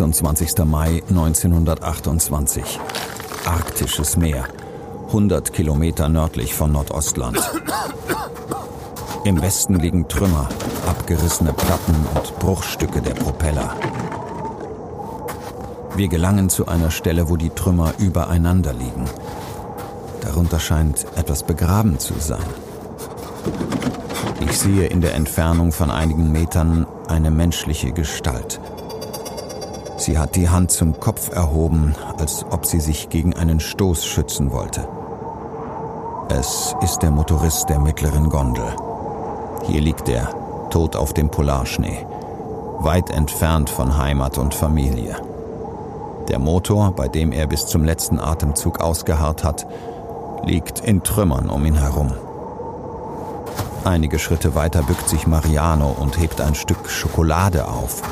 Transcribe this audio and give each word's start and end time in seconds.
26. 0.00 0.64
Mai 0.64 1.02
1928. 1.08 2.78
Arktisches 3.44 4.16
Meer. 4.16 4.44
100 5.08 5.52
Kilometer 5.52 6.08
nördlich 6.08 6.54
von 6.54 6.72
Nordostland. 6.72 7.38
Im 9.24 9.42
Westen 9.42 9.74
liegen 9.74 10.08
Trümmer, 10.08 10.48
abgerissene 10.86 11.52
Platten 11.52 11.94
und 12.14 12.38
Bruchstücke 12.38 13.02
der 13.02 13.14
Propeller. 13.14 13.74
Wir 15.96 16.08
gelangen 16.08 16.48
zu 16.48 16.66
einer 16.66 16.90
Stelle, 16.90 17.28
wo 17.28 17.36
die 17.36 17.50
Trümmer 17.50 17.92
übereinander 17.98 18.72
liegen. 18.72 19.04
Darunter 20.20 20.60
scheint 20.60 21.06
etwas 21.16 21.42
begraben 21.42 21.98
zu 21.98 22.14
sein. 22.18 22.38
Ich 24.40 24.58
sehe 24.58 24.86
in 24.86 25.02
der 25.02 25.14
Entfernung 25.14 25.70
von 25.70 25.90
einigen 25.90 26.32
Metern 26.32 26.86
eine 27.08 27.30
menschliche 27.30 27.92
Gestalt. 27.92 28.58
Sie 29.98 30.18
hat 30.18 30.34
die 30.34 30.48
Hand 30.48 30.70
zum 30.70 30.98
Kopf 30.98 31.30
erhoben, 31.30 31.94
als 32.18 32.44
ob 32.50 32.64
sie 32.64 32.80
sich 32.80 33.10
gegen 33.10 33.34
einen 33.34 33.60
Stoß 33.60 34.06
schützen 34.06 34.50
wollte. 34.50 34.88
Es 36.30 36.74
ist 36.80 37.00
der 37.00 37.10
Motorist 37.10 37.68
der 37.68 37.80
mittleren 37.80 38.30
Gondel. 38.30 38.64
Hier 39.64 39.82
liegt 39.82 40.08
er, 40.08 40.28
tot 40.70 40.96
auf 40.96 41.12
dem 41.12 41.30
Polarschnee, 41.30 42.06
weit 42.78 43.10
entfernt 43.10 43.68
von 43.68 43.98
Heimat 43.98 44.38
und 44.38 44.54
Familie. 44.54 45.16
Der 46.28 46.38
Motor, 46.38 46.92
bei 46.92 47.08
dem 47.08 47.32
er 47.32 47.46
bis 47.46 47.66
zum 47.66 47.84
letzten 47.84 48.18
Atemzug 48.18 48.80
ausgeharrt 48.80 49.44
hat, 49.44 49.66
liegt 50.44 50.80
in 50.80 51.02
Trümmern 51.02 51.50
um 51.50 51.66
ihn 51.66 51.74
herum. 51.74 52.12
Einige 53.84 54.18
Schritte 54.18 54.54
weiter 54.54 54.82
bückt 54.82 55.08
sich 55.08 55.26
Mariano 55.26 55.90
und 55.90 56.18
hebt 56.18 56.40
ein 56.42 56.54
Stück 56.54 56.90
Schokolade 56.90 57.66
auf. 57.66 58.02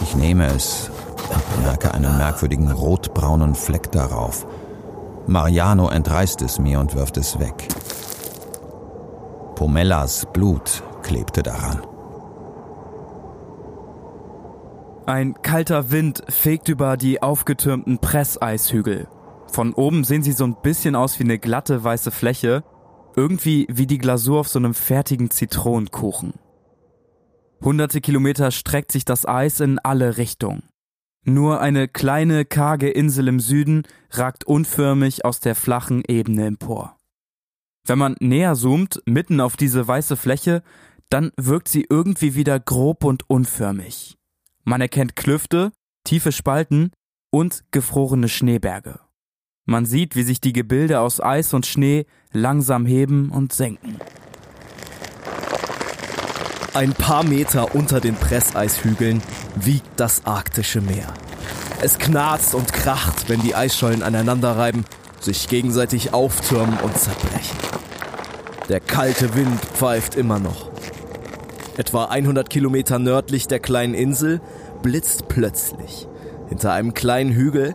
Ich 0.00 0.16
nehme 0.16 0.46
es 0.46 0.90
und 1.28 1.62
merke 1.62 1.92
einen 1.92 2.16
merkwürdigen 2.16 2.70
rotbraunen 2.70 3.54
Fleck 3.54 3.92
darauf. 3.92 4.46
Mariano 5.26 5.90
entreißt 5.90 6.40
es 6.42 6.58
mir 6.58 6.80
und 6.80 6.94
wirft 6.94 7.18
es 7.18 7.38
weg. 7.38 7.68
Pomellas 9.54 10.26
Blut 10.32 10.82
klebte 11.02 11.42
daran. 11.42 11.82
Ein 15.04 15.34
kalter 15.42 15.90
Wind 15.90 16.22
fegt 16.28 16.68
über 16.68 16.96
die 16.96 17.22
aufgetürmten 17.22 17.98
Presseishügel. 17.98 19.08
Von 19.46 19.74
oben 19.74 20.04
sehen 20.04 20.22
sie 20.22 20.32
so 20.32 20.44
ein 20.44 20.56
bisschen 20.62 20.96
aus 20.96 21.18
wie 21.18 21.24
eine 21.24 21.38
glatte 21.38 21.84
weiße 21.84 22.10
Fläche, 22.10 22.64
irgendwie 23.16 23.66
wie 23.70 23.86
die 23.86 23.98
Glasur 23.98 24.40
auf 24.40 24.48
so 24.48 24.58
einem 24.58 24.74
fertigen 24.74 25.30
Zitronenkuchen. 25.30 26.34
Hunderte 27.62 28.00
Kilometer 28.00 28.50
streckt 28.50 28.92
sich 28.92 29.04
das 29.04 29.26
Eis 29.26 29.60
in 29.60 29.78
alle 29.78 30.18
Richtungen. 30.18 30.62
Nur 31.24 31.60
eine 31.60 31.88
kleine, 31.88 32.44
karge 32.44 32.88
Insel 32.88 33.26
im 33.26 33.40
Süden 33.40 33.82
ragt 34.10 34.44
unförmig 34.44 35.24
aus 35.24 35.40
der 35.40 35.56
flachen 35.56 36.04
Ebene 36.06 36.46
empor. 36.46 36.96
Wenn 37.84 37.98
man 37.98 38.16
näher 38.20 38.54
zoomt, 38.54 39.02
mitten 39.06 39.40
auf 39.40 39.56
diese 39.56 39.86
weiße 39.86 40.16
Fläche, 40.16 40.62
dann 41.08 41.32
wirkt 41.36 41.68
sie 41.68 41.86
irgendwie 41.88 42.34
wieder 42.34 42.60
grob 42.60 43.04
und 43.04 43.28
unförmig. 43.28 44.16
Man 44.64 44.80
erkennt 44.80 45.16
Klüfte, 45.16 45.72
tiefe 46.04 46.32
Spalten 46.32 46.90
und 47.30 47.64
gefrorene 47.70 48.28
Schneeberge. 48.28 49.00
Man 49.66 49.84
sieht, 49.84 50.16
wie 50.16 50.22
sich 50.22 50.40
die 50.40 50.52
Gebilde 50.52 51.00
aus 51.00 51.20
Eis 51.20 51.52
und 51.52 51.66
Schnee 51.66 52.06
langsam 52.32 52.86
heben 52.86 53.30
und 53.30 53.52
senken. 53.52 53.96
Ein 56.72 56.92
paar 56.92 57.24
Meter 57.24 57.74
unter 57.74 58.00
den 58.00 58.14
Presseishügeln 58.14 59.22
wiegt 59.56 59.88
das 59.96 60.24
arktische 60.24 60.80
Meer. 60.80 61.12
Es 61.82 61.98
knarzt 61.98 62.54
und 62.54 62.72
kracht, 62.72 63.28
wenn 63.28 63.42
die 63.42 63.54
Eisschollen 63.54 64.02
aneinander 64.02 64.56
reiben 64.56 64.84
sich 65.20 65.48
gegenseitig 65.48 66.14
auftürmen 66.14 66.78
und 66.78 66.96
zerbrechen. 66.96 67.58
Der 68.68 68.80
kalte 68.80 69.34
Wind 69.34 69.60
pfeift 69.60 70.14
immer 70.14 70.38
noch. 70.38 70.70
Etwa 71.76 72.06
100 72.06 72.48
Kilometer 72.48 72.98
nördlich 72.98 73.48
der 73.48 73.60
kleinen 73.60 73.94
Insel 73.94 74.40
blitzt 74.82 75.28
plötzlich 75.28 76.08
hinter 76.48 76.72
einem 76.72 76.94
kleinen 76.94 77.32
Hügel 77.32 77.74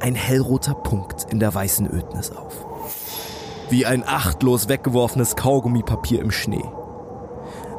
ein 0.00 0.14
hellroter 0.14 0.74
Punkt 0.74 1.26
in 1.30 1.40
der 1.40 1.54
weißen 1.54 1.86
Ödnis 1.86 2.30
auf. 2.30 2.54
Wie 3.70 3.86
ein 3.86 4.02
achtlos 4.06 4.68
weggeworfenes 4.68 5.36
Kaugummipapier 5.36 6.20
im 6.20 6.30
Schnee. 6.30 6.64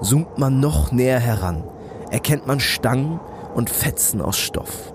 Zoomt 0.02 0.38
man 0.38 0.60
noch 0.60 0.92
näher 0.92 1.20
heran, 1.20 1.64
erkennt 2.12 2.48
man 2.48 2.60
Stangen 2.60 3.20
und 3.54 3.70
Fetzen 3.70 4.22
aus 4.22 4.38
Stoff. 4.38 4.94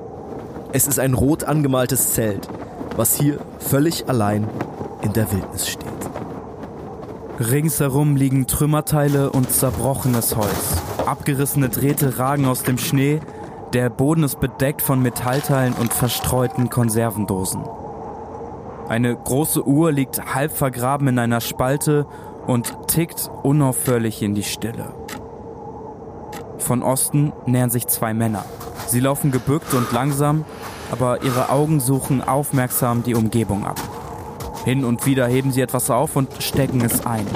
Es 0.73 0.87
ist 0.87 0.99
ein 0.99 1.15
rot 1.15 1.45
angemaltes 1.45 2.15
Zelt, 2.15 2.49
was 2.97 3.15
hier 3.15 3.39
völlig 3.59 4.09
allein 4.09 4.49
in 5.03 5.12
der 5.12 5.31
Wildnis 5.33 5.69
steht. 5.69 5.85
Ringsherum 7.39 8.17
liegen 8.17 8.47
Trümmerteile 8.47 9.31
und 9.31 9.51
zerbrochenes 9.51 10.37
Holz. 10.37 10.77
Abgerissene 11.05 11.69
Drähte 11.69 12.19
ragen 12.19 12.47
aus 12.47 12.62
dem 12.62 12.79
Schnee. 12.79 13.21
Der 13.75 13.91
Boden 13.91 14.23
ist 14.23 14.39
bedeckt 14.39 14.83
von 14.83 15.03
Metallteilen 15.03 15.73
und 15.73 15.93
verstreuten 15.93 16.71
Konservendosen. 16.71 17.65
Eine 18.89 19.17
große 19.17 19.67
Uhr 19.67 19.91
liegt 19.91 20.33
halb 20.33 20.53
vergraben 20.53 21.09
in 21.09 21.19
einer 21.19 21.41
Spalte 21.41 22.07
und 22.47 22.87
tickt 22.87 23.29
unaufhörlich 23.43 24.23
in 24.23 24.37
die 24.37 24.45
Stille. 24.45 24.95
Von 26.59 26.85
Osten 26.85 27.33
nähern 27.47 27.71
sich 27.71 27.89
zwei 27.89 28.15
Männer. 28.15 28.45
Sie 28.87 29.01
laufen 29.01 29.33
gebückt 29.33 29.75
und 29.75 29.91
langsam, 29.91 30.45
aber 30.93 31.25
ihre 31.25 31.51
Augen 31.51 31.81
suchen 31.81 32.23
aufmerksam 32.23 33.03
die 33.03 33.17
Umgebung 33.17 33.67
ab. 33.67 33.81
Hin 34.65 34.85
und 34.85 35.05
wieder 35.05 35.27
heben 35.27 35.51
sie 35.51 35.62
etwas 35.62 35.91
auf 35.91 36.15
und 36.15 36.31
stecken 36.41 36.81
es 36.81 37.05
ein. 37.05 37.27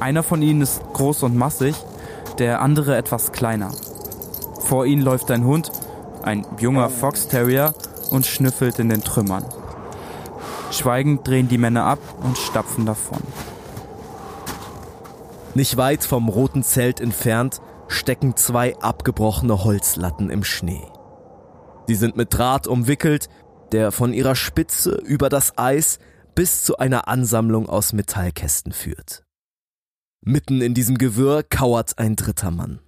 Einer 0.00 0.24
von 0.24 0.42
ihnen 0.42 0.62
ist 0.62 0.82
groß 0.92 1.22
und 1.22 1.36
massig, 1.36 1.76
der 2.38 2.60
andere 2.60 2.96
etwas 2.96 3.30
kleiner. 3.30 3.70
Vor 4.64 4.86
ihnen 4.86 5.02
läuft 5.02 5.30
ein 5.30 5.44
Hund, 5.44 5.70
ein 6.22 6.46
junger 6.58 6.88
Fox 6.90 7.28
Terrier, 7.28 7.74
und 8.10 8.26
schnüffelt 8.26 8.78
in 8.78 8.88
den 8.88 9.02
Trümmern. 9.02 9.44
Schweigend 10.70 11.26
drehen 11.26 11.48
die 11.48 11.58
Männer 11.58 11.84
ab 11.84 11.98
und 12.22 12.38
stapfen 12.38 12.86
davon. 12.86 13.20
Nicht 15.54 15.76
weit 15.76 16.04
vom 16.04 16.28
roten 16.28 16.62
Zelt 16.62 17.00
entfernt 17.00 17.60
stecken 17.88 18.36
zwei 18.36 18.76
abgebrochene 18.78 19.64
Holzlatten 19.64 20.30
im 20.30 20.42
Schnee. 20.42 20.86
Sie 21.86 21.94
sind 21.94 22.16
mit 22.16 22.34
Draht 22.34 22.66
umwickelt, 22.66 23.28
der 23.72 23.92
von 23.92 24.12
ihrer 24.12 24.34
Spitze 24.34 24.94
über 25.04 25.28
das 25.28 25.58
Eis 25.58 25.98
bis 26.34 26.64
zu 26.64 26.78
einer 26.78 27.06
Ansammlung 27.06 27.68
aus 27.68 27.92
Metallkästen 27.92 28.72
führt. 28.72 29.24
Mitten 30.22 30.62
in 30.62 30.74
diesem 30.74 30.96
Gewirr 30.96 31.42
kauert 31.42 31.98
ein 31.98 32.16
dritter 32.16 32.50
Mann. 32.50 32.80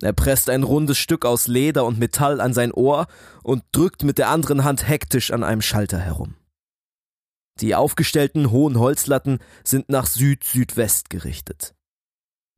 Er 0.00 0.12
presst 0.12 0.48
ein 0.48 0.62
rundes 0.62 0.96
Stück 0.96 1.24
aus 1.24 1.48
Leder 1.48 1.84
und 1.84 1.98
Metall 1.98 2.40
an 2.40 2.52
sein 2.52 2.72
Ohr 2.72 3.08
und 3.42 3.64
drückt 3.72 4.04
mit 4.04 4.18
der 4.18 4.28
anderen 4.28 4.62
Hand 4.62 4.88
hektisch 4.88 5.32
an 5.32 5.42
einem 5.42 5.60
Schalter 5.60 5.98
herum. 5.98 6.36
Die 7.60 7.74
aufgestellten 7.74 8.52
hohen 8.52 8.78
Holzlatten 8.78 9.40
sind 9.64 9.88
nach 9.88 10.06
Süd-Südwest 10.06 11.10
gerichtet. 11.10 11.74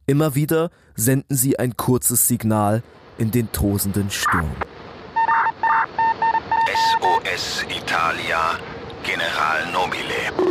Immer 0.05 0.35
wieder 0.35 0.71
senden 0.95 1.35
sie 1.35 1.59
ein 1.59 1.79
kurzes 1.79 2.29
Signal 2.29 2.83
in 3.17 3.31
den 3.31 3.51
tosenden 3.53 4.11
Sturm. 4.11 4.55
SOS 6.67 7.65
Italia, 7.71 8.59
General 9.03 9.73
Nobile. 9.73 10.51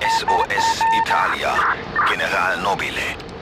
SOS 0.00 0.84
Italia, 1.02 1.54
General 2.08 2.62
Nobile. 2.62 3.35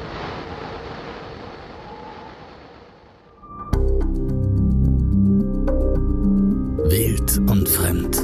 Wild 6.86 7.38
und 7.50 7.66
Fremd. 7.66 8.18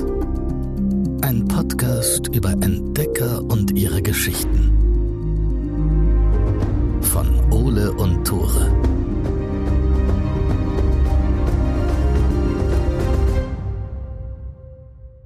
Ein 1.25 1.49
Podcast 1.49 2.29
über 2.29 2.51
Entdecker 2.51 3.43
und 3.43 3.71
ihre 3.71 4.03
Geschichten. 4.03 4.77
Von 7.01 7.51
Ole 7.51 7.91
und 7.91 8.27
Tore. 8.27 8.71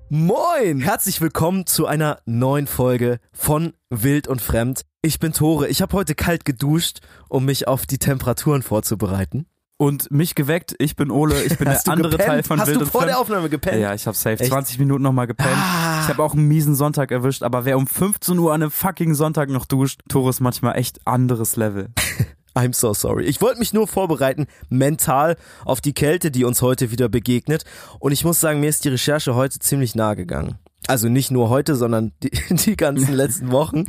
Moin! 0.08 0.80
Herzlich 0.80 1.20
willkommen 1.20 1.66
zu 1.66 1.86
einer 1.86 2.20
neuen 2.26 2.68
Folge 2.68 3.18
von 3.32 3.72
Wild 3.90 4.28
und 4.28 4.42
Fremd. 4.42 4.82
Ich 5.02 5.18
bin 5.18 5.32
Tore. 5.32 5.66
Ich 5.66 5.82
habe 5.82 5.96
heute 5.96 6.14
kalt 6.14 6.44
geduscht, 6.44 7.00
um 7.28 7.46
mich 7.46 7.66
auf 7.66 7.84
die 7.84 7.98
Temperaturen 7.98 8.62
vorzubereiten. 8.62 9.48
Und 9.76 10.10
mich 10.12 10.36
geweckt, 10.36 10.74
ich 10.78 10.94
bin 10.94 11.10
Ole, 11.10 11.42
ich 11.42 11.58
bin 11.58 11.68
Hast 11.68 11.86
der 11.86 11.94
andere 11.94 12.10
gepennt? 12.10 12.28
Teil 12.28 12.42
von 12.44 12.60
Hast 12.60 12.68
Wild 12.68 12.80
du 12.80 12.86
vor 12.86 13.00
Fremd. 13.00 13.10
der 13.10 13.18
Aufnahme 13.18 13.48
gepennt? 13.48 13.80
Ja, 13.80 13.92
ich 13.92 14.06
habe 14.06 14.16
safe 14.16 14.38
Echt? 14.38 14.50
20 14.50 14.78
Minuten 14.78 15.02
nochmal 15.02 15.26
gepennt. 15.26 15.56
Ah. 15.56 16.00
Ich 16.02 16.08
habe 16.08 16.22
auch 16.22 16.34
einen 16.34 16.46
miesen 16.46 16.76
Sonntag 16.76 17.10
erwischt, 17.10 17.42
aber 17.42 17.64
wer 17.64 17.76
um 17.76 17.86
15 17.86 18.38
Uhr 18.38 18.52
an 18.54 18.62
einem 18.62 18.70
fucking 18.70 19.14
Sonntag 19.14 19.50
noch 19.50 19.66
duscht, 19.66 20.00
Tore 20.08 20.30
ist 20.30 20.40
manchmal 20.40 20.78
echt 20.78 21.04
anderes 21.06 21.56
Level. 21.56 21.88
I'm 22.54 22.72
so 22.72 22.94
sorry. 22.94 23.24
Ich 23.24 23.40
wollte 23.40 23.58
mich 23.58 23.72
nur 23.72 23.88
vorbereiten, 23.88 24.46
mental, 24.68 25.36
auf 25.64 25.80
die 25.80 25.92
Kälte, 25.92 26.30
die 26.30 26.44
uns 26.44 26.62
heute 26.62 26.92
wieder 26.92 27.08
begegnet. 27.08 27.64
Und 27.98 28.12
ich 28.12 28.24
muss 28.24 28.38
sagen, 28.38 28.60
mir 28.60 28.68
ist 28.68 28.84
die 28.84 28.90
Recherche 28.90 29.34
heute 29.34 29.58
ziemlich 29.58 29.96
nahe 29.96 30.14
gegangen. 30.14 30.58
Also 30.86 31.08
nicht 31.08 31.32
nur 31.32 31.48
heute, 31.48 31.74
sondern 31.74 32.12
die, 32.22 32.30
die 32.50 32.76
ganzen 32.76 33.12
letzten 33.14 33.50
Wochen. 33.50 33.86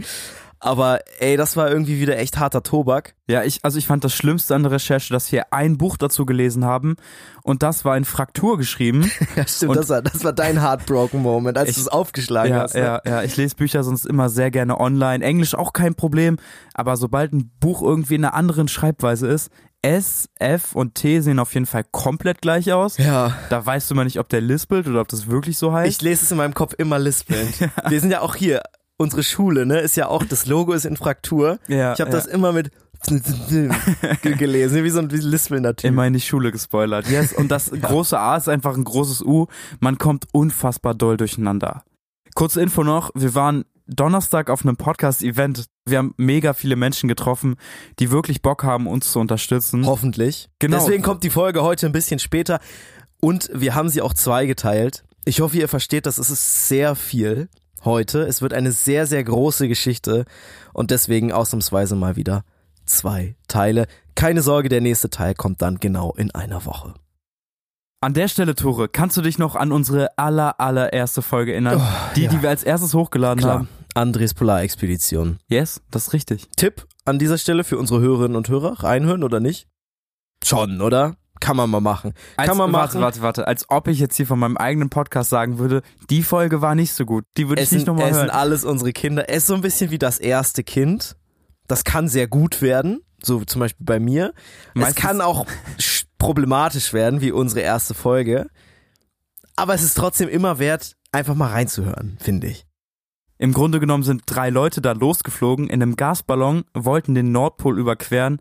Aber 0.60 1.00
ey, 1.19 1.38
das 1.38 1.57
war 1.57 1.69
irgendwie 1.69 2.00
wieder 2.00 2.18
echt 2.18 2.38
harter 2.40 2.63
Tobak. 2.63 3.16
Ja, 3.28 3.44
ich, 3.44 3.60
also 3.63 3.78
ich 3.78 3.86
fand 3.88 4.04
das 4.04 4.13
Schlimmste 4.13 4.56
an 4.56 4.63
der 4.63 4.72
Recherche, 4.72 5.13
dass 5.13 5.31
wir 5.31 5.52
ein 5.54 5.78
Buch 5.78 5.98
dazu 5.98 6.25
gelesen 6.25 6.66
haben 6.66 6.96
und 7.44 7.62
das 7.62 7.86
war 7.86 7.96
in 7.98 8.06
Fraktur 8.06 8.57
geschrieben. 8.57 9.10
Ja, 9.36 9.46
stimmt, 9.48 9.72
Und- 9.72 9.78
das 9.78 9.90
war, 9.90 10.02
das 10.02 10.24
war 10.24 10.34
dein 10.34 10.62
Heartbroken 10.62 11.22
Moment, 11.22 11.57
als 11.57 11.75
du 11.75 11.81
es 11.81 11.88
aufgeschlagen 11.88 12.54
Ja, 12.54 12.62
hast. 12.62 12.75
Ne? 12.75 12.81
ja, 12.81 13.02
ja, 13.06 13.24
ich 13.24 13.36
lese 13.38 13.56
Bücher 13.56 13.84
sonst 13.84 14.06
immer 14.06 14.30
sehr 14.30 14.50
gerne 14.50 14.80
online. 14.80 15.24
Englisch 15.24 15.56
auch 15.56 15.74
kein 15.74 15.94
Problem, 15.96 16.38
aber 16.74 16.96
sobald 16.98 17.34
ein 17.34 17.52
Buch 17.60 17.81
irgendwie 17.81 18.16
in 18.16 18.24
einer 18.25 18.34
anderen 18.34 18.68
Schreibweise 18.68 19.28
ist, 19.28 19.50
S, 19.81 20.30
F 20.40 20.74
und 20.74 20.96
T 20.96 21.19
sehen 21.19 21.38
auf 21.38 21.54
jeden 21.54 21.68
Fall 21.68 21.84
komplett 21.92 22.42
gleich 22.42 22.72
aus. 22.74 22.98
Ja. 22.98 23.36
Da 23.52 23.63
weißt 23.63 23.92
du 23.92 23.96
mal 23.96 24.04
nicht, 24.06 24.19
ob 24.19 24.30
der 24.30 24.42
lispelt 24.42 24.88
oder 24.88 25.02
ob 25.02 25.07
das 25.10 25.28
wirklich 25.28 25.57
so 25.60 25.74
heißt. 25.74 25.92
Ich 25.92 26.02
lese 26.02 26.24
es 26.25 26.31
in 26.31 26.38
meinem 26.38 26.56
Kopf 26.56 26.74
immer 26.78 26.98
lispelnd. 26.98 27.54
Wir 27.90 28.00
sind 28.00 28.10
ja 28.10 28.22
auch 28.22 28.34
hier, 28.36 28.62
unsere 28.97 29.24
Schule, 29.24 29.65
ne, 29.65 29.80
ist 29.80 29.97
ja 29.97 30.07
auch, 30.07 30.24
das 30.24 30.45
Logo 30.45 30.74
ist 30.74 30.86
in 30.86 30.97
Fraktur. 30.97 31.59
ja, 31.68 31.94
Ich 31.94 32.01
habe 32.01 32.12
ja. 32.12 32.15
das 32.18 32.25
immer 32.25 32.51
mit 32.51 32.71
ge- 33.07 33.69
gelesen, 34.38 34.83
wie 34.83 34.89
so 34.89 35.00
ein 35.00 35.12
wie 35.12 35.18
lispelnder 35.18 35.75
Typ. 35.75 35.89
immer 35.89 36.06
in 36.07 36.13
die 36.13 36.21
Schule 36.21 36.51
gespoilert. 36.51 37.07
Yes. 37.09 37.33
Und 37.33 37.50
das 37.51 37.71
große 37.81 38.18
A 38.18 38.38
ist 38.38 38.47
einfach 38.50 38.75
ein 38.75 38.83
großes 38.83 39.21
U. 39.21 39.47
Man 39.80 39.97
kommt 39.97 40.25
unfassbar 40.31 40.94
doll 40.95 41.18
durcheinander. 41.18 41.83
Kurze 42.36 42.62
Info 42.62 42.83
noch, 42.83 43.12
wir 43.15 43.36
waren 43.36 43.65
Donnerstag 43.88 44.50
auf 44.50 44.63
einem 44.65 44.77
Podcast-Event. 44.77 45.65
Wir 45.86 46.00
haben 46.00 46.13
mega 46.18 46.53
viele 46.53 46.75
Menschen 46.75 47.07
getroffen, 47.07 47.56
die 48.00 48.09
wirklich 48.12 48.42
Bock 48.42 48.63
haben, 48.63 48.88
uns 48.88 49.12
zu 49.12 49.19
unterstützen. 49.19 49.86
Hoffentlich. 49.86 50.50
Genau. 50.59 50.77
Deswegen 50.80 51.03
kommt 51.03 51.24
die 51.24 51.30
Folge 51.30 51.62
heute 51.62 51.86
ein 51.86 51.92
bisschen 51.92 52.19
später 52.19 52.59
und 53.21 53.50
wir 53.53 53.75
haben 53.75 53.89
sie 53.89 54.01
auch 54.01 54.13
zweigeteilt. 54.13 55.03
Ich 55.25 55.39
hoffe, 55.42 55.57
ihr 55.57 55.68
versteht 55.68 56.07
das. 56.07 56.18
Es 56.18 56.30
ist 56.31 56.68
sehr 56.68 56.95
viel 56.95 57.47
heute. 57.85 58.23
Es 58.23 58.41
wird 58.41 58.53
eine 58.53 58.71
sehr, 58.71 59.07
sehr 59.07 59.23
große 59.23 59.67
Geschichte 59.67 60.25
und 60.73 60.91
deswegen 60.91 61.31
ausnahmsweise 61.31 61.95
mal 61.95 62.15
wieder 62.15 62.43
zwei 62.85 63.35
Teile. 63.47 63.87
Keine 64.15 64.41
Sorge, 64.41 64.69
der 64.69 64.81
nächste 64.81 65.09
Teil 65.09 65.35
kommt 65.35 65.61
dann 65.61 65.79
genau 65.79 66.13
in 66.13 66.31
einer 66.31 66.65
Woche. 66.65 66.93
An 68.01 68.13
der 68.13 68.27
Stelle, 68.27 68.55
Tore, 68.55 68.87
kannst 68.87 69.17
du 69.17 69.21
dich 69.21 69.39
noch 69.39 69.55
an 69.55 69.71
unsere 69.71 70.17
aller, 70.17 70.59
allererste 70.59 71.21
Folge 71.21 71.53
erinnern? 71.53 71.81
die, 72.15 72.23
ja. 72.23 72.29
die 72.29 72.41
wir 72.41 72.49
als 72.49 72.63
erstes 72.63 72.93
hochgeladen 72.93 73.41
Klar. 73.41 73.53
haben? 73.59 73.69
Andres 73.95 74.33
Polarexpedition. 74.33 75.39
Yes, 75.47 75.81
das 75.89 76.07
ist 76.07 76.13
richtig. 76.13 76.47
Tipp 76.57 76.85
an 77.05 77.17
dieser 77.17 77.37
Stelle 77.37 77.63
für 77.63 77.77
unsere 77.77 78.01
Hörerinnen 78.01 78.35
und 78.35 78.49
Hörer, 78.49 78.83
reinhören 78.83 79.23
oder 79.23 79.39
nicht? 79.39 79.67
Schon, 80.43 80.81
oder? 80.81 81.15
Kann 81.39 81.57
man 81.57 81.69
mal 81.69 81.81
machen. 81.81 82.13
Als, 82.37 82.47
Kann 82.47 82.57
man 82.57 82.71
warte, 82.73 82.95
machen. 82.95 83.01
warte, 83.03 83.21
warte. 83.21 83.47
Als 83.47 83.69
ob 83.69 83.87
ich 83.87 83.99
jetzt 83.99 84.15
hier 84.15 84.25
von 84.27 84.39
meinem 84.39 84.57
eigenen 84.57 84.89
Podcast 84.89 85.29
sagen 85.29 85.59
würde, 85.59 85.81
die 86.09 86.23
Folge 86.23 86.61
war 86.61 86.75
nicht 86.75 86.93
so 86.93 87.05
gut. 87.05 87.25
Die 87.37 87.49
würde 87.49 87.61
ich 87.61 87.67
Es 87.67 87.71
nicht 87.73 87.87
nochmal 87.87 88.09
es 88.09 88.15
hören. 88.15 88.27
sind 88.27 88.35
alles 88.35 88.63
unsere 88.63 88.93
Kinder. 88.93 89.29
Es 89.29 89.37
ist 89.37 89.47
so 89.47 89.55
ein 89.55 89.61
bisschen 89.61 89.91
wie 89.91 89.99
das 89.99 90.17
erste 90.17 90.63
Kind. 90.63 91.15
Das 91.67 91.83
kann 91.83 92.07
sehr 92.07 92.27
gut 92.27 92.61
werden, 92.61 93.01
so 93.21 93.43
zum 93.43 93.59
Beispiel 93.59 93.85
bei 93.85 93.99
mir. 93.99 94.33
es 94.75 94.81
Meistens- 94.81 94.95
kann 95.01 95.21
auch 95.21 95.45
sch- 95.77 96.05
problematisch 96.17 96.93
werden, 96.93 97.21
wie 97.21 97.31
unsere 97.31 97.61
erste 97.61 97.93
Folge. 97.93 98.47
Aber 99.55 99.73
es 99.73 99.83
ist 99.83 99.95
trotzdem 99.95 100.29
immer 100.29 100.59
wert, 100.59 100.95
einfach 101.11 101.35
mal 101.35 101.49
reinzuhören, 101.51 102.17
finde 102.21 102.47
ich. 102.47 102.65
Im 103.37 103.51
Grunde 103.53 103.79
genommen 103.81 104.03
sind 104.03 104.23
drei 104.25 104.49
Leute 104.49 104.81
da 104.81 104.93
losgeflogen 104.93 105.67
in 105.67 105.81
einem 105.81 105.95
Gasballon, 105.97 106.63
wollten 106.73 107.15
den 107.15 107.31
Nordpol 107.33 107.77
überqueren, 107.79 108.39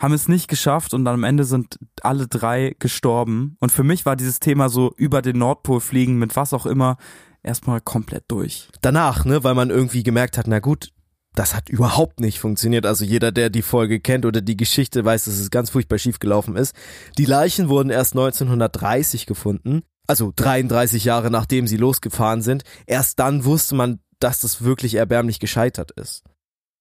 haben 0.00 0.14
es 0.14 0.28
nicht 0.28 0.48
geschafft 0.48 0.94
und 0.94 1.06
am 1.06 1.24
Ende 1.24 1.44
sind 1.44 1.78
alle 2.02 2.26
drei 2.26 2.74
gestorben. 2.78 3.56
Und 3.60 3.70
für 3.70 3.84
mich 3.84 4.06
war 4.06 4.16
dieses 4.16 4.40
Thema 4.40 4.68
so 4.70 4.92
über 4.96 5.20
den 5.20 5.38
Nordpol 5.38 5.80
fliegen 5.80 6.18
mit 6.18 6.36
was 6.36 6.54
auch 6.54 6.66
immer 6.66 6.96
erstmal 7.42 7.80
komplett 7.80 8.24
durch. 8.28 8.68
Danach, 8.80 9.24
ne, 9.24 9.44
weil 9.44 9.54
man 9.54 9.70
irgendwie 9.70 10.02
gemerkt 10.02 10.38
hat, 10.38 10.46
na 10.46 10.58
gut, 10.58 10.92
das 11.34 11.54
hat 11.54 11.68
überhaupt 11.68 12.18
nicht 12.18 12.40
funktioniert. 12.40 12.86
Also 12.86 13.04
jeder, 13.04 13.30
der 13.30 13.50
die 13.50 13.62
Folge 13.62 14.00
kennt 14.00 14.24
oder 14.24 14.40
die 14.40 14.56
Geschichte 14.56 15.04
weiß, 15.04 15.26
dass 15.26 15.34
es 15.34 15.50
ganz 15.50 15.70
furchtbar 15.70 15.98
schief 15.98 16.18
gelaufen 16.18 16.56
ist. 16.56 16.74
Die 17.18 17.26
Leichen 17.26 17.68
wurden 17.68 17.90
erst 17.90 18.14
1930 18.14 19.26
gefunden. 19.26 19.82
Also 20.08 20.32
33 20.34 21.04
Jahre 21.04 21.30
nachdem 21.30 21.66
sie 21.66 21.76
losgefahren 21.76 22.42
sind. 22.42 22.64
Erst 22.86 23.20
dann 23.20 23.44
wusste 23.44 23.74
man, 23.74 24.00
dass 24.18 24.40
das 24.40 24.64
wirklich 24.64 24.94
erbärmlich 24.94 25.38
gescheitert 25.38 25.92
ist. 25.92 26.24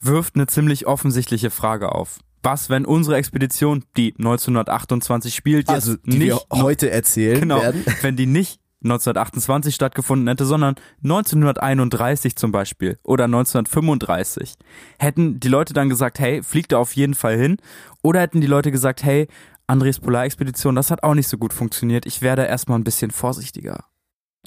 Wirft 0.02 0.36
eine 0.36 0.48
ziemlich 0.48 0.88
offensichtliche 0.88 1.52
Frage 1.52 1.92
auf. 1.92 2.20
Was, 2.44 2.70
wenn 2.70 2.86
unsere 2.86 3.18
Expedition, 3.18 3.84
die 3.98 4.14
1928 4.18 5.36
spielt, 5.36 5.68
jetzt 5.68 5.70
Also, 5.70 5.96
die 6.06 6.18
nicht 6.18 6.28
wir 6.28 6.62
heute 6.62 6.90
erzählen 6.90 7.42
genau, 7.42 7.62
werden. 7.62 7.84
wenn 8.02 8.16
die 8.16 8.26
nicht 8.26 8.60
1928 8.84 9.76
stattgefunden 9.76 10.28
hätte, 10.30 10.46
sondern 10.46 10.76
1931 11.04 12.38
zum 12.38 12.52
Beispiel 12.52 12.98
oder 13.04 13.26
1935. 13.26 14.54
Hätten 14.98 15.40
die 15.40 15.50
Leute 15.50 15.74
dann 15.74 15.90
gesagt, 15.90 16.20
hey, 16.20 16.42
fliegt 16.44 16.72
da 16.72 16.78
auf 16.78 16.94
jeden 16.96 17.14
Fall 17.14 17.38
hin? 17.38 17.58
Oder 18.02 18.22
hätten 18.22 18.40
die 18.40 18.48
Leute 18.48 18.72
gesagt, 18.72 19.04
hey, 19.04 19.28
Andres 19.68 20.00
Polarexpedition, 20.00 20.76
das 20.76 20.92
hat 20.92 21.04
auch 21.04 21.14
nicht 21.14 21.28
so 21.28 21.38
gut 21.38 21.54
funktioniert, 21.54 22.06
ich 22.08 22.22
werde 22.22 22.46
erstmal 22.46 22.80
ein 22.80 22.84
bisschen 22.84 23.12
vorsichtiger. 23.12 23.86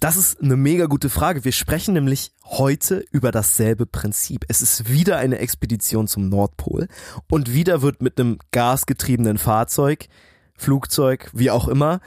Das 0.02 0.16
ist 0.16 0.42
eine 0.42 0.56
mega 0.56 0.86
gute 0.86 1.08
Frage. 1.08 1.44
Wir 1.44 1.52
sprechen 1.52 1.94
nämlich 1.94 2.32
heute 2.44 3.04
über 3.12 3.30
dasselbe 3.30 3.86
Prinzip. 3.86 4.44
Es 4.48 4.60
ist 4.60 4.90
wieder 4.90 5.18
eine 5.18 5.38
Expedition 5.38 6.08
zum 6.08 6.28
Nordpol 6.28 6.88
und 7.30 7.54
wieder 7.54 7.82
wird 7.82 8.02
mit 8.02 8.18
einem 8.18 8.40
gasgetriebenen 8.50 9.38
Fahrzeug, 9.38 10.08
Flugzeug, 10.56 11.30
wie 11.34 11.52
auch 11.52 11.68
immer, 11.68 12.00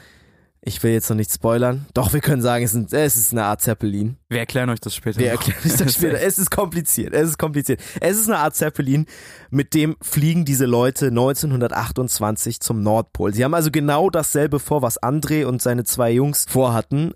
ich 0.60 0.82
will 0.82 0.92
jetzt 0.92 1.08
noch 1.08 1.16
nicht 1.16 1.32
spoilern, 1.32 1.86
doch 1.94 2.12
wir 2.12 2.20
können 2.20 2.42
sagen, 2.42 2.66
es 2.66 2.74
ist, 2.74 2.92
es 2.92 3.16
ist 3.16 3.32
eine 3.32 3.44
Art 3.44 3.62
Zeppelin. 3.62 4.18
Wir 4.28 4.40
erklären 4.40 4.68
euch 4.68 4.80
das 4.80 4.94
später. 4.94 5.18
Wir 5.18 5.32
noch. 5.32 5.40
erklären 5.40 5.60
es 5.64 5.76
dann 5.76 5.88
später. 5.88 6.20
Es 6.20 6.38
ist 6.38 6.50
kompliziert. 6.50 7.14
Es 7.14 7.30
ist 7.30 7.38
kompliziert. 7.38 7.80
Es 8.02 8.18
ist 8.18 8.28
eine 8.28 8.40
Art 8.40 8.56
Zeppelin, 8.56 9.06
mit 9.48 9.72
dem 9.72 9.96
fliegen 10.02 10.44
diese 10.44 10.66
Leute 10.66 11.06
1928 11.06 12.60
zum 12.60 12.82
Nordpol. 12.82 13.32
Sie 13.32 13.42
haben 13.42 13.54
also 13.54 13.70
genau 13.70 14.10
dasselbe 14.10 14.60
vor, 14.60 14.82
was 14.82 15.02
André 15.02 15.46
und 15.46 15.62
seine 15.62 15.84
zwei 15.84 16.10
Jungs 16.10 16.44
vorhatten. 16.46 17.14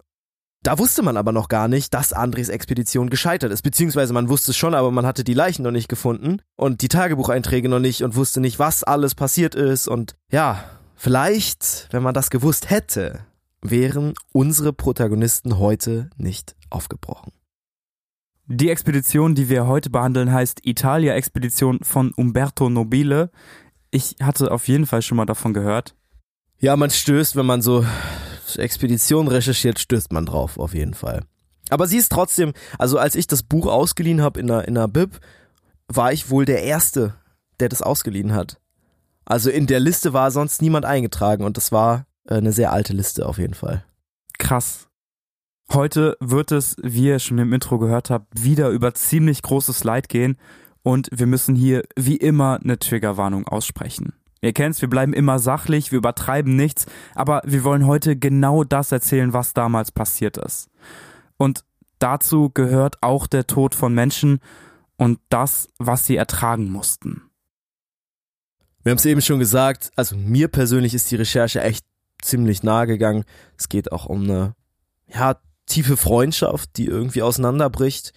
Da 0.62 0.79
wusste 0.79 1.03
man 1.03 1.17
aber 1.17 1.33
noch 1.33 1.49
gar 1.49 1.69
nicht, 1.69 1.95
dass 1.95 2.12
Andres 2.12 2.51
Expedition 2.51 3.09
gescheitert 3.09 3.51
ist. 3.51 3.62
Beziehungsweise 3.62 4.12
man 4.12 4.29
wusste 4.29 4.51
es 4.51 4.59
schon, 4.59 4.75
aber 4.75 4.91
man 4.91 5.07
hatte 5.07 5.25
die 5.25 5.33
Leichen 5.33 5.62
noch 5.62 5.71
nicht 5.71 5.89
gefunden 5.89 6.43
und 6.57 6.83
die 6.83 6.89
Tagebucheinträge 6.89 7.69
noch 7.69 7.79
nicht 7.79 8.02
und 8.02 8.14
wusste 8.14 8.40
nicht, 8.40 8.59
was 8.59 8.85
alles 8.85 9.14
passiert 9.14 9.55
ist. 9.55 9.88
Und 9.88 10.17
ja, 10.31 10.62
vielleicht, 10.97 11.88
wenn 11.93 12.02
man 12.02 12.12
das 12.12 12.29
gewusst 12.29 12.69
hätte, 12.69 13.21
wären 13.62 14.12
unsere 14.33 14.75
Protagonisten 14.75 15.59
heute 15.59 16.11
nicht 16.17 16.57
aufgebrochen. 16.69 17.33
Die 18.47 18.69
Expedition, 18.69 19.35
die 19.35 19.49
wir 19.49 19.67
heute 19.67 19.88
behandeln, 19.88 20.33
heißt 20.33 20.67
Italia-Expedition 20.67 21.79
von 21.83 22.12
Umberto 22.12 22.69
Nobile. 22.69 23.31
Ich 23.90 24.17
hatte 24.21 24.50
auf 24.50 24.69
jeden 24.69 24.87
Fall 24.87 25.00
schon 25.00 25.17
mal 25.17 25.26
davon 25.26 25.55
gehört. 25.55 25.95
Ja, 26.59 26.76
man 26.76 26.90
stößt, 26.90 27.37
wenn 27.37 27.47
man 27.47 27.62
so 27.62 27.87
Expeditionen 28.57 29.28
recherchiert, 29.28 29.78
stößt 29.78 30.12
man 30.12 30.26
drauf, 30.26 30.59
auf 30.59 30.75
jeden 30.75 30.95
Fall. 30.95 31.23
Aber 31.71 31.87
sie 31.87 31.99
ist 31.99 32.11
trotzdem, 32.11 32.52
also 32.78 32.99
als 32.99 33.14
ich 33.14 33.26
das 33.26 33.42
Buch 33.42 33.66
ausgeliehen 33.66 34.23
habe 34.23 34.40
in 34.40 34.50
einer, 34.50 34.66
in 34.66 34.76
einer 34.76 34.88
Bib, 34.88 35.21
war 35.88 36.12
ich 36.12 36.30
wohl 36.30 36.45
der 36.45 36.62
Erste, 36.62 37.14
der 37.61 37.69
das 37.69 37.83
ausgeliehen 37.83 38.35
hat. 38.35 38.61
Also 39.25 39.50
in 39.50 39.66
der 39.66 39.80
Liste 39.80 40.12
war 40.12 40.30
sonst 40.30 40.62
niemand 40.62 40.85
eingetragen 40.85 41.45
und 41.45 41.57
das 41.57 41.71
war 41.71 42.07
äh, 42.28 42.35
eine 42.35 42.52
sehr 42.52 42.73
alte 42.73 42.92
Liste 42.92 43.26
auf 43.26 43.38
jeden 43.38 43.54
Fall. 43.54 43.85
Krass. 44.38 44.88
Heute 45.73 46.16
wird 46.19 46.50
es, 46.50 46.76
wie 46.83 47.07
ihr 47.07 47.21
schon 47.21 47.38
im 47.38 47.52
Intro 47.52 47.78
gehört 47.78 48.11
habt, 48.11 48.26
wieder 48.42 48.71
über 48.71 48.92
ziemlich 48.95 49.42
großes 49.42 49.85
Leid 49.85 50.09
gehen 50.09 50.37
und 50.83 51.09
wir 51.12 51.26
müssen 51.26 51.54
hier 51.54 51.85
wie 51.97 52.16
immer 52.16 52.59
eine 52.62 52.78
Triggerwarnung 52.78 53.47
aussprechen. 53.47 54.12
Ihr 54.42 54.52
kennt's, 54.52 54.80
wir 54.80 54.88
bleiben 54.88 55.12
immer 55.12 55.38
sachlich, 55.38 55.92
wir 55.92 55.99
übertreiben 55.99 56.56
nichts, 56.56 56.87
aber 57.14 57.42
wir 57.44 57.62
wollen 57.62 57.87
heute 57.87 58.16
genau 58.16 58.64
das 58.64 58.90
erzählen, 58.90 59.32
was 59.32 59.52
damals 59.52 59.92
passiert 59.92 60.38
ist. 60.38 60.70
Und 61.37 61.64
dazu 61.99 62.50
gehört 62.50 63.02
auch 63.02 63.26
der 63.26 63.47
Tod 63.47 63.75
von 63.75 63.94
Menschen 63.94 64.40
und 64.97 65.20
das, 65.28 65.68
was 65.78 66.06
sie 66.06 66.16
ertragen 66.16 66.70
mussten. 66.70 67.23
Wir 68.82 68.90
haben 68.90 68.99
es 68.99 69.04
eben 69.04 69.20
schon 69.20 69.38
gesagt, 69.38 69.90
also 69.97 70.16
mir 70.16 70.49
persönlich 70.49 70.94
ist 70.94 71.11
die 71.11 71.16
Recherche 71.16 71.61
echt 71.61 71.85
ziemlich 72.23 72.62
nahe 72.62 72.87
gegangen. 72.87 73.25
Es 73.59 73.68
geht 73.68 73.92
auch 73.92 74.06
um 74.06 74.23
eine, 74.25 74.54
ja, 75.06 75.37
tiefe 75.66 75.97
Freundschaft, 75.97 76.76
die 76.76 76.87
irgendwie 76.87 77.23
auseinanderbricht. 77.23 78.12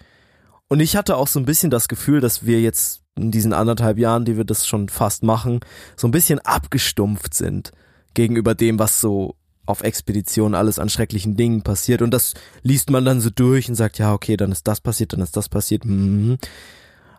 Und 0.68 0.80
ich 0.80 0.96
hatte 0.96 1.16
auch 1.16 1.28
so 1.28 1.38
ein 1.38 1.44
bisschen 1.44 1.70
das 1.70 1.88
Gefühl, 1.88 2.20
dass 2.20 2.46
wir 2.46 2.60
jetzt 2.60 3.03
in 3.16 3.30
diesen 3.30 3.52
anderthalb 3.52 3.98
Jahren, 3.98 4.24
die 4.24 4.36
wir 4.36 4.44
das 4.44 4.66
schon 4.66 4.88
fast 4.88 5.22
machen, 5.22 5.60
so 5.96 6.08
ein 6.08 6.12
bisschen 6.12 6.40
abgestumpft 6.40 7.34
sind 7.34 7.72
gegenüber 8.14 8.54
dem, 8.54 8.78
was 8.78 9.00
so 9.00 9.36
auf 9.66 9.82
Expeditionen 9.82 10.54
alles 10.54 10.78
an 10.78 10.88
schrecklichen 10.88 11.36
Dingen 11.36 11.62
passiert. 11.62 12.02
Und 12.02 12.10
das 12.10 12.34
liest 12.62 12.90
man 12.90 13.04
dann 13.04 13.20
so 13.20 13.30
durch 13.30 13.68
und 13.68 13.74
sagt, 13.76 13.98
ja, 13.98 14.12
okay, 14.12 14.36
dann 14.36 14.52
ist 14.52 14.68
das 14.68 14.80
passiert, 14.80 15.12
dann 15.12 15.20
ist 15.20 15.36
das 15.36 15.48
passiert. 15.48 15.84
Mhm. 15.84 16.38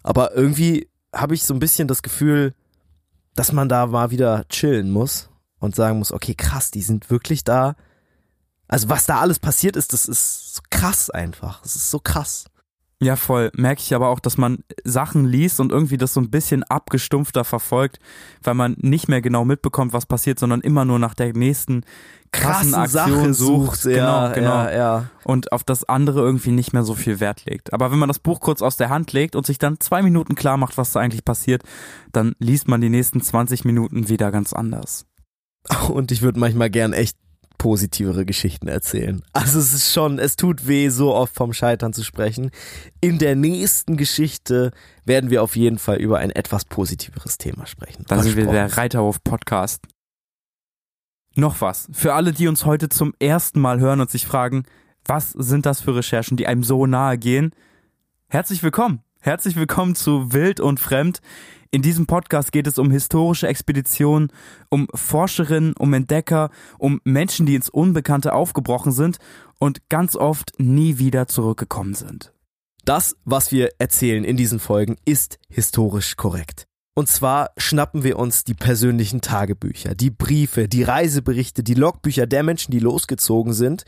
Aber 0.03 0.35
irgendwie 0.35 0.87
habe 1.13 1.33
ich 1.33 1.43
so 1.43 1.53
ein 1.53 1.59
bisschen 1.59 1.87
das 1.87 2.03
Gefühl, 2.03 2.53
dass 3.33 3.51
man 3.51 3.69
da 3.69 3.87
mal 3.87 4.11
wieder 4.11 4.47
chillen 4.49 4.91
muss 4.91 5.29
und 5.59 5.75
sagen 5.75 5.97
muss, 5.97 6.11
okay, 6.11 6.35
krass, 6.35 6.71
die 6.71 6.81
sind 6.81 7.09
wirklich 7.09 7.43
da. 7.43 7.75
Also 8.67 8.89
was 8.89 9.05
da 9.05 9.19
alles 9.19 9.39
passiert 9.39 9.75
ist, 9.75 9.93
das 9.93 10.05
ist 10.05 10.55
so 10.55 10.61
krass 10.69 11.09
einfach. 11.09 11.61
Das 11.61 11.75
ist 11.75 11.89
so 11.89 11.99
krass. 11.99 12.45
Ja, 13.05 13.15
voll. 13.15 13.51
Merke 13.55 13.83
ich 13.83 13.93
aber 13.93 14.09
auch, 14.09 14.19
dass 14.19 14.39
man 14.39 14.63
Sachen 14.83 15.25
liest 15.25 15.59
und 15.59 15.71
irgendwie 15.71 15.97
das 15.97 16.15
so 16.15 16.19
ein 16.19 16.31
bisschen 16.31 16.63
abgestumpfter 16.63 17.43
verfolgt, 17.43 17.99
weil 18.41 18.55
man 18.55 18.75
nicht 18.79 19.07
mehr 19.07 19.21
genau 19.21 19.45
mitbekommt, 19.45 19.93
was 19.93 20.07
passiert, 20.07 20.39
sondern 20.39 20.61
immer 20.61 20.85
nur 20.85 20.97
nach 20.97 21.13
der 21.13 21.31
nächsten 21.33 21.83
krassen, 22.31 22.71
Krassen 22.71 22.99
Aktion 22.99 23.19
Sache 23.19 23.33
sucht. 23.35 23.81
sucht, 23.81 23.95
ja, 23.95 24.29
genau, 24.29 24.33
genau. 24.33 24.63
ja, 24.63 24.71
ja. 24.75 25.09
Und 25.23 25.51
auf 25.51 25.63
das 25.63 25.87
andere 25.87 26.21
irgendwie 26.21 26.49
nicht 26.49 26.73
mehr 26.73 26.83
so 26.83 26.95
viel 26.95 27.19
Wert 27.19 27.45
legt. 27.45 27.73
Aber 27.73 27.91
wenn 27.91 27.99
man 27.99 28.09
das 28.09 28.17
Buch 28.17 28.39
kurz 28.39 28.63
aus 28.63 28.75
der 28.75 28.89
Hand 28.89 29.13
legt 29.13 29.35
und 29.35 29.45
sich 29.45 29.59
dann 29.59 29.79
zwei 29.79 30.01
Minuten 30.01 30.33
klar 30.33 30.57
macht, 30.57 30.75
was 30.79 30.91
da 30.91 30.99
eigentlich 30.99 31.23
passiert, 31.23 31.61
dann 32.11 32.33
liest 32.39 32.67
man 32.67 32.81
die 32.81 32.89
nächsten 32.89 33.21
20 33.21 33.65
Minuten 33.65 34.09
wieder 34.09 34.31
ganz 34.31 34.51
anders. 34.51 35.05
Und 35.89 36.11
ich 36.11 36.21
würde 36.21 36.39
manchmal 36.39 36.69
gern 36.69 36.93
echt 36.93 37.17
positivere 37.65 38.25
Geschichten 38.27 38.67
erzählen. 38.67 39.23
Also 39.33 39.57
es 39.57 39.73
ist 39.73 39.91
schon, 39.91 40.19
es 40.19 40.35
tut 40.35 40.67
weh, 40.67 40.89
so 40.89 41.15
oft 41.15 41.33
vom 41.33 41.51
Scheitern 41.51 41.93
zu 41.93 42.03
sprechen. 42.03 42.51
In 43.01 43.17
der 43.17 43.35
nächsten 43.35 43.97
Geschichte 43.97 44.69
werden 45.03 45.31
wir 45.31 45.41
auf 45.41 45.55
jeden 45.55 45.79
Fall 45.79 45.97
über 45.97 46.19
ein 46.19 46.29
etwas 46.29 46.65
positiveres 46.65 47.39
Thema 47.39 47.65
sprechen. 47.65 48.05
Dann 48.07 48.21
sind 48.21 48.35
wir 48.35 48.45
der 48.45 48.77
Reiterhof-Podcast. 48.77 49.81
Noch 51.33 51.59
was. 51.59 51.89
Für 51.91 52.13
alle, 52.13 52.33
die 52.33 52.47
uns 52.47 52.65
heute 52.65 52.87
zum 52.87 53.15
ersten 53.17 53.59
Mal 53.59 53.79
hören 53.79 53.99
und 53.99 54.11
sich 54.11 54.27
fragen, 54.27 54.65
was 55.03 55.31
sind 55.31 55.65
das 55.65 55.81
für 55.81 55.95
Recherchen, 55.95 56.37
die 56.37 56.45
einem 56.45 56.61
so 56.61 56.85
nahe 56.85 57.17
gehen? 57.17 57.49
Herzlich 58.27 58.61
willkommen. 58.61 59.01
Herzlich 59.21 59.55
willkommen 59.55 59.95
zu 59.95 60.31
Wild 60.33 60.59
und 60.59 60.79
Fremd. 60.79 61.19
In 61.75 61.81
diesem 61.81 62.05
Podcast 62.05 62.53
geht 62.53 62.67
es 62.67 62.79
um 62.79 62.89
historische 62.89 63.49
Expeditionen, 63.49 64.31
um 64.69 64.87
Forscherinnen, 64.95 65.73
um 65.77 65.93
Entdecker, 65.93 66.49
um 66.77 67.01
Menschen, 67.03 67.45
die 67.45 67.53
ins 67.53 67.67
Unbekannte 67.69 68.31
aufgebrochen 68.31 68.93
sind 68.93 69.17
und 69.59 69.89
ganz 69.89 70.15
oft 70.15 70.53
nie 70.57 70.99
wieder 70.99 71.27
zurückgekommen 71.27 71.93
sind. 71.93 72.31
Das, 72.85 73.17
was 73.25 73.51
wir 73.51 73.71
erzählen 73.77 74.23
in 74.23 74.37
diesen 74.37 74.59
Folgen, 74.59 74.95
ist 75.03 75.37
historisch 75.49 76.15
korrekt. 76.15 76.65
Und 76.93 77.09
zwar 77.09 77.49
schnappen 77.57 78.05
wir 78.05 78.19
uns 78.19 78.45
die 78.45 78.53
persönlichen 78.53 79.19
Tagebücher, 79.19 79.95
die 79.95 80.11
Briefe, 80.11 80.69
die 80.69 80.83
Reiseberichte, 80.83 81.61
die 81.61 81.73
Logbücher 81.73 82.25
der 82.25 82.43
Menschen, 82.43 82.71
die 82.71 82.79
losgezogen 82.79 83.51
sind 83.51 83.83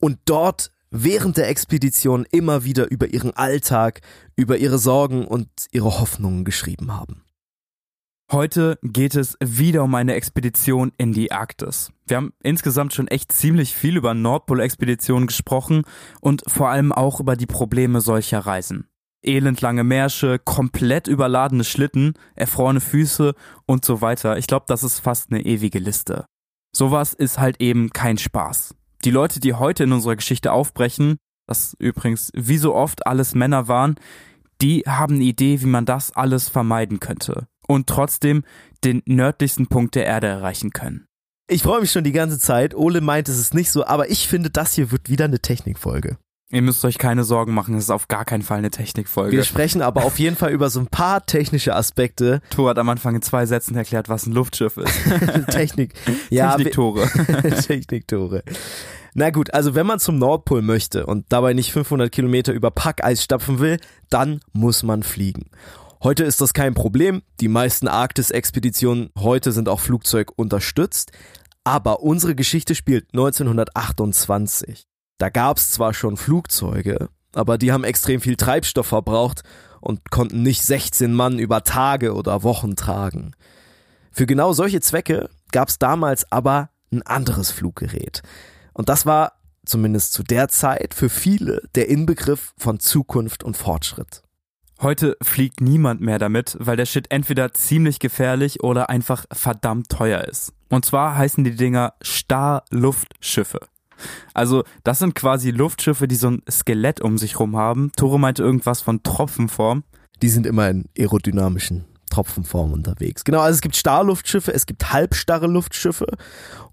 und 0.00 0.20
dort 0.26 0.70
während 0.90 1.36
der 1.36 1.48
Expedition 1.48 2.26
immer 2.30 2.64
wieder 2.64 2.90
über 2.90 3.08
ihren 3.08 3.32
Alltag, 3.32 4.00
über 4.36 4.58
ihre 4.58 4.78
Sorgen 4.78 5.26
und 5.26 5.48
ihre 5.72 6.00
Hoffnungen 6.00 6.44
geschrieben 6.44 6.92
haben. 6.92 7.22
Heute 8.32 8.76
geht 8.82 9.14
es 9.14 9.36
wieder 9.40 9.84
um 9.84 9.94
eine 9.94 10.14
Expedition 10.14 10.90
in 10.98 11.12
die 11.12 11.30
Arktis. 11.30 11.92
Wir 12.08 12.16
haben 12.16 12.32
insgesamt 12.42 12.92
schon 12.92 13.06
echt 13.06 13.30
ziemlich 13.30 13.72
viel 13.72 13.96
über 13.96 14.14
Nordpol-Expeditionen 14.14 15.28
gesprochen 15.28 15.84
und 16.20 16.42
vor 16.48 16.70
allem 16.70 16.90
auch 16.90 17.20
über 17.20 17.36
die 17.36 17.46
Probleme 17.46 18.00
solcher 18.00 18.40
Reisen. 18.40 18.88
Elendlange 19.22 19.84
Märsche, 19.84 20.40
komplett 20.40 21.06
überladene 21.06 21.62
Schlitten, 21.62 22.14
erfrorene 22.34 22.80
Füße 22.80 23.34
und 23.64 23.84
so 23.84 24.00
weiter. 24.00 24.38
Ich 24.38 24.48
glaube, 24.48 24.66
das 24.66 24.82
ist 24.82 24.98
fast 24.98 25.30
eine 25.30 25.44
ewige 25.44 25.78
Liste. 25.78 26.26
Sowas 26.74 27.14
ist 27.14 27.38
halt 27.38 27.60
eben 27.60 27.90
kein 27.90 28.18
Spaß. 28.18 28.74
Die 29.06 29.12
Leute, 29.12 29.38
die 29.38 29.54
heute 29.54 29.84
in 29.84 29.92
unserer 29.92 30.16
Geschichte 30.16 30.50
aufbrechen, 30.50 31.18
das 31.46 31.76
übrigens 31.78 32.32
wie 32.34 32.58
so 32.58 32.74
oft 32.74 33.06
alles 33.06 33.36
Männer 33.36 33.68
waren, 33.68 33.94
die 34.60 34.80
haben 34.80 35.14
eine 35.14 35.22
Idee, 35.22 35.62
wie 35.62 35.66
man 35.66 35.86
das 35.86 36.16
alles 36.16 36.48
vermeiden 36.48 36.98
könnte 36.98 37.46
und 37.68 37.86
trotzdem 37.86 38.42
den 38.82 39.02
nördlichsten 39.06 39.68
Punkt 39.68 39.94
der 39.94 40.06
Erde 40.06 40.26
erreichen 40.26 40.72
können. 40.72 41.06
Ich 41.48 41.62
freue 41.62 41.82
mich 41.82 41.92
schon 41.92 42.02
die 42.02 42.10
ganze 42.10 42.40
Zeit. 42.40 42.74
Ole 42.74 43.00
meint, 43.00 43.28
es 43.28 43.38
ist 43.38 43.54
nicht 43.54 43.70
so, 43.70 43.86
aber 43.86 44.10
ich 44.10 44.26
finde, 44.26 44.50
das 44.50 44.74
hier 44.74 44.90
wird 44.90 45.08
wieder 45.08 45.26
eine 45.26 45.38
Technikfolge. 45.38 46.18
Ihr 46.52 46.62
müsst 46.62 46.84
euch 46.84 46.96
keine 46.96 47.24
Sorgen 47.24 47.54
machen, 47.54 47.74
es 47.74 47.84
ist 47.84 47.90
auf 47.90 48.06
gar 48.06 48.24
keinen 48.24 48.42
Fall 48.42 48.58
eine 48.58 48.70
Technikfolge. 48.70 49.36
Wir 49.36 49.42
sprechen 49.42 49.82
aber 49.82 50.04
auf 50.04 50.20
jeden 50.20 50.36
Fall 50.36 50.52
über 50.52 50.70
so 50.70 50.78
ein 50.78 50.86
paar 50.86 51.26
technische 51.26 51.74
Aspekte. 51.74 52.40
Thor 52.50 52.70
hat 52.70 52.78
am 52.78 52.88
Anfang 52.88 53.16
in 53.16 53.22
zwei 53.22 53.46
Sätzen 53.46 53.76
erklärt, 53.76 54.08
was 54.08 54.26
ein 54.26 54.32
Luftschiff 54.32 54.76
ist. 54.76 54.94
Technik. 55.48 55.94
Ja, 56.30 56.52
Techniktore. 56.56 57.08
Techniktore. 57.66 58.44
Na 59.18 59.30
gut, 59.30 59.54
also 59.54 59.74
wenn 59.74 59.86
man 59.86 59.98
zum 59.98 60.18
Nordpol 60.18 60.60
möchte 60.60 61.06
und 61.06 61.24
dabei 61.30 61.54
nicht 61.54 61.72
500 61.72 62.12
Kilometer 62.12 62.52
über 62.52 62.70
Packeis 62.70 63.24
stapfen 63.24 63.60
will, 63.60 63.78
dann 64.10 64.40
muss 64.52 64.82
man 64.82 65.02
fliegen. 65.02 65.48
Heute 66.02 66.22
ist 66.24 66.42
das 66.42 66.52
kein 66.52 66.74
Problem. 66.74 67.22
Die 67.40 67.48
meisten 67.48 67.88
Arktis-Expeditionen 67.88 69.08
heute 69.18 69.52
sind 69.52 69.70
auch 69.70 69.80
Flugzeug 69.80 70.32
unterstützt. 70.36 71.12
Aber 71.64 72.02
unsere 72.02 72.34
Geschichte 72.34 72.74
spielt 72.74 73.06
1928. 73.14 74.84
Da 75.16 75.30
gab's 75.30 75.70
zwar 75.70 75.94
schon 75.94 76.18
Flugzeuge, 76.18 77.08
aber 77.34 77.56
die 77.56 77.72
haben 77.72 77.84
extrem 77.84 78.20
viel 78.20 78.36
Treibstoff 78.36 78.88
verbraucht 78.88 79.44
und 79.80 80.10
konnten 80.10 80.42
nicht 80.42 80.62
16 80.62 81.14
Mann 81.14 81.38
über 81.38 81.64
Tage 81.64 82.12
oder 82.12 82.42
Wochen 82.42 82.76
tragen. 82.76 83.32
Für 84.12 84.26
genau 84.26 84.52
solche 84.52 84.82
Zwecke 84.82 85.30
gab's 85.52 85.78
damals 85.78 86.30
aber 86.30 86.68
ein 86.92 87.00
anderes 87.00 87.50
Fluggerät. 87.50 88.20
Und 88.76 88.90
das 88.90 89.06
war, 89.06 89.32
zumindest 89.64 90.12
zu 90.12 90.22
der 90.22 90.48
Zeit, 90.48 90.92
für 90.92 91.08
viele 91.08 91.62
der 91.74 91.88
Inbegriff 91.88 92.52
von 92.58 92.78
Zukunft 92.78 93.42
und 93.42 93.56
Fortschritt. 93.56 94.22
Heute 94.82 95.16
fliegt 95.22 95.62
niemand 95.62 96.02
mehr 96.02 96.18
damit, 96.18 96.58
weil 96.60 96.76
der 96.76 96.84
Shit 96.84 97.10
entweder 97.10 97.54
ziemlich 97.54 98.00
gefährlich 98.00 98.62
oder 98.62 98.90
einfach 98.90 99.24
verdammt 99.32 99.88
teuer 99.88 100.24
ist. 100.24 100.52
Und 100.68 100.84
zwar 100.84 101.16
heißen 101.16 101.42
die 101.42 101.56
Dinger 101.56 101.94
Starluftschiffe. 102.02 103.60
Also, 104.34 104.64
das 104.84 104.98
sind 104.98 105.14
quasi 105.14 105.52
Luftschiffe, 105.52 106.06
die 106.06 106.16
so 106.16 106.32
ein 106.32 106.42
Skelett 106.50 107.00
um 107.00 107.16
sich 107.16 107.40
rum 107.40 107.56
haben. 107.56 107.92
Tore 107.96 108.20
meinte 108.20 108.42
irgendwas 108.42 108.82
von 108.82 109.02
Tropfenform. 109.02 109.84
Die 110.20 110.28
sind 110.28 110.44
immer 110.44 110.68
in 110.68 110.84
aerodynamischen 110.98 111.86
Tropfenform 112.10 112.74
unterwegs. 112.74 113.24
Genau, 113.24 113.40
also 113.40 113.54
es 113.54 113.62
gibt 113.62 113.76
Starluftschiffe, 113.76 114.52
es 114.52 114.66
gibt 114.66 114.92
halbstarre 114.92 115.46
Luftschiffe 115.46 116.06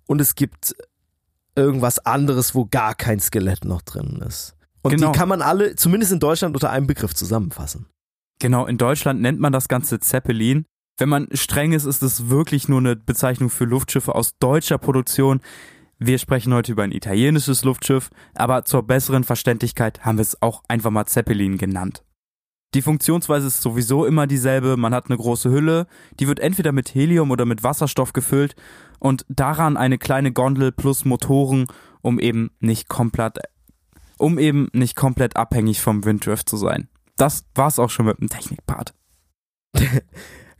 und 0.05 0.19
es 0.19 0.35
gibt 0.35 0.75
irgendwas 1.55 1.99
anderes, 1.99 2.55
wo 2.55 2.65
gar 2.65 2.95
kein 2.95 3.19
Skelett 3.19 3.65
noch 3.65 3.81
drin 3.81 4.23
ist. 4.27 4.55
Und 4.81 4.91
Genau. 4.91 5.11
die 5.11 5.17
kann 5.17 5.29
man 5.29 5.41
alle, 5.41 5.75
zumindest 5.75 6.11
in 6.11 6.19
Deutschland, 6.19 6.55
unter 6.55 6.69
einem 6.69 6.87
Begriff 6.87 7.13
zusammenfassen. 7.13 7.87
Genau, 8.39 8.65
in 8.65 8.77
Deutschland 8.77 9.21
nennt 9.21 9.39
man 9.39 9.53
das 9.53 9.67
Ganze 9.67 9.99
Zeppelin. 9.99 10.65
Wenn 10.97 11.09
man 11.09 11.27
streng 11.33 11.71
ist, 11.73 11.85
ist 11.85 12.03
es 12.03 12.29
wirklich 12.29 12.67
nur 12.67 12.79
eine 12.79 12.95
Bezeichnung 12.95 13.49
für 13.49 13.65
Luftschiffe 13.65 14.13
aus 14.13 14.37
deutscher 14.37 14.77
Produktion. 14.77 15.41
Wir 15.97 16.17
sprechen 16.17 16.53
heute 16.53 16.73
über 16.73 16.83
ein 16.83 16.91
italienisches 16.91 17.63
Luftschiff, 17.63 18.09
aber 18.35 18.65
zur 18.65 18.83
besseren 18.83 19.23
Verständlichkeit 19.23 20.03
haben 20.05 20.17
wir 20.17 20.23
es 20.23 20.41
auch 20.41 20.63
einfach 20.67 20.91
mal 20.91 21.05
Zeppelin 21.05 21.57
genannt. 21.57 22.03
Die 22.73 22.81
Funktionsweise 22.81 23.47
ist 23.47 23.61
sowieso 23.61 24.05
immer 24.05 24.25
dieselbe. 24.25 24.77
Man 24.77 24.95
hat 24.95 25.05
eine 25.07 25.17
große 25.17 25.51
Hülle, 25.51 25.85
die 26.19 26.27
wird 26.27 26.39
entweder 26.39 26.71
mit 26.71 26.95
Helium 26.95 27.29
oder 27.29 27.45
mit 27.45 27.63
Wasserstoff 27.63 28.13
gefüllt 28.13 28.55
und 28.99 29.25
daran 29.29 29.77
eine 29.77 29.97
kleine 29.97 30.31
Gondel 30.31 30.71
plus 30.71 31.05
Motoren, 31.05 31.67
um 32.01 32.19
eben 32.19 32.51
nicht 32.59 32.89
komplett, 32.89 33.37
um 34.17 34.39
eben 34.39 34.69
nicht 34.73 34.95
komplett 34.95 35.35
abhängig 35.35 35.81
vom 35.81 36.03
Winddrift 36.03 36.49
zu 36.49 36.57
sein. 36.57 36.87
Das 37.15 37.45
war's 37.53 37.77
auch 37.77 37.91
schon 37.91 38.07
mit 38.07 38.19
dem 38.19 38.29
Technikpart. 38.29 38.93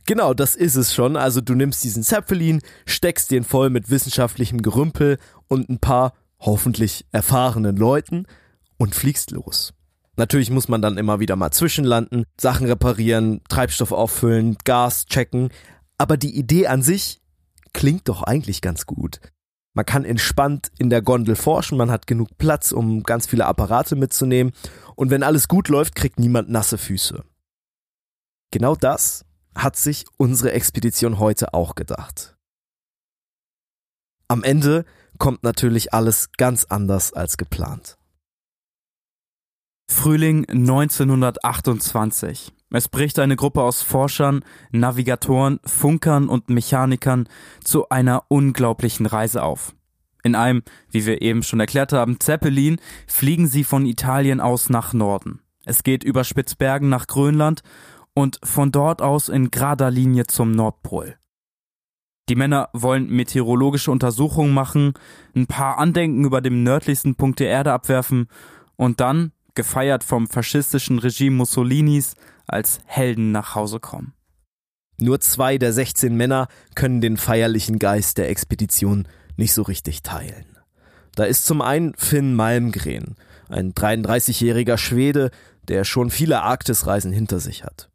Genau, 0.06 0.34
das 0.34 0.54
ist 0.54 0.74
es 0.74 0.92
schon. 0.92 1.16
Also 1.16 1.40
du 1.40 1.54
nimmst 1.54 1.82
diesen 1.82 2.02
Zeppelin, 2.02 2.60
steckst 2.84 3.30
den 3.30 3.42
voll 3.42 3.70
mit 3.70 3.88
wissenschaftlichem 3.88 4.60
Gerümpel 4.60 5.18
und 5.48 5.70
ein 5.70 5.78
paar 5.78 6.12
hoffentlich 6.38 7.06
erfahrenen 7.10 7.76
Leuten 7.76 8.26
und 8.76 8.94
fliegst 8.94 9.30
los. 9.30 9.72
Natürlich 10.16 10.50
muss 10.50 10.68
man 10.68 10.80
dann 10.80 10.96
immer 10.96 11.18
wieder 11.20 11.36
mal 11.36 11.50
zwischenlanden, 11.50 12.24
Sachen 12.40 12.66
reparieren, 12.66 13.40
Treibstoff 13.48 13.92
auffüllen, 13.92 14.56
Gas 14.64 15.06
checken. 15.06 15.48
Aber 15.98 16.16
die 16.16 16.36
Idee 16.36 16.68
an 16.68 16.82
sich 16.82 17.20
klingt 17.72 18.08
doch 18.08 18.22
eigentlich 18.22 18.60
ganz 18.60 18.86
gut. 18.86 19.20
Man 19.76 19.84
kann 19.84 20.04
entspannt 20.04 20.70
in 20.78 20.88
der 20.88 21.02
Gondel 21.02 21.34
forschen, 21.34 21.76
man 21.76 21.90
hat 21.90 22.06
genug 22.06 22.38
Platz, 22.38 22.70
um 22.70 23.02
ganz 23.02 23.26
viele 23.26 23.46
Apparate 23.46 23.96
mitzunehmen. 23.96 24.52
Und 24.94 25.10
wenn 25.10 25.24
alles 25.24 25.48
gut 25.48 25.68
läuft, 25.68 25.96
kriegt 25.96 26.20
niemand 26.20 26.48
nasse 26.48 26.78
Füße. 26.78 27.24
Genau 28.52 28.76
das 28.76 29.24
hat 29.56 29.76
sich 29.76 30.04
unsere 30.16 30.52
Expedition 30.52 31.18
heute 31.18 31.54
auch 31.54 31.74
gedacht. 31.74 32.36
Am 34.28 34.44
Ende 34.44 34.84
kommt 35.18 35.42
natürlich 35.42 35.92
alles 35.92 36.30
ganz 36.36 36.64
anders 36.64 37.12
als 37.12 37.36
geplant. 37.36 37.98
Frühling 39.86 40.48
1928. 40.48 42.52
Es 42.70 42.88
bricht 42.88 43.18
eine 43.18 43.36
Gruppe 43.36 43.62
aus 43.62 43.82
Forschern, 43.82 44.44
Navigatoren, 44.72 45.60
Funkern 45.64 46.28
und 46.28 46.48
Mechanikern 46.48 47.28
zu 47.62 47.88
einer 47.88 48.24
unglaublichen 48.28 49.06
Reise 49.06 49.42
auf. 49.42 49.74
In 50.22 50.34
einem, 50.34 50.62
wie 50.90 51.06
wir 51.06 51.22
eben 51.22 51.42
schon 51.42 51.60
erklärt 51.60 51.92
haben, 51.92 52.18
Zeppelin 52.18 52.80
fliegen 53.06 53.46
sie 53.46 53.62
von 53.62 53.86
Italien 53.86 54.40
aus 54.40 54.70
nach 54.70 54.94
Norden. 54.94 55.40
Es 55.66 55.82
geht 55.82 56.02
über 56.02 56.24
Spitzbergen 56.24 56.88
nach 56.88 57.06
Grönland 57.06 57.62
und 58.14 58.40
von 58.42 58.72
dort 58.72 59.02
aus 59.02 59.28
in 59.28 59.50
gerader 59.50 59.90
Linie 59.90 60.26
zum 60.26 60.52
Nordpol. 60.52 61.16
Die 62.30 62.36
Männer 62.36 62.70
wollen 62.72 63.10
meteorologische 63.10 63.90
Untersuchungen 63.90 64.54
machen, 64.54 64.94
ein 65.36 65.46
paar 65.46 65.76
Andenken 65.76 66.24
über 66.24 66.40
dem 66.40 66.62
nördlichsten 66.62 67.16
Punkt 67.16 67.38
der 67.38 67.48
Erde 67.48 67.72
abwerfen 67.72 68.28
und 68.76 69.00
dann, 69.00 69.32
gefeiert 69.54 70.04
vom 70.04 70.26
faschistischen 70.26 70.98
Regime 70.98 71.36
Mussolinis, 71.36 72.14
als 72.46 72.80
Helden 72.86 73.32
nach 73.32 73.54
Hause 73.54 73.80
kommen. 73.80 74.14
Nur 75.00 75.20
zwei 75.20 75.58
der 75.58 75.72
16 75.72 76.14
Männer 76.14 76.48
können 76.74 77.00
den 77.00 77.16
feierlichen 77.16 77.78
Geist 77.78 78.18
der 78.18 78.28
Expedition 78.28 79.08
nicht 79.36 79.52
so 79.52 79.62
richtig 79.62 80.02
teilen. 80.02 80.46
Da 81.16 81.24
ist 81.24 81.46
zum 81.46 81.62
einen 81.62 81.94
Finn 81.94 82.34
Malmgren, 82.34 83.16
ein 83.48 83.72
33-jähriger 83.72 84.76
Schwede, 84.78 85.30
der 85.68 85.84
schon 85.84 86.10
viele 86.10 86.42
Arktisreisen 86.42 87.12
hinter 87.12 87.40
sich 87.40 87.64
hat. 87.64 87.90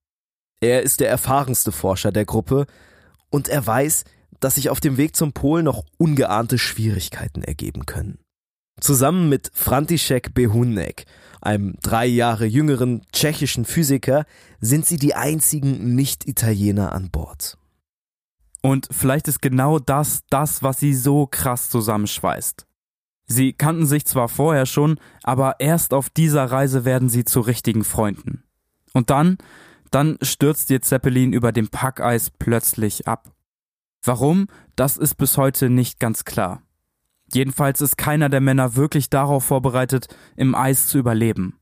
Er 0.62 0.84
ist 0.84 1.00
der 1.00 1.10
erfahrenste 1.10 1.72
Forscher 1.72 2.12
der 2.12 2.26
Gruppe 2.26 2.66
und 3.30 3.48
er 3.48 3.66
weiß, 3.66 4.04
dass 4.40 4.56
sich 4.56 4.70
auf 4.70 4.80
dem 4.80 4.98
Weg 4.98 5.16
zum 5.16 5.34
Pol 5.34 5.64
noch 5.64 5.84
ungeahnte 5.98 6.58
Schwierigkeiten 6.58 7.44
ergeben 7.44 7.86
können. 7.86 8.20
Zusammen 8.80 9.30
mit 9.30 9.52
František 9.54 10.34
Behunek, 10.34 11.06
einem 11.42 11.76
drei 11.82 12.06
Jahre 12.06 12.46
jüngeren 12.46 13.02
tschechischen 13.12 13.66
Physiker, 13.66 14.26
sind 14.62 14.86
sie 14.86 14.98
die 14.98 15.16
einzigen 15.16 15.96
Nicht-Italiener 15.96 16.94
an 16.94 17.10
Bord. 17.10 17.58
Und 18.62 18.88
vielleicht 18.92 19.28
ist 19.28 19.42
genau 19.42 19.80
das 19.80 20.22
das, 20.30 20.64
was 20.64 20.80
sie 20.80 20.94
so 20.94 21.28
krass 21.28 21.70
zusammenschweißt. 21.70 22.66
Sie 23.26 23.54
kannten 23.54 23.86
sich 23.86 24.06
zwar 24.06 24.28
vorher 24.28 24.66
schon, 24.66 25.00
aber 25.24 25.60
erst 25.60 25.94
auf 25.94 26.10
dieser 26.10 26.46
Reise 26.46 26.84
werden 26.84 27.10
sie 27.10 27.26
zu 27.26 27.42
richtigen 27.42 27.84
Freunden. 27.84 28.44
Und 28.94 29.10
dann, 29.12 29.38
dann 29.92 30.18
stürzt 30.22 30.70
ihr 30.72 30.82
Zeppelin 30.82 31.32
über 31.32 31.52
dem 31.52 31.70
Packeis 31.70 32.32
plötzlich 32.32 33.08
ab. 33.08 33.32
Warum, 34.04 34.48
das 34.76 34.98
ist 34.98 35.16
bis 35.16 35.38
heute 35.38 35.70
nicht 35.70 36.00
ganz 36.00 36.26
klar. 36.26 36.64
Jedenfalls 37.34 37.82
ist 37.82 37.98
keiner 37.98 38.30
der 38.30 38.42
Männer 38.42 38.76
wirklich 38.76 39.10
darauf 39.10 39.46
vorbereitet, 39.46 40.08
im 40.36 40.56
Eis 40.56 40.88
zu 40.88 40.98
überleben. 40.98 41.60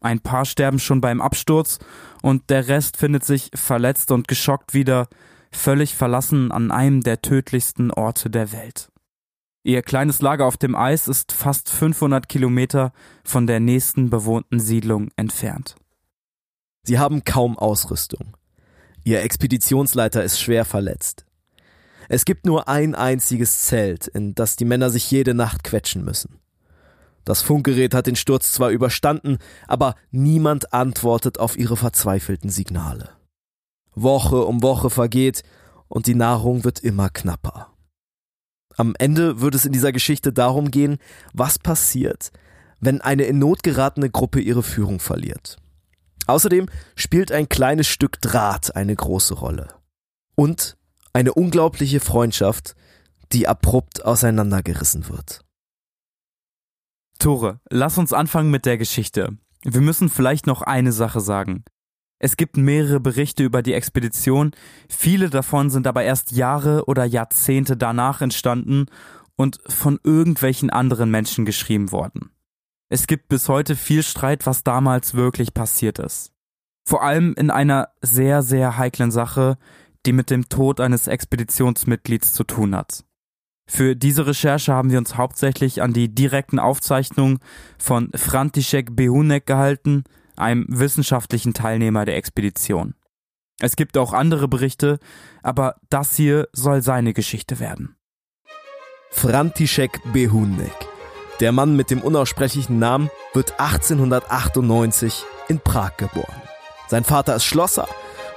Ein 0.00 0.20
paar 0.20 0.44
sterben 0.44 0.78
schon 0.78 1.00
beim 1.00 1.20
Absturz 1.20 1.78
und 2.22 2.50
der 2.50 2.68
Rest 2.68 2.96
findet 2.96 3.24
sich 3.24 3.50
verletzt 3.54 4.10
und 4.10 4.26
geschockt 4.26 4.74
wieder, 4.74 5.08
völlig 5.52 5.94
verlassen 5.94 6.50
an 6.50 6.70
einem 6.70 7.02
der 7.02 7.22
tödlichsten 7.22 7.90
Orte 7.90 8.30
der 8.30 8.52
Welt. 8.52 8.90
Ihr 9.64 9.82
kleines 9.82 10.20
Lager 10.20 10.46
auf 10.46 10.56
dem 10.56 10.74
Eis 10.74 11.06
ist 11.06 11.30
fast 11.30 11.70
500 11.70 12.28
Kilometer 12.28 12.92
von 13.22 13.46
der 13.46 13.60
nächsten 13.60 14.10
bewohnten 14.10 14.58
Siedlung 14.58 15.10
entfernt. 15.16 15.76
Sie 16.82 16.98
haben 16.98 17.22
kaum 17.22 17.56
Ausrüstung. 17.56 18.36
Ihr 19.04 19.22
Expeditionsleiter 19.22 20.24
ist 20.24 20.40
schwer 20.40 20.64
verletzt. 20.64 21.26
Es 22.08 22.24
gibt 22.24 22.46
nur 22.46 22.68
ein 22.68 22.94
einziges 22.94 23.62
Zelt, 23.62 24.06
in 24.08 24.34
das 24.34 24.56
die 24.56 24.64
Männer 24.64 24.90
sich 24.90 25.10
jede 25.10 25.34
Nacht 25.34 25.64
quetschen 25.64 26.04
müssen. 26.04 26.38
Das 27.24 27.42
Funkgerät 27.42 27.94
hat 27.94 28.06
den 28.06 28.16
Sturz 28.16 28.52
zwar 28.52 28.70
überstanden, 28.70 29.38
aber 29.68 29.94
niemand 30.10 30.72
antwortet 30.72 31.38
auf 31.38 31.56
ihre 31.56 31.76
verzweifelten 31.76 32.50
Signale. 32.50 33.10
Woche 33.94 34.44
um 34.44 34.62
Woche 34.62 34.90
vergeht 34.90 35.42
und 35.88 36.06
die 36.06 36.14
Nahrung 36.14 36.64
wird 36.64 36.80
immer 36.80 37.10
knapper. 37.10 37.72
Am 38.76 38.94
Ende 38.98 39.40
wird 39.40 39.54
es 39.54 39.66
in 39.66 39.72
dieser 39.72 39.92
Geschichte 39.92 40.32
darum 40.32 40.70
gehen, 40.70 40.98
was 41.32 41.58
passiert, 41.58 42.32
wenn 42.80 43.00
eine 43.00 43.24
in 43.24 43.38
Not 43.38 43.62
geratene 43.62 44.10
Gruppe 44.10 44.40
ihre 44.40 44.62
Führung 44.62 44.98
verliert. 44.98 45.58
Außerdem 46.26 46.68
spielt 46.96 47.30
ein 47.30 47.48
kleines 47.48 47.86
Stück 47.86 48.20
Draht 48.20 48.74
eine 48.74 48.96
große 48.96 49.34
Rolle. 49.34 49.74
Und 50.34 50.76
eine 51.12 51.34
unglaubliche 51.34 52.00
Freundschaft, 52.00 52.74
die 53.32 53.48
abrupt 53.48 54.04
auseinandergerissen 54.04 55.08
wird. 55.08 55.40
Tore, 57.18 57.60
lass 57.70 57.98
uns 57.98 58.12
anfangen 58.12 58.50
mit 58.50 58.66
der 58.66 58.78
Geschichte. 58.78 59.36
Wir 59.64 59.80
müssen 59.80 60.08
vielleicht 60.08 60.46
noch 60.46 60.62
eine 60.62 60.92
Sache 60.92 61.20
sagen. 61.20 61.64
Es 62.18 62.36
gibt 62.36 62.56
mehrere 62.56 63.00
Berichte 63.00 63.42
über 63.42 63.62
die 63.62 63.74
Expedition, 63.74 64.52
viele 64.88 65.28
davon 65.28 65.70
sind 65.70 65.86
aber 65.86 66.04
erst 66.04 66.30
Jahre 66.32 66.84
oder 66.86 67.04
Jahrzehnte 67.04 67.76
danach 67.76 68.20
entstanden 68.20 68.86
und 69.36 69.58
von 69.66 69.98
irgendwelchen 70.04 70.70
anderen 70.70 71.10
Menschen 71.10 71.44
geschrieben 71.44 71.90
worden. 71.90 72.30
Es 72.88 73.06
gibt 73.06 73.28
bis 73.28 73.48
heute 73.48 73.74
viel 73.74 74.02
Streit, 74.02 74.46
was 74.46 74.62
damals 74.62 75.14
wirklich 75.14 75.54
passiert 75.54 75.98
ist. 75.98 76.32
Vor 76.84 77.02
allem 77.02 77.34
in 77.34 77.50
einer 77.50 77.88
sehr, 78.02 78.42
sehr 78.42 78.76
heiklen 78.76 79.10
Sache, 79.10 79.56
die 80.06 80.12
mit 80.12 80.30
dem 80.30 80.48
Tod 80.48 80.80
eines 80.80 81.06
Expeditionsmitglieds 81.06 82.34
zu 82.34 82.44
tun 82.44 82.74
hat. 82.74 83.04
Für 83.66 83.96
diese 83.96 84.26
Recherche 84.26 84.74
haben 84.74 84.90
wir 84.90 84.98
uns 84.98 85.16
hauptsächlich 85.16 85.82
an 85.82 85.92
die 85.92 86.14
direkten 86.14 86.58
Aufzeichnungen 86.58 87.38
von 87.78 88.10
František 88.14 88.94
Behunek 88.94 89.46
gehalten, 89.46 90.04
einem 90.36 90.66
wissenschaftlichen 90.68 91.54
Teilnehmer 91.54 92.04
der 92.04 92.16
Expedition. 92.16 92.94
Es 93.60 93.76
gibt 93.76 93.96
auch 93.96 94.12
andere 94.12 94.48
Berichte, 94.48 94.98
aber 95.42 95.76
das 95.88 96.16
hier 96.16 96.48
soll 96.52 96.82
seine 96.82 97.12
Geschichte 97.12 97.60
werden. 97.60 97.96
František 99.10 100.00
Behunek, 100.12 100.74
der 101.40 101.52
Mann 101.52 101.76
mit 101.76 101.90
dem 101.90 102.00
unaussprechlichen 102.00 102.78
Namen, 102.78 103.10
wird 103.34 103.60
1898 103.60 105.24
in 105.48 105.60
Prag 105.60 105.96
geboren. 105.96 106.42
Sein 106.88 107.04
Vater 107.04 107.36
ist 107.36 107.44
Schlosser, 107.44 107.88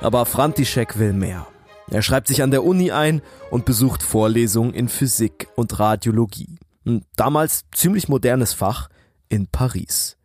aber 0.02 0.26
František 0.26 1.00
will 1.00 1.14
mehr. 1.14 1.48
Er 1.90 2.02
schreibt 2.02 2.28
sich 2.28 2.42
an 2.42 2.52
der 2.52 2.64
Uni 2.64 2.92
ein 2.92 3.22
und 3.52 3.66
besucht 3.66 4.02
Vorlesungen 4.02 4.74
in 4.74 4.90
Physik 4.90 5.48
und 5.56 5.80
Radiologie. 5.80 6.58
Ein 6.86 7.06
damals 7.16 7.66
ziemlich 7.72 8.10
modernes 8.10 8.54
Fach 8.54 8.90
in 9.30 9.48
Paris. 9.48 10.18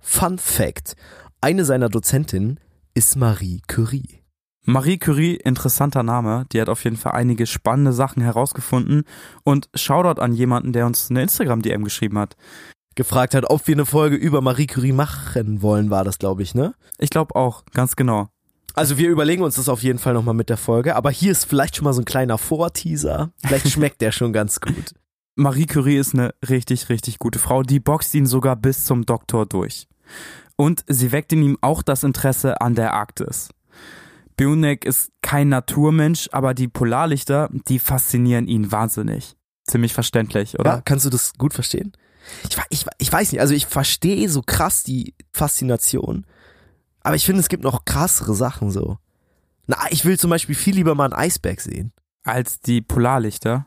Fun 0.00 0.38
Fact: 0.38 0.96
Eine 1.40 1.64
seiner 1.64 1.88
Dozentinnen 1.88 2.60
ist 2.94 3.16
Marie 3.16 3.62
Curie. 3.66 4.20
Marie 4.64 4.98
Curie, 4.98 5.36
interessanter 5.36 6.02
Name, 6.02 6.44
die 6.52 6.60
hat 6.60 6.68
auf 6.68 6.84
jeden 6.84 6.96
Fall 6.96 7.12
einige 7.12 7.46
spannende 7.46 7.92
Sachen 7.92 8.22
herausgefunden 8.22 9.04
und 9.42 9.70
Shoutout 9.74 10.20
an 10.20 10.34
jemanden, 10.34 10.72
der 10.72 10.86
uns 10.86 11.10
eine 11.10 11.22
Instagram-DM 11.22 11.82
geschrieben 11.82 12.18
hat. 12.18 12.36
Gefragt 12.94 13.34
hat, 13.34 13.48
ob 13.48 13.66
wir 13.66 13.74
eine 13.74 13.86
Folge 13.86 14.16
über 14.16 14.42
Marie 14.42 14.66
Curie 14.66 14.92
machen 14.92 15.62
wollen, 15.62 15.88
war 15.88 16.04
das, 16.04 16.18
glaube 16.18 16.42
ich, 16.42 16.54
ne? 16.54 16.74
Ich 16.98 17.08
glaube 17.08 17.36
auch, 17.36 17.64
ganz 17.72 17.96
genau. 17.96 18.28
Also 18.74 18.98
wir 18.98 19.08
überlegen 19.08 19.42
uns 19.42 19.56
das 19.56 19.68
auf 19.68 19.82
jeden 19.82 19.98
Fall 19.98 20.14
nochmal 20.14 20.34
mit 20.34 20.48
der 20.48 20.56
Folge, 20.56 20.96
aber 20.96 21.10
hier 21.10 21.32
ist 21.32 21.44
vielleicht 21.44 21.76
schon 21.76 21.84
mal 21.84 21.92
so 21.92 22.02
ein 22.02 22.04
kleiner 22.04 22.38
Vorteaser. 22.38 23.30
Vielleicht 23.44 23.68
schmeckt 23.70 24.00
der 24.00 24.12
schon 24.12 24.32
ganz 24.32 24.60
gut. 24.60 24.94
Marie 25.36 25.66
Curie 25.66 25.96
ist 25.96 26.14
eine 26.14 26.34
richtig, 26.48 26.88
richtig 26.88 27.18
gute 27.18 27.38
Frau. 27.38 27.62
Die 27.62 27.80
boxt 27.80 28.14
ihn 28.14 28.26
sogar 28.26 28.56
bis 28.56 28.84
zum 28.84 29.06
Doktor 29.06 29.46
durch. 29.46 29.88
Und 30.56 30.84
sie 30.86 31.12
weckt 31.12 31.32
in 31.32 31.42
ihm 31.42 31.58
auch 31.62 31.82
das 31.82 32.02
Interesse 32.02 32.60
an 32.60 32.74
der 32.74 32.92
Arktis. 32.92 33.48
Bionek 34.36 34.84
ist 34.84 35.12
kein 35.22 35.48
Naturmensch, 35.48 36.28
aber 36.32 36.54
die 36.54 36.68
Polarlichter, 36.68 37.48
die 37.68 37.78
faszinieren 37.78 38.48
ihn 38.48 38.72
wahnsinnig. 38.72 39.36
Ziemlich 39.64 39.92
verständlich, 39.92 40.58
oder? 40.58 40.70
Ja, 40.70 40.80
kannst 40.82 41.06
du 41.06 41.10
das 41.10 41.34
gut 41.34 41.54
verstehen? 41.54 41.92
Ich, 42.48 42.56
ich, 42.70 42.86
ich 42.98 43.12
weiß 43.12 43.32
nicht, 43.32 43.40
also 43.40 43.54
ich 43.54 43.66
verstehe 43.66 44.28
so 44.28 44.42
krass 44.42 44.82
die 44.82 45.14
Faszination. 45.32 46.26
Aber 47.02 47.16
ich 47.16 47.24
finde, 47.24 47.40
es 47.40 47.48
gibt 47.48 47.64
noch 47.64 47.84
krassere 47.84 48.34
Sachen 48.34 48.70
so. 48.70 48.98
Na, 49.66 49.78
ich 49.90 50.04
will 50.04 50.18
zum 50.18 50.30
Beispiel 50.30 50.54
viel 50.54 50.74
lieber 50.74 50.94
mal 50.94 51.04
einen 51.04 51.12
Eisberg 51.12 51.60
sehen. 51.60 51.92
Als 52.24 52.60
die 52.60 52.80
Polarlichter? 52.80 53.66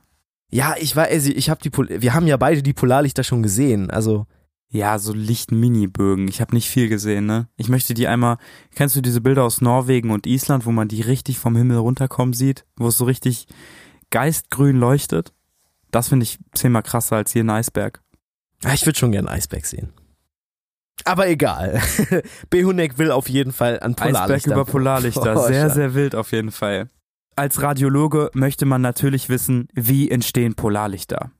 Ja, 0.51 0.75
ich 0.77 0.95
war, 0.95 1.05
also 1.05 1.31
ich 1.31 1.49
habe 1.49 1.61
die, 1.61 1.69
Pol 1.69 1.87
wir 1.89 2.13
haben 2.13 2.27
ja 2.27 2.37
beide 2.37 2.61
die 2.61 2.73
Polarlichter 2.73 3.23
schon 3.23 3.41
gesehen, 3.41 3.89
also. 3.89 4.27
Ja, 4.69 4.97
so 4.97 5.13
Licht-Mini-Bögen. 5.13 6.27
Ich 6.27 6.41
habe 6.41 6.55
nicht 6.55 6.67
viel 6.67 6.89
gesehen, 6.89 7.27
ne? 7.27 7.47
Ich 7.57 7.69
möchte 7.69 7.93
die 7.93 8.07
einmal. 8.07 8.37
Kennst 8.73 8.95
du 8.95 9.01
diese 9.01 9.21
Bilder 9.21 9.43
aus 9.43 9.61
Norwegen 9.61 10.09
und 10.09 10.25
Island, 10.25 10.65
wo 10.65 10.71
man 10.71 10.87
die 10.87 11.01
richtig 11.01 11.37
vom 11.37 11.55
Himmel 11.55 11.77
runterkommen 11.77 12.33
sieht, 12.33 12.65
wo 12.75 12.87
es 12.87 12.97
so 12.97 13.05
richtig 13.05 13.45
geistgrün 14.09 14.77
leuchtet? 14.77 15.31
Das 15.91 16.09
finde 16.09 16.23
ich 16.23 16.39
zehnmal 16.55 16.81
krasser 16.81 17.17
als 17.17 17.31
hier 17.31 17.43
ein 17.43 17.51
Eisberg. 17.51 18.01
Ich 18.73 18.85
würde 18.87 18.97
schon 18.97 19.11
gerne 19.11 19.29
einen 19.29 19.37
Eisberg 19.37 19.65
sehen. 19.65 19.93
Aber 21.05 21.27
egal. 21.27 21.81
Behunek 22.49 22.97
will 22.97 23.11
auf 23.11 23.29
jeden 23.29 23.51
Fall 23.51 23.79
an 23.79 23.95
Polarlichter. 23.95 24.33
Eisberg 24.33 24.57
über 24.57 24.65
Polarlichter. 24.65 25.37
Sehr, 25.47 25.69
sehr 25.69 25.93
wild 25.93 26.15
auf 26.15 26.31
jeden 26.31 26.51
Fall. 26.51 26.89
Als 27.35 27.61
Radiologe 27.61 28.29
möchte 28.33 28.65
man 28.65 28.81
natürlich 28.81 29.27
wissen, 29.27 29.67
wie 29.73 30.09
entstehen 30.09 30.55
Polarlichter. 30.55 31.31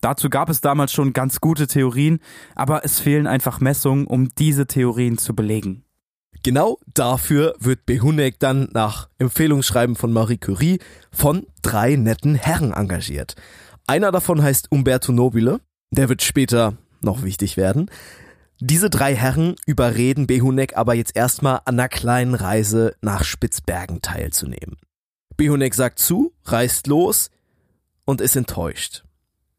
Dazu 0.00 0.30
gab 0.30 0.48
es 0.48 0.60
damals 0.60 0.92
schon 0.92 1.12
ganz 1.12 1.40
gute 1.40 1.66
Theorien, 1.66 2.20
aber 2.54 2.84
es 2.84 3.00
fehlen 3.00 3.26
einfach 3.26 3.60
Messungen, 3.60 4.06
um 4.06 4.28
diese 4.38 4.66
Theorien 4.66 5.18
zu 5.18 5.34
belegen. 5.34 5.84
Genau 6.42 6.78
dafür 6.94 7.54
wird 7.58 7.84
Behunek 7.84 8.38
dann 8.38 8.70
nach 8.72 9.10
Empfehlungsschreiben 9.18 9.94
von 9.94 10.12
Marie 10.12 10.38
Curie 10.38 10.78
von 11.12 11.46
drei 11.60 11.96
netten 11.96 12.34
Herren 12.34 12.72
engagiert. 12.72 13.34
Einer 13.86 14.10
davon 14.10 14.42
heißt 14.42 14.72
Umberto 14.72 15.12
Nobile, 15.12 15.60
der 15.90 16.08
wird 16.08 16.22
später 16.22 16.74
noch 17.02 17.22
wichtig 17.22 17.58
werden. 17.58 17.90
Diese 18.62 18.90
drei 18.90 19.14
Herren 19.16 19.56
überreden 19.64 20.26
Behunek 20.26 20.76
aber 20.76 20.92
jetzt 20.92 21.16
erstmal 21.16 21.60
an 21.64 21.80
einer 21.80 21.88
kleinen 21.88 22.34
Reise 22.34 22.94
nach 23.00 23.24
Spitzbergen 23.24 24.02
teilzunehmen. 24.02 24.76
Behonek 25.38 25.74
sagt 25.74 25.98
zu, 25.98 26.34
reist 26.44 26.86
los 26.86 27.30
und 28.04 28.20
ist 28.20 28.36
enttäuscht. 28.36 29.04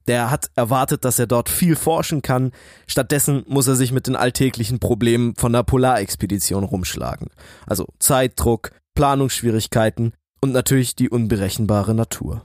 Der 0.05 0.29
hat 0.29 0.51
erwartet, 0.55 1.03
dass 1.03 1.17
er 1.17 1.25
dort 1.25 1.49
viel 1.49 1.75
forschen 1.75 2.21
kann. 2.21 2.51
Stattdessen 2.85 3.43
muss 3.47 3.67
er 3.67 3.75
sich 3.75 3.91
mit 3.91 4.05
den 4.05 4.15
alltäglichen 4.15 4.79
Problemen 4.79 5.35
von 5.35 5.53
der 5.53 5.63
Polarexpedition 5.63 6.63
rumschlagen. 6.63 7.29
Also 7.65 7.87
Zeitdruck, 7.97 8.71
Planungsschwierigkeiten 8.93 10.13
und 10.41 10.51
natürlich 10.51 10.95
die 10.95 11.09
unberechenbare 11.09 11.95
Natur. 11.95 12.43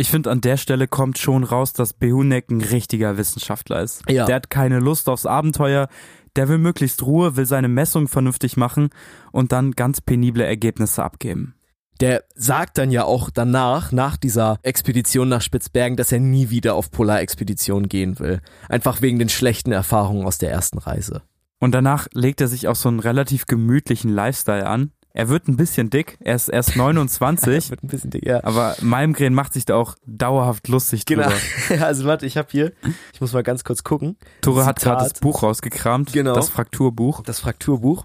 Ich 0.00 0.10
finde, 0.10 0.30
an 0.30 0.40
der 0.40 0.56
Stelle 0.56 0.88
kommt 0.88 1.18
schon 1.18 1.44
raus, 1.44 1.74
dass 1.74 1.92
Behunek 1.92 2.50
ein 2.50 2.62
richtiger 2.62 3.18
Wissenschaftler 3.18 3.82
ist. 3.82 4.02
Ja. 4.08 4.24
Der 4.24 4.36
hat 4.36 4.48
keine 4.48 4.78
Lust 4.78 5.10
aufs 5.10 5.26
Abenteuer, 5.26 5.88
der 6.36 6.48
will 6.48 6.56
möglichst 6.56 7.02
Ruhe, 7.02 7.36
will 7.36 7.44
seine 7.44 7.68
Messung 7.68 8.08
vernünftig 8.08 8.56
machen 8.56 8.88
und 9.30 9.52
dann 9.52 9.72
ganz 9.72 10.00
penible 10.00 10.42
Ergebnisse 10.42 11.04
abgeben. 11.04 11.54
Der 12.00 12.24
sagt 12.34 12.78
dann 12.78 12.90
ja 12.90 13.04
auch 13.04 13.28
danach, 13.28 13.92
nach 13.92 14.16
dieser 14.16 14.58
Expedition 14.62 15.28
nach 15.28 15.42
Spitzbergen, 15.42 15.98
dass 15.98 16.12
er 16.12 16.20
nie 16.20 16.48
wieder 16.48 16.76
auf 16.76 16.90
Polarexpedition 16.90 17.86
gehen 17.90 18.18
will. 18.18 18.40
Einfach 18.70 19.02
wegen 19.02 19.18
den 19.18 19.28
schlechten 19.28 19.70
Erfahrungen 19.70 20.24
aus 20.24 20.38
der 20.38 20.50
ersten 20.50 20.78
Reise. 20.78 21.20
Und 21.58 21.72
danach 21.72 22.08
legt 22.14 22.40
er 22.40 22.48
sich 22.48 22.68
auch 22.68 22.76
so 22.76 22.88
einen 22.88 23.00
relativ 23.00 23.44
gemütlichen 23.44 24.14
Lifestyle 24.14 24.66
an. 24.66 24.92
Er 25.12 25.28
wird 25.28 25.48
ein 25.48 25.56
bisschen 25.56 25.90
dick, 25.90 26.18
er 26.20 26.36
ist 26.36 26.48
erst 26.48 26.76
29, 26.76 27.70
Wird 27.70 27.82
ein 27.82 27.88
bisschen 27.88 28.10
dick, 28.10 28.24
ja. 28.24 28.44
aber 28.44 28.76
Malmgren 28.80 29.34
macht 29.34 29.52
sich 29.54 29.64
da 29.64 29.74
auch 29.74 29.96
dauerhaft 30.06 30.68
lustig 30.68 31.04
Genau. 31.04 31.28
drüber. 31.68 31.84
Also 31.86 32.04
warte, 32.04 32.26
ich 32.26 32.36
habe 32.36 32.48
hier, 32.50 32.72
ich 33.12 33.20
muss 33.20 33.32
mal 33.32 33.42
ganz 33.42 33.64
kurz 33.64 33.82
gucken. 33.82 34.16
Tore 34.40 34.64
hat 34.66 34.80
gerade 34.80 35.02
das 35.02 35.14
Buch 35.20 35.42
rausgekramt, 35.42 36.12
Genau. 36.12 36.34
das 36.34 36.48
Frakturbuch. 36.48 37.22
Das 37.24 37.40
Frakturbuch. 37.40 38.04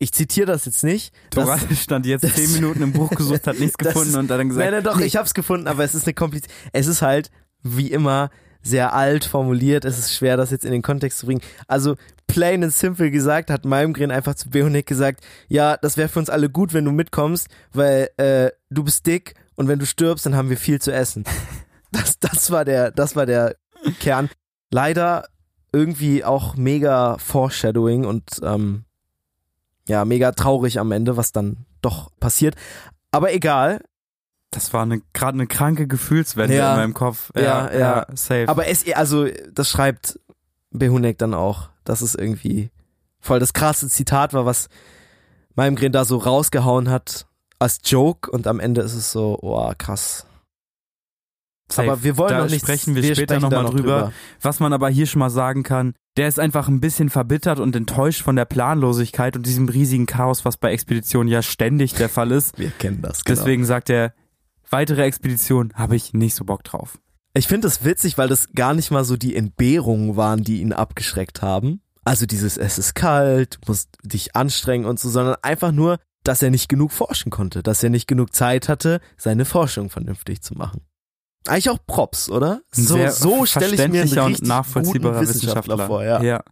Ich 0.00 0.12
zitiere 0.12 0.46
das 0.46 0.64
jetzt 0.66 0.84
nicht. 0.84 1.12
Das- 1.30 1.60
stand 1.82 2.04
jetzt 2.06 2.28
zehn 2.34 2.52
Minuten 2.52 2.82
im 2.82 2.92
Buch 2.92 3.10
gesucht, 3.10 3.46
hat 3.46 3.58
nichts 3.58 3.78
gefunden 3.78 4.14
und 4.16 4.30
hat 4.30 4.38
dann 4.38 4.48
gesagt, 4.48 4.64
nein, 4.64 4.74
nein, 4.74 4.84
doch, 4.84 5.00
ich 5.00 5.16
hab's 5.16 5.34
gefunden, 5.34 5.66
aber 5.66 5.82
es 5.82 5.94
ist 5.94 6.06
eine 6.06 6.14
komplizierte. 6.14 6.54
Es 6.72 6.86
ist 6.86 7.00
halt, 7.02 7.30
wie 7.62 7.90
immer, 7.90 8.30
sehr 8.62 8.92
alt 8.92 9.24
formuliert. 9.24 9.84
Es 9.84 9.98
ist 9.98 10.14
schwer, 10.14 10.36
das 10.36 10.50
jetzt 10.50 10.64
in 10.64 10.72
den 10.72 10.82
Kontext 10.82 11.18
zu 11.20 11.26
bringen. 11.26 11.40
Also, 11.66 11.96
plain 12.28 12.62
and 12.62 12.72
simple 12.72 13.10
gesagt, 13.10 13.50
hat 13.50 13.64
Malmgren 13.64 14.12
einfach 14.12 14.34
zu 14.36 14.48
Behonek 14.50 14.86
gesagt, 14.86 15.24
ja, 15.48 15.76
das 15.76 15.96
wäre 15.96 16.08
für 16.08 16.20
uns 16.20 16.30
alle 16.30 16.48
gut, 16.48 16.72
wenn 16.72 16.84
du 16.84 16.92
mitkommst, 16.92 17.48
weil 17.72 18.10
äh, 18.18 18.50
du 18.70 18.84
bist 18.84 19.06
dick 19.06 19.34
und 19.56 19.66
wenn 19.66 19.80
du 19.80 19.86
stirbst, 19.86 20.24
dann 20.26 20.36
haben 20.36 20.48
wir 20.50 20.56
viel 20.56 20.80
zu 20.80 20.92
essen. 20.92 21.24
Das, 21.90 22.18
das 22.18 22.50
war 22.50 22.66
der, 22.66 22.90
das 22.90 23.16
war 23.16 23.24
der 23.24 23.56
Kern. 23.98 24.28
Leider 24.70 25.24
irgendwie 25.72 26.22
auch 26.22 26.54
mega 26.54 27.16
Foreshadowing 27.16 28.04
und 28.04 28.24
ähm, 28.42 28.84
ja, 29.88 30.04
mega 30.04 30.32
traurig 30.32 30.78
am 30.78 30.92
Ende, 30.92 31.16
was 31.16 31.32
dann 31.32 31.64
doch 31.80 32.10
passiert. 32.20 32.56
Aber 33.10 33.32
egal, 33.32 33.80
das 34.50 34.74
war 34.74 34.82
eine 34.82 35.00
gerade 35.14 35.36
eine 35.36 35.46
kranke 35.46 35.86
Gefühlswende 35.86 36.56
Ja. 36.56 36.72
in 36.72 36.80
meinem 36.80 36.94
Kopf. 36.94 37.30
Ja, 37.34 37.72
ja. 37.72 38.06
safe. 38.14 38.48
Aber 38.48 38.66
es, 38.66 38.84
also, 38.92 39.26
das 39.50 39.70
schreibt 39.70 40.20
Behunek 40.70 41.16
dann 41.16 41.32
auch, 41.32 41.70
dass 41.88 42.02
es 42.02 42.14
irgendwie 42.14 42.70
voll 43.20 43.40
das 43.40 43.52
krasse 43.52 43.88
Zitat 43.88 44.34
war, 44.34 44.46
was 44.46 44.68
Malmgren 45.54 45.92
da 45.92 46.04
so 46.04 46.18
rausgehauen 46.18 46.90
hat 46.90 47.26
als 47.58 47.80
Joke 47.84 48.30
und 48.30 48.46
am 48.46 48.60
Ende 48.60 48.82
ist 48.82 48.94
es 48.94 49.10
so, 49.10 49.38
oh, 49.42 49.72
krass. 49.76 50.26
safe. 51.68 51.90
Aber 51.90 52.02
wir 52.04 52.16
wollen 52.16 52.30
da 52.30 52.38
noch 52.44 52.50
nicht 52.50 52.62
sprechen 52.62 52.94
wir, 52.94 53.02
später 53.02 53.40
sprechen 53.40 53.42
noch 53.42 53.50
mal 53.50 53.70
drüber. 53.70 54.12
Was 54.40 54.60
man 54.60 54.72
aber 54.72 54.88
hier 54.88 55.06
schon 55.06 55.18
mal 55.18 55.30
sagen 55.30 55.64
kann, 55.64 55.94
der 56.16 56.28
ist 56.28 56.38
einfach 56.38 56.68
ein 56.68 56.80
bisschen 56.80 57.10
verbittert 57.10 57.58
und 57.58 57.74
enttäuscht 57.74 58.22
von 58.22 58.36
der 58.36 58.44
Planlosigkeit 58.44 59.36
und 59.36 59.46
diesem 59.46 59.68
riesigen 59.68 60.06
Chaos, 60.06 60.44
was 60.44 60.56
bei 60.56 60.72
Expeditionen 60.72 61.28
ja 61.32 61.42
ständig 61.42 61.94
der 61.94 62.08
Fall 62.08 62.30
ist. 62.30 62.58
Wir 62.58 62.70
kennen 62.70 63.02
das, 63.02 63.24
genau. 63.24 63.38
Deswegen 63.38 63.64
sagt 63.64 63.90
er, 63.90 64.12
weitere 64.70 65.02
Expedition 65.04 65.72
habe 65.74 65.96
ich 65.96 66.12
nicht 66.12 66.34
so 66.34 66.44
Bock 66.44 66.62
drauf. 66.62 66.98
Ich 67.34 67.46
finde 67.46 67.68
das 67.68 67.84
witzig, 67.84 68.18
weil 68.18 68.28
das 68.28 68.52
gar 68.52 68.74
nicht 68.74 68.90
mal 68.90 69.04
so 69.04 69.16
die 69.16 69.36
Entbehrungen 69.36 70.16
waren, 70.16 70.42
die 70.42 70.60
ihn 70.60 70.72
abgeschreckt 70.72 71.42
haben. 71.42 71.80
Also 72.04 72.26
dieses, 72.26 72.56
es 72.56 72.78
ist 72.78 72.94
kalt, 72.94 73.58
musst 73.66 73.90
dich 74.02 74.34
anstrengen 74.34 74.86
und 74.86 74.98
so, 74.98 75.10
sondern 75.10 75.36
einfach 75.42 75.72
nur, 75.72 75.98
dass 76.24 76.42
er 76.42 76.50
nicht 76.50 76.68
genug 76.68 76.92
forschen 76.92 77.30
konnte, 77.30 77.62
dass 77.62 77.82
er 77.82 77.90
nicht 77.90 78.08
genug 78.08 78.34
Zeit 78.34 78.68
hatte, 78.68 79.00
seine 79.16 79.44
Forschung 79.44 79.90
vernünftig 79.90 80.42
zu 80.42 80.54
machen. 80.54 80.82
Eigentlich 81.46 81.70
auch 81.70 81.78
Props, 81.86 82.30
oder? 82.30 82.62
So, 82.70 82.94
sehr 82.94 83.12
so 83.12 83.46
stelle 83.46 83.74
ich 83.74 83.88
mir 83.88 84.02
einen 84.02 84.18
und 84.18 84.42
nachvollziehbarer 84.42 85.20
guten 85.20 85.28
Wissenschaftler, 85.28 85.86
vor, 85.86 86.04
ja. 86.04 86.22
ja. 86.22 86.42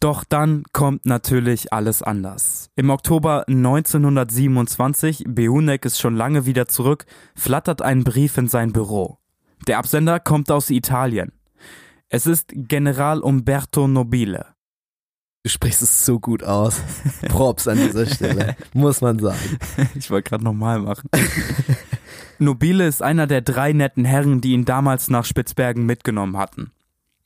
Doch 0.00 0.24
dann 0.24 0.64
kommt 0.72 1.04
natürlich 1.04 1.72
alles 1.72 2.02
anders. 2.02 2.70
Im 2.74 2.88
Oktober 2.88 3.44
1927, 3.46 5.24
Behunek 5.28 5.84
ist 5.84 6.00
schon 6.00 6.16
lange 6.16 6.46
wieder 6.46 6.66
zurück, 6.66 7.04
flattert 7.34 7.82
ein 7.82 8.02
Brief 8.02 8.38
in 8.38 8.48
sein 8.48 8.72
Büro. 8.72 9.19
Der 9.66 9.78
Absender 9.78 10.20
kommt 10.20 10.50
aus 10.50 10.70
Italien. 10.70 11.32
Es 12.08 12.26
ist 12.26 12.50
General 12.52 13.20
Umberto 13.20 13.86
Nobile. 13.86 14.46
Du 15.42 15.48
sprichst 15.48 15.80
es 15.80 16.04
so 16.04 16.18
gut 16.20 16.42
aus. 16.42 16.82
Props 17.28 17.68
an 17.68 17.78
dieser 17.78 18.06
Stelle, 18.06 18.56
muss 18.74 19.00
man 19.00 19.18
sagen. 19.18 19.58
Ich 19.94 20.10
wollte 20.10 20.28
gerade 20.28 20.44
nochmal 20.44 20.80
machen. 20.80 21.08
Nobile 22.38 22.86
ist 22.86 23.02
einer 23.02 23.26
der 23.26 23.40
drei 23.40 23.72
netten 23.72 24.04
Herren, 24.04 24.40
die 24.40 24.52
ihn 24.52 24.64
damals 24.64 25.08
nach 25.08 25.24
Spitzbergen 25.24 25.86
mitgenommen 25.86 26.36
hatten. 26.36 26.72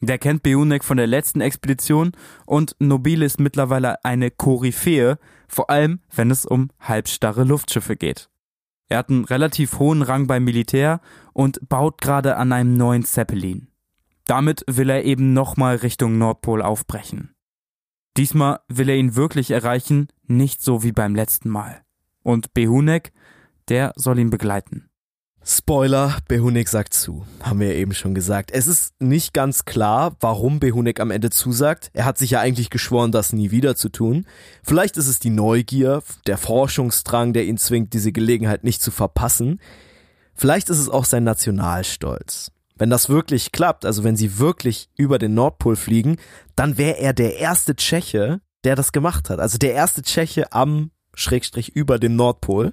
Der 0.01 0.18
kennt 0.18 0.42
Behunek 0.42 0.85
von 0.85 0.97
der 0.97 1.07
letzten 1.07 1.40
Expedition 1.40 2.12
und 2.47 2.77
Nobile 2.79 3.25
ist 3.25 3.40
mittlerweile 3.40 4.05
eine 4.05 4.31
Koryphäe, 4.31 5.18
vor 5.49 5.70
allem 5.70 6.01
wenn 6.14 6.31
es 6.31 6.44
um 6.44 6.70
halbstarre 6.81 7.44
Luftschiffe 7.44 7.97
geht. 7.97 8.29
Er 8.94 8.98
hat 8.98 9.11
einen 9.11 9.24
relativ 9.24 9.80
hohen 9.80 10.02
Rang 10.02 10.28
beim 10.28 10.44
Militär 10.44 11.00
und 11.33 11.68
baut 11.68 12.00
gerade 12.00 12.37
an 12.37 12.52
einem 12.52 12.76
neuen 12.76 13.04
Zeppelin. 13.04 13.66
Damit 14.24 14.64
will 14.68 14.88
er 14.88 15.02
eben 15.02 15.33
nochmal 15.33 15.74
Richtung 15.74 16.16
Nordpol 16.16 16.62
aufbrechen. 16.62 17.35
Diesmal 18.16 18.61
will 18.68 18.88
er 18.88 18.94
ihn 18.94 19.16
wirklich 19.16 19.50
erreichen, 19.50 20.07
nicht 20.28 20.62
so 20.62 20.85
wie 20.85 20.92
beim 20.92 21.16
letzten 21.16 21.48
Mal. 21.48 21.83
Und 22.22 22.54
Behunek, 22.54 23.12
der 23.66 23.92
soll 23.96 24.20
ihn 24.20 24.30
begleiten. 24.30 24.88
Spoiler, 25.46 26.16
Behunek 26.26 26.70
sagt 26.70 26.94
zu. 26.94 27.26
Haben 27.42 27.61
wir 27.61 27.66
ja 27.66 27.74
eben 27.74 27.92
schon 27.92 28.14
gesagt. 28.14 28.50
Es 28.50 28.66
ist 28.66 28.94
nicht 28.98 29.35
ganz 29.35 29.66
klar, 29.66 30.16
warum 30.20 30.59
Behunek 30.59 31.00
am 31.00 31.11
Ende 31.11 31.28
zusagt. 31.28 31.90
Er 31.92 32.07
hat 32.07 32.16
sich 32.16 32.30
ja 32.30 32.40
eigentlich 32.40 32.70
geschworen, 32.70 33.12
das 33.12 33.35
nie 33.35 33.50
wieder 33.50 33.76
zu 33.76 33.90
tun. 33.90 34.24
Vielleicht 34.62 34.96
ist 34.96 35.07
es 35.07 35.18
die 35.18 35.28
Neugier, 35.28 36.02
der 36.26 36.38
Forschungsdrang, 36.38 37.35
der 37.35 37.44
ihn 37.44 37.59
zwingt, 37.59 37.92
diese 37.92 38.11
Gelegenheit 38.11 38.64
nicht 38.64 38.80
zu 38.80 38.90
verpassen. 38.90 39.61
Vielleicht 40.35 40.70
ist 40.70 40.78
es 40.78 40.88
auch 40.88 41.04
sein 41.04 41.24
Nationalstolz. 41.24 42.50
Wenn 42.76 42.88
das 42.88 43.11
wirklich 43.11 43.52
klappt, 43.52 43.85
also 43.85 44.02
wenn 44.02 44.16
sie 44.16 44.38
wirklich 44.38 44.88
über 44.96 45.18
den 45.18 45.35
Nordpol 45.35 45.76
fliegen, 45.76 46.16
dann 46.57 46.78
wäre 46.78 46.98
er 46.98 47.12
der 47.12 47.37
erste 47.37 47.76
Tscheche, 47.76 48.40
der 48.64 48.76
das 48.76 48.92
gemacht 48.92 49.28
hat. 49.28 49.40
Also 49.40 49.59
der 49.59 49.74
erste 49.74 50.00
Tscheche 50.00 50.52
am 50.54 50.90
Schrägstrich 51.12 51.76
über 51.76 51.98
dem 51.98 52.16
Nordpol. 52.16 52.72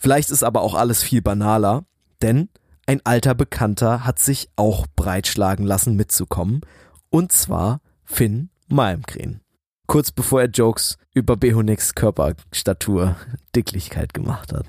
Vielleicht 0.00 0.30
ist 0.30 0.42
aber 0.42 0.62
auch 0.62 0.74
alles 0.74 1.02
viel 1.02 1.20
banaler, 1.20 1.84
denn 2.22 2.48
ein 2.86 3.02
alter 3.04 3.34
Bekannter 3.34 4.04
hat 4.04 4.18
sich 4.18 4.48
auch 4.56 4.86
breitschlagen 4.96 5.66
lassen 5.66 5.94
mitzukommen, 5.94 6.62
und 7.10 7.32
zwar 7.32 7.82
Finn 8.02 8.48
Malmgren. 8.66 9.42
Kurz 9.86 10.10
bevor 10.10 10.40
er 10.40 10.48
Jokes 10.48 10.96
über 11.12 11.36
Behoneks 11.36 11.94
Körperstatur, 11.94 13.16
Dicklichkeit 13.54 14.14
gemacht 14.14 14.52
hat. 14.54 14.64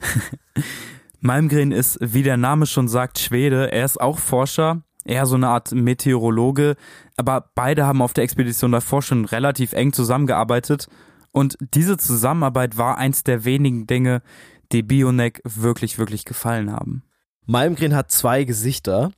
Malmgren 1.21 1.71
ist, 1.71 1.97
wie 2.01 2.23
der 2.23 2.37
Name 2.37 2.65
schon 2.65 2.87
sagt, 2.87 3.17
Schwede. 3.19 3.71
Er 3.71 3.85
ist 3.85 4.01
auch 4.01 4.17
Forscher, 4.19 4.81
eher 5.05 5.25
so 5.27 5.35
eine 5.35 5.47
Art 5.47 5.71
Meteorologe, 5.71 6.75
aber 7.15 7.51
beide 7.55 7.85
haben 7.85 8.01
auf 8.01 8.13
der 8.13 8.25
Expedition 8.25 8.73
davor 8.73 9.01
schon 9.01 9.23
relativ 9.23 9.71
eng 9.73 9.93
zusammengearbeitet 9.93 10.89
und 11.31 11.57
diese 11.73 11.97
Zusammenarbeit 11.97 12.77
war 12.77 12.97
eins 12.97 13.23
der 13.23 13.45
wenigen 13.45 13.87
Dinge, 13.87 14.21
die 14.71 14.83
Bionek 14.83 15.41
wirklich, 15.43 15.97
wirklich 15.97 16.25
gefallen 16.25 16.71
haben. 16.71 17.03
Malmgren 17.45 17.95
hat 17.95 18.11
zwei 18.11 18.43
Gesichter. 18.43 19.11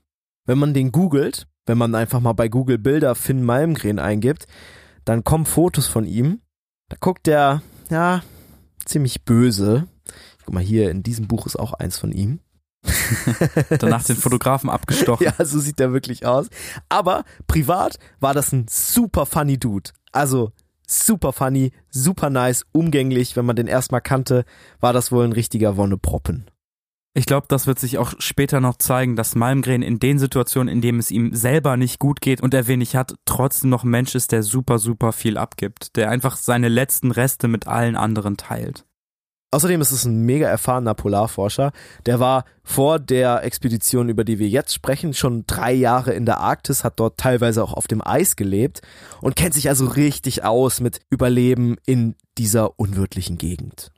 Wenn 0.45 0.57
man 0.57 0.73
den 0.73 0.91
googelt, 0.91 1.47
wenn 1.65 1.77
man 1.77 1.95
einfach 1.95 2.19
mal 2.19 2.33
bei 2.33 2.49
Google 2.49 2.77
Bilder 2.77 3.15
Finn 3.15 3.43
Malmgren 3.43 3.99
eingibt, 3.99 4.45
dann 5.05 5.23
kommen 5.23 5.45
Fotos 5.45 5.87
von 5.87 6.05
ihm. 6.05 6.41
Da 6.89 6.97
guckt 6.99 7.27
er, 7.27 7.61
ja, 7.89 8.23
ziemlich 8.85 9.23
böse. 9.23 9.87
Guck 10.45 10.53
mal, 10.53 10.63
hier 10.63 10.91
in 10.91 11.03
diesem 11.03 11.27
Buch 11.27 11.45
ist 11.45 11.57
auch 11.57 11.73
eins 11.73 11.97
von 11.97 12.11
ihm. 12.11 12.39
Danach 13.79 14.03
den 14.03 14.17
Fotografen 14.17 14.69
abgestochen. 14.69 15.25
Ja, 15.37 15.45
so 15.45 15.59
sieht 15.59 15.79
er 15.79 15.93
wirklich 15.93 16.25
aus. 16.25 16.47
Aber 16.89 17.23
privat 17.47 17.97
war 18.19 18.33
das 18.33 18.51
ein 18.51 18.65
super 18.69 19.25
funny 19.25 19.57
Dude. 19.57 19.91
Also 20.11 20.51
super 20.87 21.33
funny, 21.33 21.71
super 21.89 22.29
nice, 22.29 22.65
umgänglich. 22.71 23.35
Wenn 23.35 23.45
man 23.45 23.55
den 23.55 23.67
erstmal 23.67 24.01
kannte, 24.01 24.45
war 24.79 24.93
das 24.93 25.11
wohl 25.11 25.25
ein 25.25 25.33
richtiger 25.33 25.77
Wonneproppen. 25.77 26.49
Ich 27.15 27.27
glaube, 27.27 27.45
das 27.47 27.67
wird 27.67 27.77
sich 27.77 27.99
auch 27.99 28.13
später 28.17 28.59
noch 28.59 28.77
zeigen, 28.77 29.15
dass 29.15 29.35
Malmgren 29.35 29.83
in 29.83 29.99
den 29.99 30.17
Situationen, 30.17 30.73
in 30.73 30.81
denen 30.81 30.97
es 30.97 31.11
ihm 31.11 31.35
selber 31.35 31.77
nicht 31.77 31.99
gut 31.99 32.21
geht 32.21 32.41
und 32.41 32.55
er 32.55 32.67
wenig 32.67 32.95
hat, 32.95 33.13
trotzdem 33.25 33.69
noch 33.69 33.83
ein 33.83 33.91
Mensch 33.91 34.15
ist, 34.15 34.31
der 34.31 34.41
super, 34.41 34.79
super 34.79 35.11
viel 35.13 35.37
abgibt, 35.37 35.95
der 35.95 36.09
einfach 36.09 36.35
seine 36.35 36.69
letzten 36.69 37.11
Reste 37.11 37.47
mit 37.47 37.67
allen 37.67 37.95
anderen 37.95 38.35
teilt. 38.35 38.85
Außerdem 39.53 39.81
ist 39.81 39.91
es 39.91 40.03
ein 40.05 40.25
mega 40.25 40.47
erfahrener 40.47 40.95
Polarforscher. 40.95 41.73
Der 42.07 42.19
war 42.19 42.45
vor 42.63 42.97
der 42.97 43.43
Expedition, 43.43 44.09
über 44.09 44.23
die 44.23 44.39
wir 44.39 44.49
jetzt 44.49 44.73
sprechen, 44.73 45.13
schon 45.13 45.45
drei 45.45 45.71
Jahre 45.73 46.11
in 46.13 46.25
der 46.25 46.39
Arktis, 46.39 46.83
hat 46.83 46.99
dort 46.99 47.19
teilweise 47.19 47.63
auch 47.63 47.73
auf 47.73 47.85
dem 47.85 48.01
Eis 48.05 48.35
gelebt 48.35 48.81
und 49.21 49.35
kennt 49.35 49.53
sich 49.53 49.69
also 49.69 49.85
richtig 49.85 50.43
aus 50.43 50.81
mit 50.81 51.01
Überleben 51.11 51.75
in 51.85 52.15
dieser 52.39 52.79
unwirtlichen 52.79 53.37
Gegend. 53.37 53.91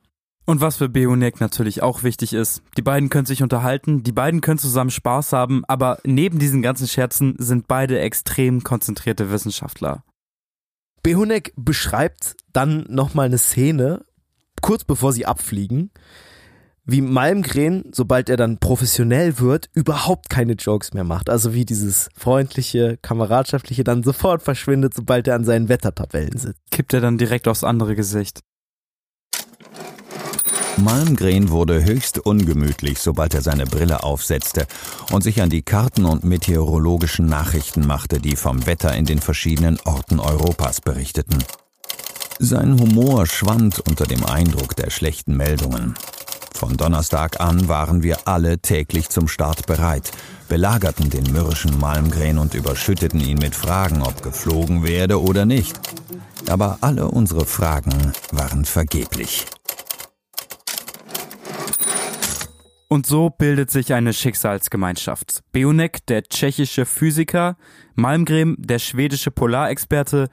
Und 0.44 0.60
was 0.60 0.76
für 0.76 0.90
Beonek 0.90 1.40
natürlich 1.40 1.82
auch 1.82 2.04
wichtig 2.04 2.34
ist, 2.34 2.62
die 2.76 2.82
beiden 2.82 3.08
können 3.08 3.26
sich 3.26 3.42
unterhalten, 3.42 4.04
die 4.04 4.12
beiden 4.12 4.42
können 4.42 4.60
zusammen 4.60 4.92
Spaß 4.92 5.32
haben, 5.32 5.64
aber 5.70 6.00
neben 6.04 6.38
diesen 6.38 6.64
ganzen 6.64 6.88
Scherzen 6.88 7.36
sind 7.40 7.70
beide 7.70 8.00
extrem 8.00 8.62
konzentrierte 8.64 9.32
Wissenschaftler. 9.32 10.04
Behonek 11.02 11.54
beschreibt 11.56 12.36
dann 12.52 12.86
nochmal 12.90 13.28
eine 13.28 13.38
Szene, 13.38 14.04
kurz 14.62 14.84
bevor 14.84 15.14
sie 15.14 15.26
abfliegen, 15.26 15.92
wie 16.88 17.02
Malmgren, 17.02 17.86
sobald 17.92 18.30
er 18.30 18.38
dann 18.38 18.60
professionell 18.60 19.40
wird, 19.40 19.70
überhaupt 19.74 20.30
keine 20.30 20.54
Jokes 20.54 20.94
mehr 20.94 21.04
macht. 21.04 21.30
Also 21.32 21.54
wie 21.54 21.66
dieses 21.66 22.10
freundliche, 22.16 22.98
kameradschaftliche 23.02 23.84
dann 23.84 24.04
sofort 24.04 24.44
verschwindet, 24.44 24.94
sobald 24.94 25.28
er 25.28 25.36
an 25.36 25.46
seinen 25.46 25.68
Wettertabellen 25.68 26.38
sitzt. 26.38 26.60
Kippt 26.70 26.94
er 26.94 27.02
dann 27.02 27.18
direkt 27.18 27.48
aufs 27.48 27.64
andere 27.64 27.96
Gesicht. 27.96 28.42
Malmgren 30.78 31.50
wurde 31.50 31.86
höchst 31.86 32.20
ungemütlich, 32.20 33.00
sobald 33.00 33.34
er 33.34 33.42
seine 33.42 33.66
Brille 33.66 34.04
aufsetzte 34.04 34.68
und 35.12 35.24
sich 35.24 35.42
an 35.42 35.50
die 35.50 35.62
Karten 35.62 36.06
und 36.06 36.26
meteorologischen 36.26 37.28
Nachrichten 37.28 37.88
machte, 37.88 38.20
die 38.20 38.36
vom 38.36 38.66
Wetter 38.66 38.94
in 38.94 39.06
den 39.06 39.20
verschiedenen 39.20 39.80
Orten 39.86 40.20
Europas 40.20 40.82
berichteten. 40.82 41.38
Sein 42.40 42.78
Humor 42.78 43.26
schwand 43.28 43.80
unter 43.88 44.06
dem 44.06 44.26
Eindruck 44.26 44.76
der 44.76 44.90
schlechten 44.90 45.38
Meldungen. 45.38 45.96
Von 46.54 46.76
Donnerstag 46.76 47.40
an 47.40 47.70
waren 47.70 48.04
wir 48.04 48.28
alle 48.28 48.60
täglich 48.60 49.08
zum 49.08 49.30
Start 49.30 49.68
bereit, 49.68 50.12
belagerten 50.50 51.10
den 51.10 51.32
mürrischen 51.32 51.80
Malmgren 51.80 52.38
und 52.38 52.54
überschütteten 52.54 53.22
ihn 53.22 53.38
mit 53.38 53.56
Fragen, 53.56 54.02
ob 54.02 54.22
geflogen 54.22 54.84
werde 54.84 55.22
oder 55.22 55.46
nicht. 55.46 55.80
Aber 56.50 56.80
alle 56.82 57.08
unsere 57.08 57.46
Fragen 57.46 58.12
waren 58.32 58.66
vergeblich. 58.66 59.46
Und 62.90 63.08
so 63.08 63.30
bildet 63.30 63.72
sich 63.72 63.94
eine 63.94 64.14
Schicksalsgemeinschaft. 64.14 65.42
Beonek, 65.54 66.06
der 66.08 66.24
tschechische 66.24 66.86
Physiker, 66.86 67.56
Malmgren, 67.96 68.56
der 68.60 68.80
schwedische 68.80 69.32
Polarexperte, 69.32 70.30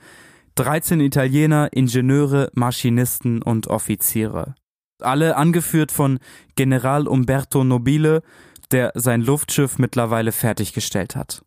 13 0.55 1.01
Italiener, 1.01 1.69
Ingenieure, 1.73 2.51
Maschinisten 2.55 3.43
und 3.43 3.69
Offiziere. 3.69 4.55
Alle 5.01 5.37
angeführt 5.37 5.93
von 5.93 6.19
General 6.55 7.09
Umberto 7.09 7.65
Nobile, 7.65 8.23
der 8.71 8.93
sein 8.95 9.23
Luftschiff 9.23 9.79
mittlerweile 9.79 10.33
fertiggestellt 10.33 11.17
hat. 11.17 11.43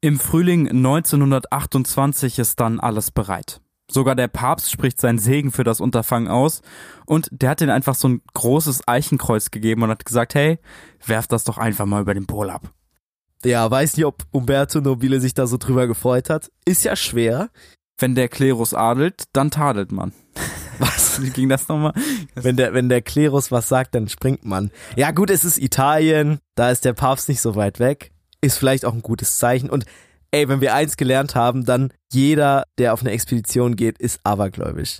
Im 0.00 0.20
Frühling 0.20 0.68
1928 0.68 2.38
ist 2.38 2.60
dann 2.60 2.80
alles 2.80 3.10
bereit. 3.10 3.60
Sogar 3.90 4.14
der 4.14 4.28
Papst 4.28 4.70
spricht 4.70 5.00
seinen 5.00 5.18
Segen 5.18 5.52
für 5.52 5.64
das 5.64 5.80
Unterfangen 5.80 6.28
aus 6.28 6.62
und 7.06 7.28
der 7.30 7.50
hat 7.50 7.60
ihnen 7.60 7.70
einfach 7.70 7.94
so 7.94 8.08
ein 8.08 8.22
großes 8.34 8.86
Eichenkreuz 8.88 9.50
gegeben 9.50 9.82
und 9.82 9.90
hat 9.90 10.04
gesagt, 10.04 10.34
hey, 10.34 10.58
werft 11.04 11.32
das 11.32 11.44
doch 11.44 11.58
einfach 11.58 11.86
mal 11.86 12.02
über 12.02 12.14
den 12.14 12.26
Pol 12.26 12.50
ab. 12.50 12.72
Ja, 13.44 13.70
weiß 13.70 13.96
nicht, 13.96 14.06
ob 14.06 14.24
Umberto 14.30 14.80
Nobile 14.80 15.20
sich 15.20 15.34
da 15.34 15.46
so 15.46 15.56
drüber 15.56 15.86
gefreut 15.86 16.30
hat. 16.30 16.50
Ist 16.64 16.84
ja 16.84 16.96
schwer. 16.96 17.50
Wenn 17.98 18.14
der 18.14 18.28
Klerus 18.28 18.74
adelt, 18.74 19.24
dann 19.32 19.50
tadelt 19.50 19.92
man. 19.92 20.12
Was? 20.78 21.22
Wie 21.22 21.30
ging 21.30 21.48
das 21.48 21.68
nochmal? 21.68 21.94
Wenn 22.34 22.56
der, 22.56 22.74
wenn 22.74 22.88
der 22.90 23.00
Klerus 23.00 23.50
was 23.50 23.68
sagt, 23.68 23.94
dann 23.94 24.10
springt 24.10 24.44
man. 24.44 24.70
Ja 24.96 25.10
gut, 25.10 25.30
es 25.30 25.44
ist 25.44 25.56
Italien, 25.56 26.38
da 26.54 26.70
ist 26.70 26.84
der 26.84 26.92
Papst 26.92 27.30
nicht 27.30 27.40
so 27.40 27.56
weit 27.56 27.78
weg. 27.78 28.10
Ist 28.42 28.58
vielleicht 28.58 28.84
auch 28.84 28.92
ein 28.92 29.00
gutes 29.00 29.38
Zeichen. 29.38 29.70
Und 29.70 29.86
ey, 30.32 30.48
wenn 30.48 30.60
wir 30.60 30.74
eins 30.74 30.98
gelernt 30.98 31.34
haben, 31.34 31.64
dann 31.64 31.92
jeder, 32.12 32.64
der 32.76 32.92
auf 32.92 33.00
eine 33.00 33.12
Expedition 33.12 33.76
geht, 33.76 33.98
ist 33.98 34.20
abergläubisch. 34.24 34.98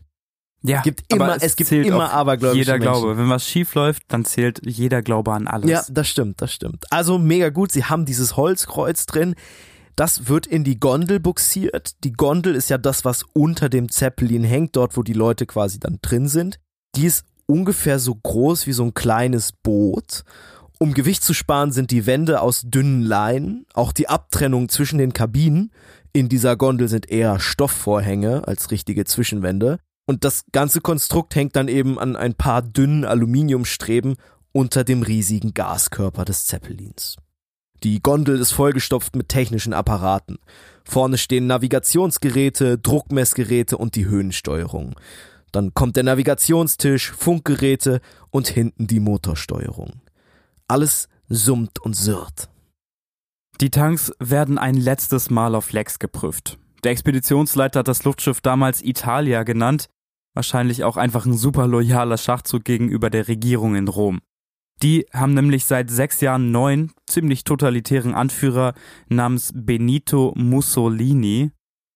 Ja, 0.68 0.82
Gibt 0.82 1.12
immer, 1.12 1.24
aber 1.24 1.42
es, 1.42 1.56
gibt 1.56 1.68
zählt 1.68 1.86
immer 1.86 2.12
abergläubische 2.12 2.58
Jeder 2.58 2.78
Menschen. 2.78 2.92
Glaube. 2.92 3.18
Wenn 3.18 3.28
was 3.28 3.46
schief 3.46 3.74
läuft, 3.74 4.02
dann 4.08 4.24
zählt 4.24 4.60
jeder 4.64 5.02
Glaube 5.02 5.32
an 5.32 5.46
alles. 5.46 5.70
Ja, 5.70 5.82
das 5.88 6.08
stimmt, 6.08 6.40
das 6.40 6.52
stimmt. 6.52 6.84
Also 6.90 7.18
mega 7.18 7.50
gut, 7.50 7.72
sie 7.72 7.84
haben 7.84 8.04
dieses 8.04 8.36
Holzkreuz 8.36 9.06
drin. 9.06 9.34
Das 9.94 10.28
wird 10.28 10.46
in 10.46 10.64
die 10.64 10.78
Gondel 10.78 11.20
buxiert. 11.20 11.92
Die 12.04 12.12
Gondel 12.12 12.54
ist 12.54 12.68
ja 12.68 12.78
das, 12.78 13.04
was 13.04 13.24
unter 13.32 13.68
dem 13.68 13.90
Zeppelin 13.90 14.44
hängt, 14.44 14.76
dort 14.76 14.96
wo 14.96 15.02
die 15.02 15.14
Leute 15.14 15.46
quasi 15.46 15.78
dann 15.78 15.98
drin 16.02 16.28
sind. 16.28 16.58
Die 16.96 17.06
ist 17.06 17.24
ungefähr 17.46 17.98
so 17.98 18.14
groß 18.14 18.66
wie 18.66 18.72
so 18.72 18.84
ein 18.84 18.94
kleines 18.94 19.52
Boot. 19.52 20.24
Um 20.78 20.92
Gewicht 20.92 21.22
zu 21.22 21.32
sparen, 21.32 21.72
sind 21.72 21.90
die 21.90 22.04
Wände 22.04 22.42
aus 22.42 22.62
dünnen 22.64 23.00
Leinen. 23.00 23.64
Auch 23.72 23.92
die 23.92 24.08
Abtrennung 24.08 24.68
zwischen 24.68 24.98
den 24.98 25.14
Kabinen 25.14 25.70
in 26.12 26.28
dieser 26.28 26.56
Gondel 26.56 26.88
sind 26.88 27.10
eher 27.10 27.40
Stoffvorhänge 27.40 28.46
als 28.46 28.70
richtige 28.70 29.04
Zwischenwände. 29.04 29.78
Und 30.06 30.24
das 30.24 30.44
ganze 30.52 30.80
Konstrukt 30.80 31.34
hängt 31.34 31.56
dann 31.56 31.68
eben 31.68 31.98
an 31.98 32.16
ein 32.16 32.34
paar 32.34 32.62
dünnen 32.62 33.04
Aluminiumstreben 33.04 34.16
unter 34.52 34.84
dem 34.84 35.02
riesigen 35.02 35.52
Gaskörper 35.52 36.24
des 36.24 36.46
Zeppelins. 36.46 37.16
Die 37.82 38.00
Gondel 38.00 38.40
ist 38.40 38.52
vollgestopft 38.52 39.16
mit 39.16 39.28
technischen 39.28 39.74
Apparaten. 39.74 40.38
Vorne 40.84 41.18
stehen 41.18 41.46
Navigationsgeräte, 41.46 42.78
Druckmessgeräte 42.78 43.76
und 43.76 43.96
die 43.96 44.06
Höhensteuerung. 44.06 44.94
Dann 45.52 45.74
kommt 45.74 45.96
der 45.96 46.04
Navigationstisch, 46.04 47.12
Funkgeräte 47.12 48.00
und 48.30 48.48
hinten 48.48 48.86
die 48.86 49.00
Motorsteuerung. 49.00 50.00
Alles 50.68 51.08
summt 51.28 51.78
und 51.80 51.94
surrt. 51.94 52.48
Die 53.60 53.70
Tanks 53.70 54.12
werden 54.18 54.58
ein 54.58 54.74
letztes 54.74 55.30
Mal 55.30 55.54
auf 55.54 55.72
Lex 55.72 55.98
geprüft. 55.98 56.58
Der 56.84 56.92
Expeditionsleiter 56.92 57.80
hat 57.80 57.88
das 57.88 58.04
Luftschiff 58.04 58.40
damals 58.40 58.82
Italia 58.82 59.42
genannt, 59.42 59.88
wahrscheinlich 60.36 60.84
auch 60.84 60.96
einfach 60.96 61.26
ein 61.26 61.36
super 61.36 61.66
loyaler 61.66 62.18
Schachzug 62.18 62.64
gegenüber 62.64 63.10
der 63.10 63.26
Regierung 63.26 63.74
in 63.74 63.88
Rom. 63.88 64.20
Die 64.82 65.06
haben 65.12 65.32
nämlich 65.32 65.64
seit 65.64 65.90
sechs 65.90 66.20
Jahren 66.20 66.50
neun 66.50 66.92
ziemlich 67.06 67.44
totalitären 67.44 68.14
Anführer 68.14 68.74
namens 69.08 69.52
Benito 69.54 70.34
Mussolini. 70.36 71.50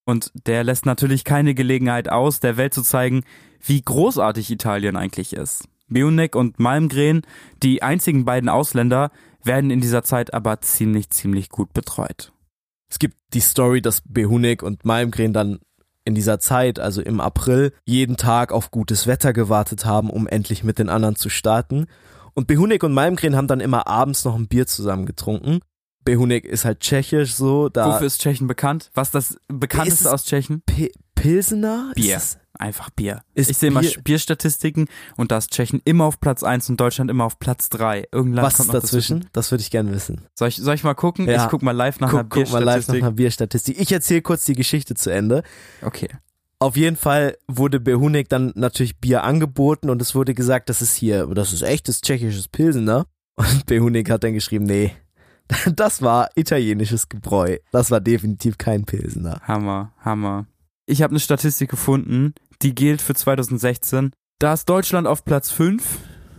Und 0.07 0.33
der 0.47 0.65
lässt 0.65 0.87
natürlich 0.87 1.25
keine 1.25 1.55
Gelegenheit 1.55 2.09
aus, 2.09 2.41
der 2.41 2.57
Welt 2.57 2.73
zu 2.73 2.83
zeigen, 2.83 3.23
wie 3.63 3.83
großartig 3.83 4.51
Italien 4.51 4.97
eigentlich 4.97 5.35
ist. 5.35 5.69
Bionek 5.89 6.35
und 6.35 6.59
Malmgren, 6.59 7.23
die 7.63 7.83
einzigen 7.83 8.25
beiden 8.25 8.49
Ausländer, 8.49 9.11
werden 9.45 9.71
in 9.71 9.81
dieser 9.81 10.03
Zeit 10.03 10.33
aber 10.33 10.61
ziemlich, 10.63 11.11
ziemlich 11.11 11.51
gut 11.51 11.75
betreut. 11.75 12.33
Es 12.91 12.99
gibt 12.99 13.17
die 13.35 13.41
Story, 13.41 13.83
dass 13.83 14.03
Behunek 14.05 14.63
und 14.63 14.85
Malmgren 14.85 15.33
dann 15.33 15.59
in 16.05 16.15
dieser 16.15 16.41
Zeit, 16.41 16.79
also 16.79 17.03
im 17.03 17.21
April, 17.21 17.73
jeden 17.85 18.17
Tag 18.17 18.53
auf 18.53 18.71
gutes 18.71 19.07
Wetter 19.07 19.33
gewartet 19.33 19.85
haben, 19.85 20.11
um 20.11 20.27
endlich 20.27 20.65
mit 20.65 20.79
den 20.79 20.89
anderen 20.89 21.17
zu 21.17 21.29
starten. 21.29 21.87
Und 22.35 22.47
Behunek 22.47 22.83
und 22.83 22.93
Malmgren 22.93 23.37
haben 23.37 23.49
dann 23.49 23.61
immer 23.61 23.87
abends 23.87 24.25
noch 24.25 24.35
ein 24.35 24.49
Bier 24.49 24.67
zusammen 24.67 25.05
getrunken. 25.07 25.61
Behunek 26.05 26.45
ist 26.47 26.65
halt 26.65 26.81
tschechisch 26.81 27.35
so, 27.35 27.69
da 27.69 27.95
Wofür 27.95 28.07
ist 28.07 28.21
Tschechien 28.21 28.47
bekannt? 28.47 28.91
Was 28.95 29.11
das 29.11 29.39
bekannteste 29.49 30.05
Ist- 30.05 30.11
aus 30.11 30.25
Tschechien? 30.25 30.63
P 30.65 30.91
Pilsener? 31.21 31.93
Bier. 31.95 32.17
Ist 32.17 32.39
Einfach 32.59 32.91
Bier. 32.91 33.23
Ich 33.35 33.47
sehe 33.57 33.71
mal 33.71 33.81
Bier- 33.81 34.03
Bierstatistiken 34.05 34.87
und 35.17 35.31
da 35.33 35.39
ist 35.39 35.51
Tschechien 35.51 35.81
immer 35.87 36.05
auf 36.05 36.21
Platz 36.21 36.43
1 36.43 36.69
und 36.69 36.79
Deutschland 36.79 37.11
immer 37.11 37.25
auf 37.25 37.39
Platz 37.39 37.71
3. 37.71 38.09
Irgendwann 38.13 38.45
Was 38.45 38.57
kommt 38.59 38.69
ist 38.69 38.75
noch 38.75 38.81
dazwischen? 38.83 39.27
Das 39.33 39.51
würde 39.51 39.63
ich 39.63 39.71
gerne 39.71 39.93
wissen. 39.93 40.27
Soll 40.35 40.49
ich, 40.49 40.57
soll 40.57 40.75
ich 40.75 40.85
mal 40.85 40.93
gucken? 40.95 41.27
Ja. 41.27 41.45
Ich 41.45 41.51
guck 41.51 41.63
mal 41.63 41.71
live 41.73 42.01
nach 42.01 42.11
einer 42.13 42.25
Guck, 42.25 42.45
guck 42.45 42.53
mal 42.53 42.63
live 42.63 42.87
nach 42.89 42.95
Bierstatistik. 42.95 43.03
einer 43.03 43.13
Bierstatistik. 43.13 43.81
Ich 43.81 43.93
erzähle 43.93 44.21
kurz 44.23 44.45
die 44.45 44.55
Geschichte 44.55 44.95
zu 44.95 45.11
Ende. 45.11 45.43
Okay. 45.81 46.09
Auf 46.59 46.77
jeden 46.77 46.97
Fall 46.97 47.39
wurde 47.49 47.81
Behunek 47.81 48.29
dann 48.29 48.53
natürlich 48.55 48.99
Bier 48.99 49.25
angeboten 49.25 49.89
und 49.89 50.03
es 50.03 50.15
wurde 50.15 50.35
gesagt, 50.35 50.69
das 50.69 50.83
ist 50.83 50.95
hier, 50.97 51.27
das 51.29 51.55
ist 51.55 51.63
echtes 51.63 52.03
tschechisches 52.03 52.49
Pilsener. 52.49 53.07
Und 53.37 53.65
Behunek 53.65 54.11
hat 54.11 54.23
dann 54.23 54.35
geschrieben, 54.35 54.67
nee, 54.67 54.93
das 55.75 56.03
war 56.03 56.29
italienisches 56.35 57.09
Gebräu. 57.09 57.57
Das 57.73 57.91
war 57.91 58.03
definitiv 58.03 58.59
kein 58.59 58.85
Pilsener. 58.85 59.41
Hammer, 59.45 59.95
Hammer. 60.05 60.45
Ich 60.91 61.03
habe 61.03 61.13
eine 61.13 61.21
Statistik 61.21 61.71
gefunden, 61.71 62.35
die 62.63 62.75
gilt 62.75 63.01
für 63.01 63.15
2016. 63.15 64.11
Da 64.41 64.55
ist 64.55 64.69
Deutschland 64.69 65.07
auf 65.07 65.25
Platz 65.25 65.49
5. 65.53 65.85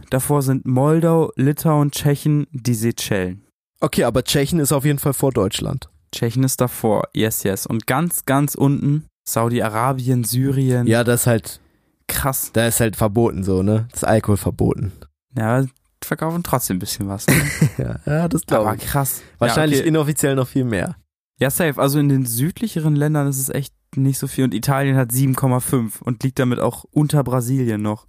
Davor 0.10 0.42
sind 0.42 0.66
Moldau, 0.66 1.32
Litauen, 1.38 1.90
Tschechien, 1.92 2.48
die 2.52 2.74
Seychellen. 2.74 3.46
Okay, 3.80 4.04
aber 4.04 4.26
Tschechien 4.26 4.60
ist 4.60 4.74
auf 4.74 4.84
jeden 4.84 5.00
Fall 5.00 5.14
vor 5.14 5.32
Deutschland. 5.32 5.90
Tschechien 6.12 6.44
ist 6.44 6.60
davor, 6.60 7.04
yes, 7.14 7.44
yes. 7.44 7.66
Und 7.66 7.88
ganz, 7.88 8.26
ganz 8.26 8.56
unten 8.56 9.06
Saudi-Arabien, 9.24 10.26
Syrien. 10.26 10.86
Ja, 10.86 11.06
das 11.06 11.22
ist 11.22 11.28
halt, 11.28 11.62
Krass. 12.10 12.52
da 12.52 12.68
ist 12.68 12.82
halt 12.82 12.98
verboten 12.98 13.46
so, 13.46 13.64
ne? 13.64 13.88
Das 13.92 14.04
ist 14.04 14.08
Alkohol 14.10 14.36
verboten. 14.36 14.92
Ja, 15.38 15.64
verkaufen 16.04 16.44
trotzdem 16.44 16.76
ein 16.76 16.80
bisschen 16.80 17.08
was. 17.08 17.26
Ja, 17.78 18.00
ja 18.06 18.28
das 18.28 18.42
Aber 18.50 18.64
glaube 18.64 18.76
ich. 18.76 18.82
krass. 18.82 19.22
Wahrscheinlich 19.38 19.80
ja, 19.80 19.84
okay. 19.84 19.90
inoffiziell 19.90 20.36
noch 20.36 20.50
viel 20.50 20.66
mehr. 20.66 20.98
ja, 21.40 21.50
safe. 21.50 21.80
Also 21.82 22.00
in 22.00 22.10
den 22.10 22.26
südlicheren 22.26 22.98
Ländern 22.98 23.28
ist 23.30 23.38
es 23.40 23.48
echt 23.48 23.74
nicht 23.96 24.20
so 24.20 24.28
viel. 24.28 24.44
Und 24.44 24.54
Italien 24.54 24.96
hat 24.96 25.12
7,5 25.12 26.02
und 26.02 26.24
liegt 26.24 26.40
damit 26.40 26.60
auch 26.60 26.86
unter 26.92 27.24
Brasilien 27.24 27.82
noch. 27.82 28.08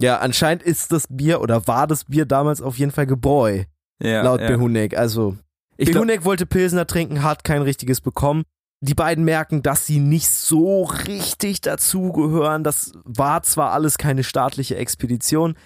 Ja, 0.00 0.18
anscheinend 0.18 0.62
ist 0.62 0.92
das 0.92 1.06
Bier 1.10 1.40
oder 1.40 1.66
war 1.66 1.86
das 1.86 2.04
Bier 2.04 2.24
damals 2.24 2.62
auf 2.62 2.78
jeden 2.78 2.92
Fall 2.92 3.06
Gebräu, 3.06 3.64
Ja, 4.00 4.22
laut 4.22 4.40
ja. 4.40 4.48
Behunek. 4.48 4.96
Also, 4.96 5.36
Ich 5.76 5.90
Behunek 5.90 6.24
wollte 6.24 6.46
Pilsner 6.46 6.86
trinken, 6.86 7.22
hat 7.22 7.44
kein 7.44 7.62
richtiges 7.62 8.00
bekommen. 8.00 8.44
Die 8.80 8.94
beiden 8.94 9.24
merken, 9.24 9.62
dass 9.62 9.86
sie 9.86 9.98
nicht 9.98 10.28
so 10.30 10.84
richtig 10.84 11.60
dazugehören. 11.62 12.62
Das 12.62 12.92
war 13.04 13.42
zwar 13.42 13.72
alles 13.72 13.98
keine 13.98 14.22
staatliche 14.22 14.76
Expedition. 14.76 15.56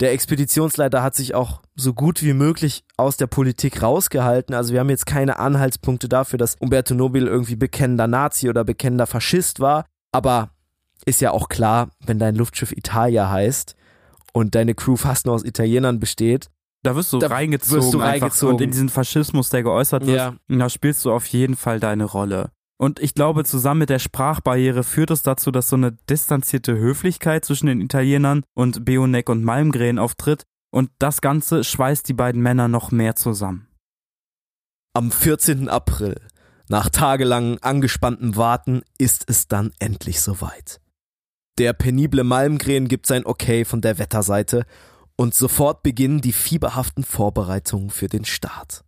Der 0.00 0.12
Expeditionsleiter 0.12 1.02
hat 1.02 1.14
sich 1.14 1.34
auch 1.34 1.60
so 1.76 1.94
gut 1.94 2.22
wie 2.22 2.32
möglich 2.32 2.84
aus 2.96 3.16
der 3.16 3.26
Politik 3.28 3.82
rausgehalten. 3.82 4.54
Also 4.54 4.72
wir 4.72 4.80
haben 4.80 4.90
jetzt 4.90 5.06
keine 5.06 5.38
Anhaltspunkte 5.38 6.08
dafür, 6.08 6.38
dass 6.38 6.56
Umberto 6.56 6.94
Nobile 6.94 7.28
irgendwie 7.28 7.56
bekennender 7.56 8.06
Nazi 8.08 8.48
oder 8.48 8.64
bekennender 8.64 9.06
Faschist 9.06 9.60
war. 9.60 9.84
Aber 10.10 10.50
ist 11.04 11.20
ja 11.20 11.30
auch 11.30 11.48
klar, 11.48 11.90
wenn 12.04 12.18
dein 12.18 12.34
Luftschiff 12.34 12.72
Italia 12.72 13.30
heißt 13.30 13.76
und 14.32 14.54
deine 14.54 14.74
Crew 14.74 14.96
fast 14.96 15.26
nur 15.26 15.34
aus 15.34 15.44
Italienern 15.44 16.00
besteht. 16.00 16.48
Da 16.82 16.96
wirst 16.96 17.12
du 17.12 17.18
Da 17.20 17.28
reingezogen, 17.28 17.82
wirst 17.82 17.94
du 17.94 18.00
einfach. 18.00 18.12
reingezogen. 18.22 18.54
Und 18.56 18.60
in 18.62 18.70
diesen 18.72 18.88
Faschismus, 18.88 19.50
der 19.50 19.62
geäußert 19.62 20.04
wird, 20.06 20.16
Ja. 20.16 20.34
da 20.48 20.68
spielst 20.68 21.04
du 21.04 21.12
auf 21.12 21.26
jeden 21.26 21.54
Fall 21.54 21.78
deine 21.78 22.04
Rolle. 22.04 22.50
Und 22.82 22.98
ich 22.98 23.14
glaube, 23.14 23.44
zusammen 23.44 23.78
mit 23.78 23.90
der 23.90 24.00
Sprachbarriere 24.00 24.82
führt 24.82 25.12
es 25.12 25.22
dazu, 25.22 25.52
dass 25.52 25.68
so 25.68 25.76
eine 25.76 25.92
distanzierte 26.10 26.76
Höflichkeit 26.76 27.44
zwischen 27.44 27.68
den 27.68 27.80
Italienern 27.80 28.42
und 28.54 28.84
Beonek 28.84 29.28
und 29.28 29.44
Malmgren 29.44 30.00
auftritt. 30.00 30.42
Und 30.74 30.90
das 30.98 31.20
Ganze 31.20 31.62
schweißt 31.62 32.08
die 32.08 32.12
beiden 32.12 32.42
Männer 32.42 32.66
noch 32.66 32.90
mehr 32.90 33.14
zusammen. 33.14 33.68
Am 34.94 35.12
14. 35.12 35.68
April, 35.68 36.16
nach 36.68 36.88
tagelangen 36.88 37.62
angespanntem 37.62 38.34
Warten, 38.34 38.82
ist 38.98 39.26
es 39.28 39.46
dann 39.46 39.70
endlich 39.78 40.20
soweit. 40.20 40.80
Der 41.58 41.74
penible 41.74 42.24
Malmgren 42.24 42.88
gibt 42.88 43.06
sein 43.06 43.24
Okay 43.24 43.64
von 43.64 43.80
der 43.80 43.98
Wetterseite 43.98 44.66
und 45.14 45.34
sofort 45.34 45.84
beginnen 45.84 46.20
die 46.20 46.32
fieberhaften 46.32 47.04
Vorbereitungen 47.04 47.90
für 47.90 48.08
den 48.08 48.24
Start. 48.24 48.82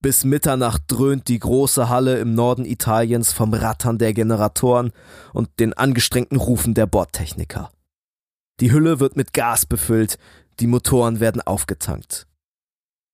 Bis 0.00 0.24
Mitternacht 0.24 0.82
dröhnt 0.86 1.26
die 1.26 1.40
große 1.40 1.88
Halle 1.88 2.18
im 2.18 2.34
Norden 2.34 2.64
Italiens 2.64 3.32
vom 3.32 3.52
Rattern 3.52 3.98
der 3.98 4.14
Generatoren 4.14 4.92
und 5.32 5.58
den 5.58 5.72
angestrengten 5.72 6.38
Rufen 6.38 6.74
der 6.74 6.86
Bordtechniker. 6.86 7.72
Die 8.60 8.70
Hülle 8.70 9.00
wird 9.00 9.16
mit 9.16 9.32
Gas 9.32 9.66
befüllt, 9.66 10.18
die 10.60 10.68
Motoren 10.68 11.18
werden 11.18 11.42
aufgetankt. 11.42 12.28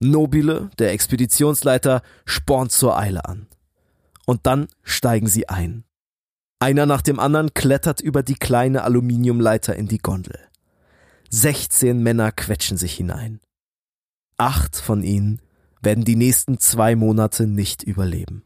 Nobile, 0.01 0.71
der 0.79 0.93
Expeditionsleiter, 0.93 2.03
spornt 2.27 2.73
zur 2.73 2.99
Eile 2.99 3.25
an. 3.25 3.47
Und 4.27 4.47
dann 4.47 4.69
steigen 4.83 5.27
sie 5.27 5.49
ein. 5.49 5.85
Einer 6.59 6.85
nach 6.85 7.03
dem 7.03 7.19
anderen 7.19 7.55
klettert 7.55 8.01
über 8.01 8.23
die 8.23 8.35
kleine 8.35 8.85
Aluminiumleiter 8.85 9.75
in 9.75 9.89
die 9.89 9.99
Gondel. 9.99 10.39
16 11.31 12.03
Männer 12.03 12.31
quetschen 12.33 12.77
sich 12.77 12.95
hinein. 12.95 13.41
Acht 14.37 14.77
von 14.77 15.03
ihnen 15.03 15.41
werden 15.85 16.05
die 16.05 16.17
nächsten 16.17 16.59
zwei 16.59 16.97
Monate 16.97 17.47
nicht 17.47 17.83
überleben. 17.83 18.43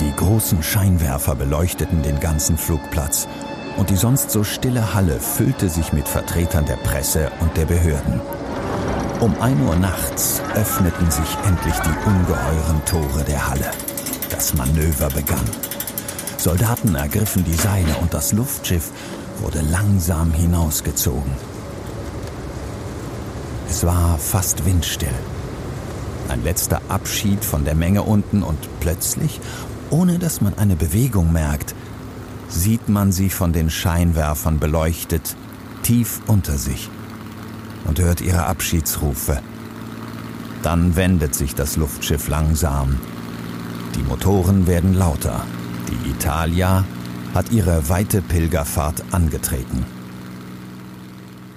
Die 0.00 0.12
großen 0.16 0.62
Scheinwerfer 0.62 1.34
beleuchteten 1.34 2.02
den 2.02 2.20
ganzen 2.20 2.56
Flugplatz 2.56 3.28
und 3.76 3.90
die 3.90 3.96
sonst 3.96 4.30
so 4.30 4.44
stille 4.44 4.94
Halle 4.94 5.18
füllte 5.20 5.68
sich 5.68 5.92
mit 5.92 6.08
Vertretern 6.08 6.64
der 6.66 6.76
Presse 6.76 7.30
und 7.40 7.56
der 7.56 7.66
Behörden. 7.66 8.20
Um 9.20 9.34
ein 9.40 9.60
Uhr 9.62 9.76
nachts 9.76 10.42
öffneten 10.54 11.10
sich 11.10 11.36
endlich 11.44 11.74
die 11.74 12.08
ungeheuren 12.08 12.84
Tore 12.84 13.24
der 13.24 13.48
Halle. 13.48 13.70
Das 14.30 14.54
Manöver 14.54 15.08
begann. 15.08 15.44
Soldaten 16.36 16.94
ergriffen 16.94 17.44
die 17.44 17.54
Seile 17.54 17.96
und 18.00 18.12
das 18.12 18.32
Luftschiff 18.32 18.90
wurde 19.40 19.62
langsam 19.62 20.32
hinausgezogen. 20.32 21.55
Es 23.68 23.84
war 23.84 24.18
fast 24.18 24.64
windstill. 24.64 25.14
Ein 26.28 26.42
letzter 26.42 26.80
Abschied 26.88 27.44
von 27.44 27.64
der 27.64 27.74
Menge 27.74 28.02
unten 28.02 28.42
und 28.42 28.58
plötzlich, 28.80 29.40
ohne 29.90 30.18
dass 30.18 30.40
man 30.40 30.56
eine 30.58 30.76
Bewegung 30.76 31.32
merkt, 31.32 31.74
sieht 32.48 32.88
man 32.88 33.12
sie 33.12 33.30
von 33.30 33.52
den 33.52 33.70
Scheinwerfern 33.70 34.58
beleuchtet, 34.58 35.36
tief 35.82 36.20
unter 36.26 36.56
sich 36.56 36.90
und 37.84 38.00
hört 38.00 38.20
ihre 38.20 38.46
Abschiedsrufe. 38.46 39.40
Dann 40.62 40.96
wendet 40.96 41.34
sich 41.34 41.54
das 41.54 41.76
Luftschiff 41.76 42.28
langsam. 42.28 42.98
Die 43.94 44.02
Motoren 44.02 44.66
werden 44.66 44.94
lauter. 44.94 45.44
Die 45.88 46.10
Italia 46.10 46.84
hat 47.34 47.52
ihre 47.52 47.88
weite 47.88 48.22
Pilgerfahrt 48.22 49.04
angetreten. 49.12 49.86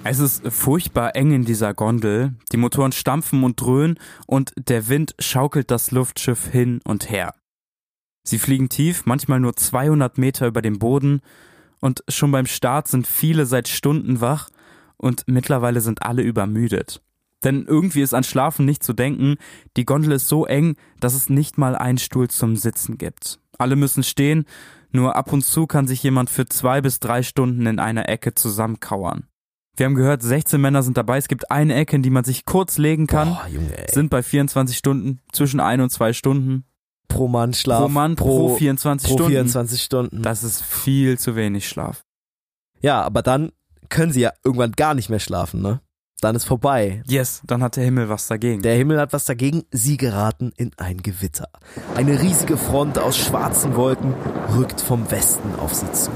Es 0.02 0.18
ist 0.18 0.50
furchtbar 0.50 1.14
eng 1.14 1.32
in 1.32 1.44
dieser 1.44 1.74
Gondel. 1.74 2.34
Die 2.52 2.56
Motoren 2.56 2.92
stampfen 2.92 3.44
und 3.44 3.60
dröhnen 3.60 3.98
und 4.26 4.52
der 4.56 4.88
Wind 4.88 5.14
schaukelt 5.18 5.70
das 5.70 5.90
Luftschiff 5.90 6.48
hin 6.48 6.80
und 6.84 7.10
her. 7.10 7.34
Sie 8.22 8.38
fliegen 8.38 8.70
tief, 8.70 9.04
manchmal 9.04 9.40
nur 9.40 9.56
200 9.56 10.16
Meter 10.16 10.46
über 10.46 10.62
dem 10.62 10.78
Boden 10.78 11.20
und 11.80 12.02
schon 12.08 12.32
beim 12.32 12.46
Start 12.46 12.88
sind 12.88 13.06
viele 13.06 13.44
seit 13.44 13.68
Stunden 13.68 14.22
wach 14.22 14.48
und 14.96 15.24
mittlerweile 15.26 15.82
sind 15.82 16.02
alle 16.02 16.22
übermüdet. 16.22 17.02
Denn 17.44 17.66
irgendwie 17.66 18.02
ist 18.02 18.14
an 18.14 18.24
Schlafen 18.24 18.64
nicht 18.64 18.82
zu 18.82 18.94
denken, 18.94 19.36
die 19.76 19.84
Gondel 19.84 20.12
ist 20.12 20.28
so 20.28 20.46
eng, 20.46 20.76
dass 21.00 21.14
es 21.14 21.28
nicht 21.28 21.58
mal 21.58 21.76
einen 21.76 21.98
Stuhl 21.98 22.28
zum 22.28 22.56
Sitzen 22.56 22.96
gibt. 22.96 23.38
Alle 23.58 23.76
müssen 23.76 24.02
stehen, 24.02 24.46
nur 24.92 25.16
ab 25.16 25.32
und 25.32 25.44
zu 25.44 25.66
kann 25.66 25.86
sich 25.86 26.02
jemand 26.02 26.30
für 26.30 26.46
zwei 26.46 26.80
bis 26.80 27.00
drei 27.00 27.22
Stunden 27.22 27.66
in 27.66 27.78
einer 27.78 28.08
Ecke 28.08 28.34
zusammenkauern. 28.34 29.29
Wir 29.80 29.86
haben 29.86 29.94
gehört, 29.94 30.22
16 30.22 30.60
Männer 30.60 30.82
sind 30.82 30.98
dabei. 30.98 31.16
Es 31.16 31.26
gibt 31.26 31.50
eine 31.50 31.74
Ecke, 31.74 31.96
in 31.96 32.02
die 32.02 32.10
man 32.10 32.22
sich 32.22 32.44
kurz 32.44 32.76
legen 32.76 33.06
kann. 33.06 33.30
Boah, 33.30 33.46
Junge, 33.50 33.78
ey. 33.78 33.90
Sind 33.90 34.10
bei 34.10 34.22
24 34.22 34.76
Stunden, 34.76 35.20
zwischen 35.32 35.58
ein 35.58 35.80
und 35.80 35.88
zwei 35.88 36.12
Stunden. 36.12 36.66
pro 37.08 37.28
Mann 37.28 37.54
Schlaf. 37.54 37.80
pro 37.80 37.88
Mann 37.88 38.14
pro, 38.14 38.56
24 38.56 39.08
pro 39.08 39.14
Stunden. 39.14 39.32
24 39.32 39.82
Stunden. 39.82 40.22
Das 40.22 40.44
ist 40.44 40.62
viel 40.62 41.18
zu 41.18 41.34
wenig 41.34 41.66
Schlaf. 41.66 42.04
Ja, 42.82 43.00
aber 43.00 43.22
dann 43.22 43.52
können 43.88 44.12
sie 44.12 44.20
ja 44.20 44.32
irgendwann 44.44 44.72
gar 44.72 44.92
nicht 44.92 45.08
mehr 45.08 45.18
schlafen, 45.18 45.62
ne? 45.62 45.80
Dann 46.20 46.36
ist 46.36 46.44
vorbei. 46.44 47.02
Yes, 47.06 47.40
dann 47.46 47.62
hat 47.62 47.76
der 47.76 47.84
Himmel 47.84 48.10
was 48.10 48.26
dagegen. 48.26 48.60
Der 48.60 48.74
Himmel 48.74 49.00
hat 49.00 49.14
was 49.14 49.24
dagegen, 49.24 49.64
sie 49.70 49.96
geraten 49.96 50.52
in 50.56 50.70
ein 50.76 50.98
Gewitter. 50.98 51.48
Eine 51.94 52.20
riesige 52.20 52.58
Front 52.58 52.98
aus 52.98 53.16
schwarzen 53.16 53.74
Wolken 53.74 54.14
rückt 54.54 54.82
vom 54.82 55.10
Westen 55.10 55.54
auf 55.58 55.72
sie 55.72 55.90
zu. 55.92 56.10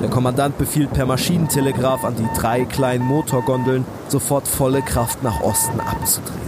Der 0.00 0.08
Kommandant 0.08 0.56
befiehlt 0.56 0.92
per 0.94 1.04
Maschinentelegraph 1.04 2.02
an 2.04 2.16
die 2.16 2.40
drei 2.40 2.64
kleinen 2.64 3.04
Motorgondeln, 3.04 3.84
sofort 4.08 4.48
volle 4.48 4.80
Kraft 4.80 5.22
nach 5.22 5.42
Osten 5.42 5.80
abzudrehen. 5.80 6.40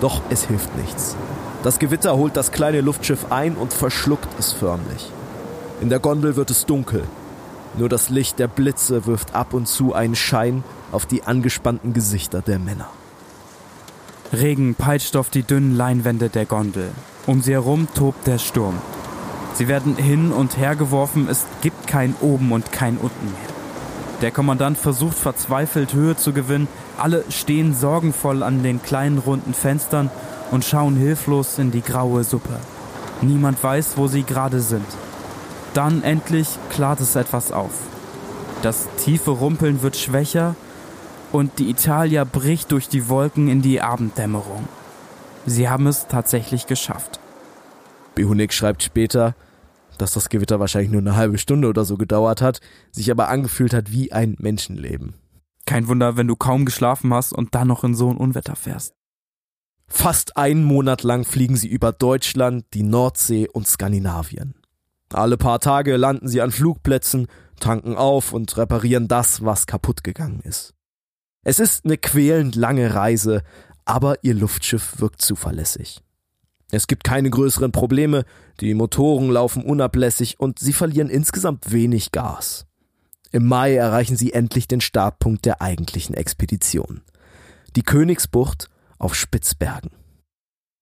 Doch 0.00 0.22
es 0.30 0.44
hilft 0.46 0.74
nichts. 0.78 1.16
Das 1.62 1.78
Gewitter 1.78 2.16
holt 2.16 2.36
das 2.36 2.52
kleine 2.52 2.80
Luftschiff 2.80 3.26
ein 3.30 3.54
und 3.54 3.72
verschluckt 3.72 4.28
es 4.38 4.52
förmlich. 4.52 5.10
In 5.80 5.90
der 5.90 5.98
Gondel 5.98 6.36
wird 6.36 6.50
es 6.50 6.64
dunkel. 6.64 7.04
Nur 7.76 7.88
das 7.88 8.08
Licht 8.08 8.38
der 8.38 8.48
Blitze 8.48 9.06
wirft 9.06 9.34
ab 9.34 9.52
und 9.52 9.66
zu 9.66 9.92
einen 9.92 10.14
Schein 10.14 10.64
auf 10.94 11.06
die 11.06 11.24
angespannten 11.24 11.92
Gesichter 11.92 12.40
der 12.40 12.58
Männer. 12.58 12.88
Regen 14.32 14.74
peitscht 14.74 15.16
auf 15.16 15.28
die 15.28 15.42
dünnen 15.42 15.76
Leinwände 15.76 16.28
der 16.28 16.46
Gondel. 16.46 16.90
Um 17.26 17.42
sie 17.42 17.52
herum 17.52 17.88
tobt 17.94 18.26
der 18.26 18.38
Sturm. 18.38 18.78
Sie 19.54 19.68
werden 19.68 19.96
hin 19.96 20.32
und 20.32 20.56
her 20.56 20.74
geworfen, 20.74 21.28
es 21.30 21.46
gibt 21.62 21.86
kein 21.86 22.14
Oben 22.20 22.50
und 22.52 22.72
kein 22.72 22.96
Unten 22.96 23.26
mehr. 23.26 23.54
Der 24.20 24.30
Kommandant 24.30 24.78
versucht 24.78 25.16
verzweifelt 25.16 25.92
Höhe 25.92 26.16
zu 26.16 26.32
gewinnen, 26.32 26.68
alle 26.98 27.24
stehen 27.28 27.74
sorgenvoll 27.74 28.42
an 28.42 28.62
den 28.62 28.82
kleinen 28.82 29.18
runden 29.18 29.54
Fenstern 29.54 30.10
und 30.50 30.64
schauen 30.64 30.96
hilflos 30.96 31.58
in 31.58 31.70
die 31.70 31.82
graue 31.82 32.24
Suppe. 32.24 32.58
Niemand 33.20 33.62
weiß, 33.62 33.96
wo 33.96 34.08
sie 34.08 34.22
gerade 34.22 34.60
sind. 34.60 34.86
Dann 35.72 36.02
endlich 36.02 36.48
klart 36.70 37.00
es 37.00 37.16
etwas 37.16 37.52
auf. 37.52 37.72
Das 38.62 38.88
tiefe 39.04 39.30
Rumpeln 39.30 39.82
wird 39.82 39.96
schwächer 39.96 40.56
und 41.34 41.58
die 41.58 41.68
Italia 41.68 42.22
bricht 42.22 42.70
durch 42.70 42.88
die 42.88 43.08
Wolken 43.08 43.48
in 43.48 43.60
die 43.60 43.80
Abenddämmerung. 43.80 44.68
Sie 45.46 45.68
haben 45.68 45.88
es 45.88 46.06
tatsächlich 46.06 46.68
geschafft. 46.68 47.18
Behunik 48.14 48.52
schreibt 48.52 48.84
später, 48.84 49.34
dass 49.98 50.12
das 50.12 50.28
Gewitter 50.28 50.60
wahrscheinlich 50.60 50.92
nur 50.92 51.00
eine 51.00 51.16
halbe 51.16 51.38
Stunde 51.38 51.66
oder 51.66 51.84
so 51.84 51.96
gedauert 51.96 52.40
hat, 52.40 52.60
sich 52.92 53.10
aber 53.10 53.28
angefühlt 53.30 53.74
hat 53.74 53.90
wie 53.90 54.12
ein 54.12 54.36
Menschenleben. 54.38 55.14
Kein 55.66 55.88
Wunder, 55.88 56.16
wenn 56.16 56.28
du 56.28 56.36
kaum 56.36 56.66
geschlafen 56.66 57.12
hast 57.12 57.32
und 57.32 57.56
dann 57.56 57.66
noch 57.66 57.82
in 57.82 57.96
so 57.96 58.10
ein 58.10 58.16
Unwetter 58.16 58.54
fährst. 58.54 58.94
Fast 59.88 60.36
einen 60.36 60.62
Monat 60.62 61.02
lang 61.02 61.24
fliegen 61.24 61.56
sie 61.56 61.68
über 61.68 61.90
Deutschland, 61.90 62.64
die 62.74 62.84
Nordsee 62.84 63.48
und 63.48 63.66
Skandinavien. 63.66 64.54
Alle 65.12 65.36
paar 65.36 65.58
Tage 65.58 65.96
landen 65.96 66.28
sie 66.28 66.40
an 66.40 66.52
Flugplätzen, 66.52 67.26
tanken 67.58 67.96
auf 67.96 68.32
und 68.32 68.56
reparieren 68.56 69.08
das, 69.08 69.44
was 69.44 69.66
kaputt 69.66 70.04
gegangen 70.04 70.40
ist. 70.44 70.74
Es 71.44 71.58
ist 71.58 71.84
eine 71.84 71.98
quälend 71.98 72.56
lange 72.56 72.94
Reise, 72.94 73.42
aber 73.84 74.24
ihr 74.24 74.34
Luftschiff 74.34 74.98
wirkt 74.98 75.20
zuverlässig. 75.20 76.00
Es 76.70 76.86
gibt 76.86 77.04
keine 77.04 77.30
größeren 77.30 77.70
Probleme, 77.70 78.24
die 78.60 78.74
Motoren 78.74 79.30
laufen 79.30 79.62
unablässig 79.62 80.40
und 80.40 80.58
sie 80.58 80.72
verlieren 80.72 81.10
insgesamt 81.10 81.70
wenig 81.70 82.10
Gas. 82.10 82.66
Im 83.30 83.46
Mai 83.46 83.74
erreichen 83.74 84.16
sie 84.16 84.32
endlich 84.32 84.68
den 84.68 84.80
Startpunkt 84.80 85.44
der 85.44 85.60
eigentlichen 85.60 86.14
Expedition. 86.14 87.02
Die 87.76 87.82
Königsbucht 87.82 88.70
auf 88.98 89.14
Spitzbergen. 89.14 89.90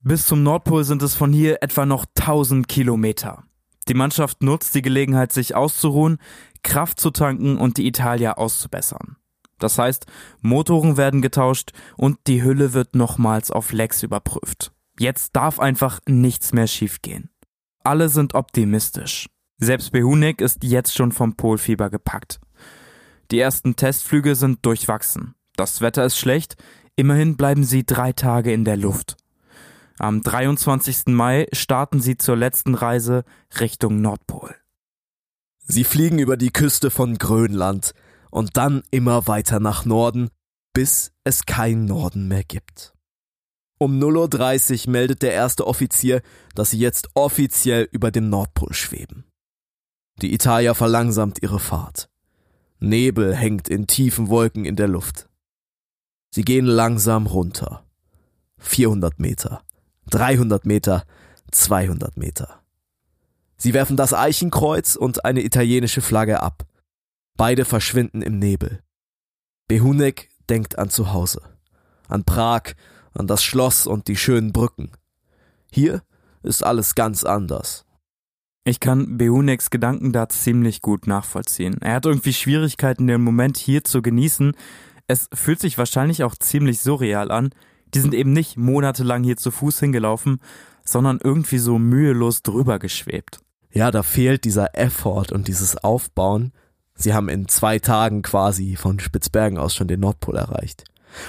Bis 0.01 0.27
zum 0.27 0.43
Nordpol 0.43 0.85
sind 0.85 1.03
es 1.03 1.15
von 1.15 1.33
hier 1.33 1.63
etwa 1.63 1.87
noch 1.87 2.07
1000 2.19 2.69
Kilometer. 2.69 3.45
Die 3.89 3.95
Mannschaft 3.95 4.43
nutzt 4.43 4.75
die 4.75 4.83
Gelegenheit, 4.83 5.33
sich 5.33 5.55
auszuruhen, 5.55 6.19
Kraft 6.63 7.01
zu 7.01 7.11
tanken 7.11 7.59
und 7.59 7.79
die 7.79 7.87
Italia 7.87 8.35
auszubessern. 8.35 9.17
Das 9.63 9.79
heißt, 9.79 10.07
Motoren 10.41 10.97
werden 10.97 11.23
getauscht 11.23 11.73
und 11.97 12.19
die 12.27 12.43
Hülle 12.43 12.73
wird 12.73 12.97
nochmals 12.97 13.51
auf 13.51 13.73
Lecks 13.73 14.03
überprüft. 14.03 14.73
Jetzt 14.99 15.37
darf 15.37 15.61
einfach 15.61 16.01
nichts 16.07 16.53
mehr 16.53 16.67
schiefgehen. 16.67 17.31
Alle 17.85 18.09
sind 18.09 18.35
optimistisch. 18.35 19.29
Selbst 19.59 19.93
Behunek 19.93 20.41
ist 20.41 20.65
jetzt 20.65 20.95
schon 20.95 21.13
vom 21.13 21.37
Polfieber 21.37 21.91
gepackt. 21.91 22.41
Die 23.31 23.39
ersten 23.39 23.77
Testflüge 23.77 24.35
sind 24.35 24.67
durchwachsen. 24.67 25.35
Das 25.57 25.81
Wetter 25.81 26.05
ist 26.05 26.19
schlecht, 26.19 26.57
immerhin 26.97 27.37
bleiben 27.37 27.63
sie 27.63 27.85
drei 27.87 28.13
Tage 28.13 28.53
in 28.53 28.65
der 28.65 28.77
Luft. 28.77 29.17
Am 29.99 30.23
23. 30.23 31.07
Mai 31.07 31.47
starten 31.53 32.01
sie 32.01 32.17
zur 32.17 32.37
letzten 32.37 32.75
Reise 32.75 33.25
Richtung 33.61 34.01
Nordpol. 34.01 34.57
Sie 35.61 35.85
fliegen 35.85 36.19
über 36.19 36.37
die 36.37 36.51
Küste 36.51 36.91
von 36.91 37.17
Grönland 37.17 37.95
und 38.33 38.57
dann 38.57 38.83
immer 38.91 39.27
weiter 39.29 39.61
nach 39.61 39.85
Norden, 39.85 40.31
bis 40.73 41.13
es 41.23 41.45
kein 41.45 41.85
Norden 41.85 42.29
mehr 42.29 42.43
gibt. 42.43 42.95
Um 43.79 44.01
0.30 44.01 44.87
Uhr 44.87 44.93
meldet 44.93 45.23
der 45.23 45.33
erste 45.33 45.67
Offizier, 45.67 46.23
dass 46.55 46.71
sie 46.71 46.79
jetzt 46.79 47.11
offiziell 47.15 47.89
über 47.93 48.11
dem 48.11 48.31
Nordpol 48.31 48.73
schweben. 48.73 49.25
Die 50.23 50.33
Italia 50.33 50.73
verlangsamt 50.75 51.43
ihre 51.43 51.59
Fahrt. 51.59 52.09
Nebel 52.79 53.35
hängt 53.37 53.69
in 53.69 53.87
tiefen 53.87 54.29
Wolken 54.29 54.65
in 54.65 54.77
der 54.77 54.89
Luft. 54.89 55.29
Sie 56.31 56.43
gehen 56.43 56.67
langsam 56.67 57.27
runter. 57.27 57.85
400 58.59 59.19
Meter, 59.19 59.63
300 60.11 60.65
Meter, 60.65 61.05
200 61.51 62.17
Meter. 62.17 62.63
Sie 63.57 63.75
werfen 63.75 63.97
das 63.97 64.15
Eichenkreuz 64.15 64.97
und 64.97 65.25
eine 65.25 65.45
italienische 65.45 66.01
Flagge 66.01 66.41
ab. 66.43 66.65
Beide 67.43 67.65
verschwinden 67.65 68.23
im 68.23 68.39
Nebel. 68.39 68.85
Behunek 69.67 70.29
denkt 70.49 70.79
an 70.79 70.91
zu 70.91 71.13
Hause, 71.13 71.43
an 72.07 72.23
Prag, 72.23 72.75
an 73.15 73.27
das 73.27 73.43
Schloss 73.43 73.89
und 73.89 74.07
die 74.07 74.15
schönen 74.15 74.53
Brücken. 74.53 74.93
Hier 75.69 76.05
ist 76.45 76.63
alles 76.63 76.95
ganz 76.95 77.25
anders. 77.25 77.85
Ich 78.63 78.79
kann 78.79 79.19
Beuneks 79.19 79.71
Gedanken 79.71 80.13
da 80.13 80.29
ziemlich 80.29 80.83
gut 80.83 81.09
nachvollziehen. 81.09 81.79
Er 81.83 81.95
hat 81.95 82.07
irgendwie 82.07 82.33
Schwierigkeiten, 82.33 83.09
den 83.09 83.25
Moment 83.25 83.57
hier 83.57 83.83
zu 83.83 84.03
genießen. 84.03 84.53
Es 85.09 85.29
fühlt 85.35 85.59
sich 85.59 85.79
wahrscheinlich 85.79 86.23
auch 86.23 86.37
ziemlich 86.37 86.79
surreal 86.79 87.33
an. 87.33 87.51
Die 87.93 87.99
sind 87.99 88.15
eben 88.15 88.33
nicht 88.33 88.57
monatelang 88.57 89.25
hier 89.25 89.37
zu 89.37 89.51
Fuß 89.51 89.81
hingelaufen, 89.81 90.39
sondern 90.85 91.19
irgendwie 91.21 91.59
so 91.59 91.81
mühelos 91.81 92.43
drüber 92.43 92.79
geschwebt 92.79 93.41
ja, 93.73 93.91
da 93.91 94.03
fehlt 94.03 94.45
dieser 94.45 94.79
Effort 94.79 95.33
und 95.33 95.49
dieses 95.49 95.83
Aufbauen. 95.83 96.53
Sie 97.03 97.15
haben 97.15 97.29
in 97.29 97.49
zwei 97.49 97.79
Tagen 97.79 98.23
quasi 98.23 98.77
von 98.77 99.01
Spitzbergen 99.01 99.59
aus 99.59 99.75
schon 99.75 99.89
den 99.89 100.01
Nordpol 100.01 100.37
erreicht. 100.37 100.85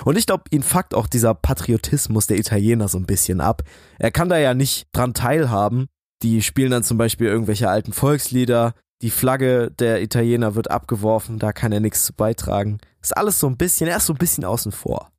Und 0.05 0.17
ich 0.17 0.26
glaube, 0.26 0.43
ihn 0.51 0.63
fuckt 0.63 0.93
auch 0.93 1.07
dieser 1.07 1.34
Patriotismus 1.34 2.28
der 2.28 2.38
Italiener 2.38 2.88
so 2.88 2.97
ein 2.97 3.05
bisschen 3.05 3.41
ab. 3.41 3.63
Er 3.99 4.11
kann 4.11 4.30
da 4.30 4.38
ja 4.38 4.53
nicht 4.53 4.88
dran 4.93 5.13
teilhaben. 5.13 5.88
Die 6.21 6.41
spielen 6.41 6.71
dann 6.71 6.84
zum 6.84 6.97
Beispiel 6.97 7.28
irgendwelche 7.28 7.69
alten 7.69 7.91
Volkslieder. 7.91 8.74
Die 9.01 9.09
Flagge 9.09 9.71
der 9.80 10.01
Italiener 10.01 10.55
wird 10.55 10.71
abgeworfen, 10.71 11.38
da 11.38 11.51
kann 11.51 11.74
er 11.74 11.82
nichts 11.82 12.05
zu 12.05 12.13
beitragen. 12.13 12.78
Ist 13.01 13.17
alles 13.17 13.38
so 13.38 13.47
ein 13.47 13.57
bisschen, 13.57 13.89
er 13.89 13.97
ist 13.97 14.05
so 14.05 14.13
ein 14.13 14.17
bisschen 14.17 14.45
außen 14.45 14.71
vor. 14.71 15.09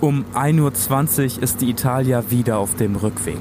Um 0.00 0.24
1.20 0.34 1.38
Uhr 1.38 1.42
ist 1.42 1.60
die 1.60 1.70
Italia 1.70 2.30
wieder 2.30 2.58
auf 2.58 2.76
dem 2.76 2.94
Rückweg. 2.94 3.40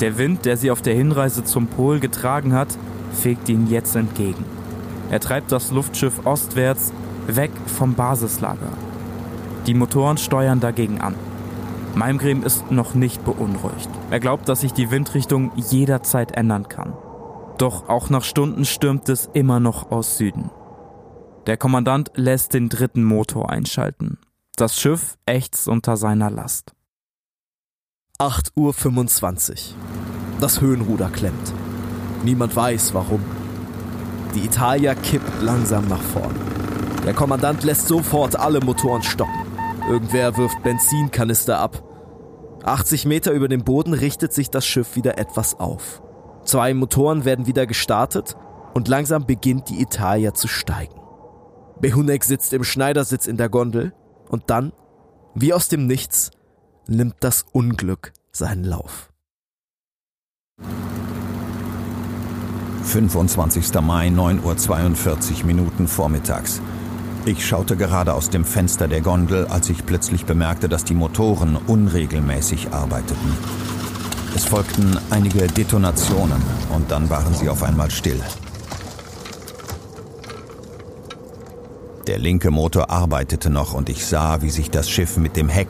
Der 0.00 0.16
Wind, 0.16 0.46
der 0.46 0.56
sie 0.56 0.70
auf 0.70 0.80
der 0.80 0.94
Hinreise 0.94 1.44
zum 1.44 1.66
Pol 1.66 2.00
getragen 2.00 2.54
hat, 2.54 2.68
fegt 3.12 3.48
ihnen 3.48 3.68
jetzt 3.68 3.96
entgegen. 3.96 4.44
Er 5.10 5.20
treibt 5.20 5.52
das 5.52 5.70
Luftschiff 5.70 6.26
ostwärts, 6.26 6.92
weg 7.26 7.50
vom 7.66 7.94
Basislager. 7.94 8.72
Die 9.66 9.74
Motoren 9.74 10.18
steuern 10.18 10.60
dagegen 10.60 11.00
an. 11.00 11.14
Malmgren 11.94 12.42
ist 12.42 12.70
noch 12.70 12.94
nicht 12.94 13.24
beunruhigt. 13.24 13.88
Er 14.10 14.20
glaubt, 14.20 14.48
dass 14.48 14.60
sich 14.60 14.72
die 14.72 14.90
Windrichtung 14.90 15.52
jederzeit 15.56 16.32
ändern 16.32 16.68
kann. 16.68 16.92
Doch 17.58 17.88
auch 17.88 18.08
nach 18.08 18.22
Stunden 18.22 18.64
stürmt 18.64 19.08
es 19.08 19.28
immer 19.32 19.58
noch 19.58 19.90
aus 19.90 20.16
Süden. 20.16 20.50
Der 21.46 21.56
Kommandant 21.56 22.12
lässt 22.14 22.54
den 22.54 22.68
dritten 22.68 23.02
Motor 23.02 23.50
einschalten. 23.50 24.18
Das 24.56 24.78
Schiff 24.78 25.16
ächzt 25.26 25.66
unter 25.66 25.96
seiner 25.96 26.30
Last. 26.30 26.72
8.25 28.18 29.50
Uhr. 29.50 29.76
Das 30.40 30.60
Höhenruder 30.60 31.10
klemmt. 31.10 31.52
Niemand 32.24 32.54
weiß 32.54 32.94
warum. 32.94 33.24
Die 34.34 34.44
Italia 34.44 34.94
kippt 34.94 35.42
langsam 35.42 35.88
nach 35.88 36.02
vorn. 36.02 36.34
Der 37.04 37.14
Kommandant 37.14 37.64
lässt 37.64 37.88
sofort 37.88 38.38
alle 38.38 38.60
Motoren 38.60 39.02
stoppen. 39.02 39.46
Irgendwer 39.88 40.36
wirft 40.36 40.62
Benzinkanister 40.62 41.58
ab. 41.58 41.82
80 42.64 43.06
Meter 43.06 43.32
über 43.32 43.48
dem 43.48 43.64
Boden 43.64 43.94
richtet 43.94 44.32
sich 44.32 44.50
das 44.50 44.66
Schiff 44.66 44.96
wieder 44.96 45.16
etwas 45.16 45.58
auf. 45.58 46.02
Zwei 46.44 46.74
Motoren 46.74 47.24
werden 47.24 47.46
wieder 47.46 47.66
gestartet 47.66 48.36
und 48.74 48.88
langsam 48.88 49.26
beginnt 49.26 49.70
die 49.70 49.80
Italia 49.80 50.34
zu 50.34 50.48
steigen. 50.48 51.00
Behunek 51.80 52.24
sitzt 52.24 52.52
im 52.52 52.64
Schneidersitz 52.64 53.26
in 53.26 53.36
der 53.36 53.48
Gondel 53.48 53.94
und 54.28 54.50
dann, 54.50 54.72
wie 55.34 55.54
aus 55.54 55.68
dem 55.68 55.86
Nichts, 55.86 56.30
nimmt 56.86 57.16
das 57.20 57.44
Unglück 57.52 58.12
seinen 58.32 58.64
Lauf. 58.64 59.10
25. 62.88 63.82
Mai, 63.82 64.08
9.42 64.08 65.40
Uhr 65.40 65.46
Minuten 65.46 65.86
vormittags. 65.86 66.62
Ich 67.26 67.46
schaute 67.46 67.76
gerade 67.76 68.14
aus 68.14 68.30
dem 68.30 68.46
Fenster 68.46 68.88
der 68.88 69.02
Gondel, 69.02 69.46
als 69.46 69.68
ich 69.68 69.84
plötzlich 69.84 70.24
bemerkte, 70.24 70.70
dass 70.70 70.84
die 70.84 70.94
Motoren 70.94 71.56
unregelmäßig 71.56 72.72
arbeiteten. 72.72 73.36
Es 74.34 74.46
folgten 74.46 74.98
einige 75.10 75.46
Detonationen 75.48 76.42
und 76.74 76.90
dann 76.90 77.10
waren 77.10 77.34
sie 77.34 77.50
auf 77.50 77.62
einmal 77.62 77.90
still. 77.90 78.20
Der 82.06 82.18
linke 82.18 82.50
Motor 82.50 82.88
arbeitete 82.90 83.50
noch 83.50 83.74
und 83.74 83.90
ich 83.90 84.06
sah, 84.06 84.40
wie 84.40 84.50
sich 84.50 84.70
das 84.70 84.88
Schiff 84.88 85.18
mit 85.18 85.36
dem 85.36 85.50
Heck 85.50 85.68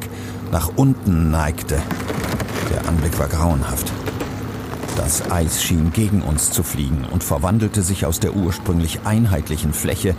nach 0.53 0.71
unten 0.77 1.33
neigte. 1.33 1.83
Der 2.71 2.89
Anblick 2.89 3.19
war 3.19 3.27
grauenhaft. 3.27 3.93
Das 4.99 5.31
Eis 5.31 5.63
schien 5.63 5.93
gegen 5.93 6.23
uns 6.23 6.51
zu 6.51 6.65
fliegen 6.65 7.05
und 7.13 7.23
verwandelte 7.23 7.83
sich 7.83 8.05
aus 8.05 8.19
der 8.19 8.35
ursprünglich 8.35 8.99
einheitlichen 9.05 9.73
Fläche 9.73 10.17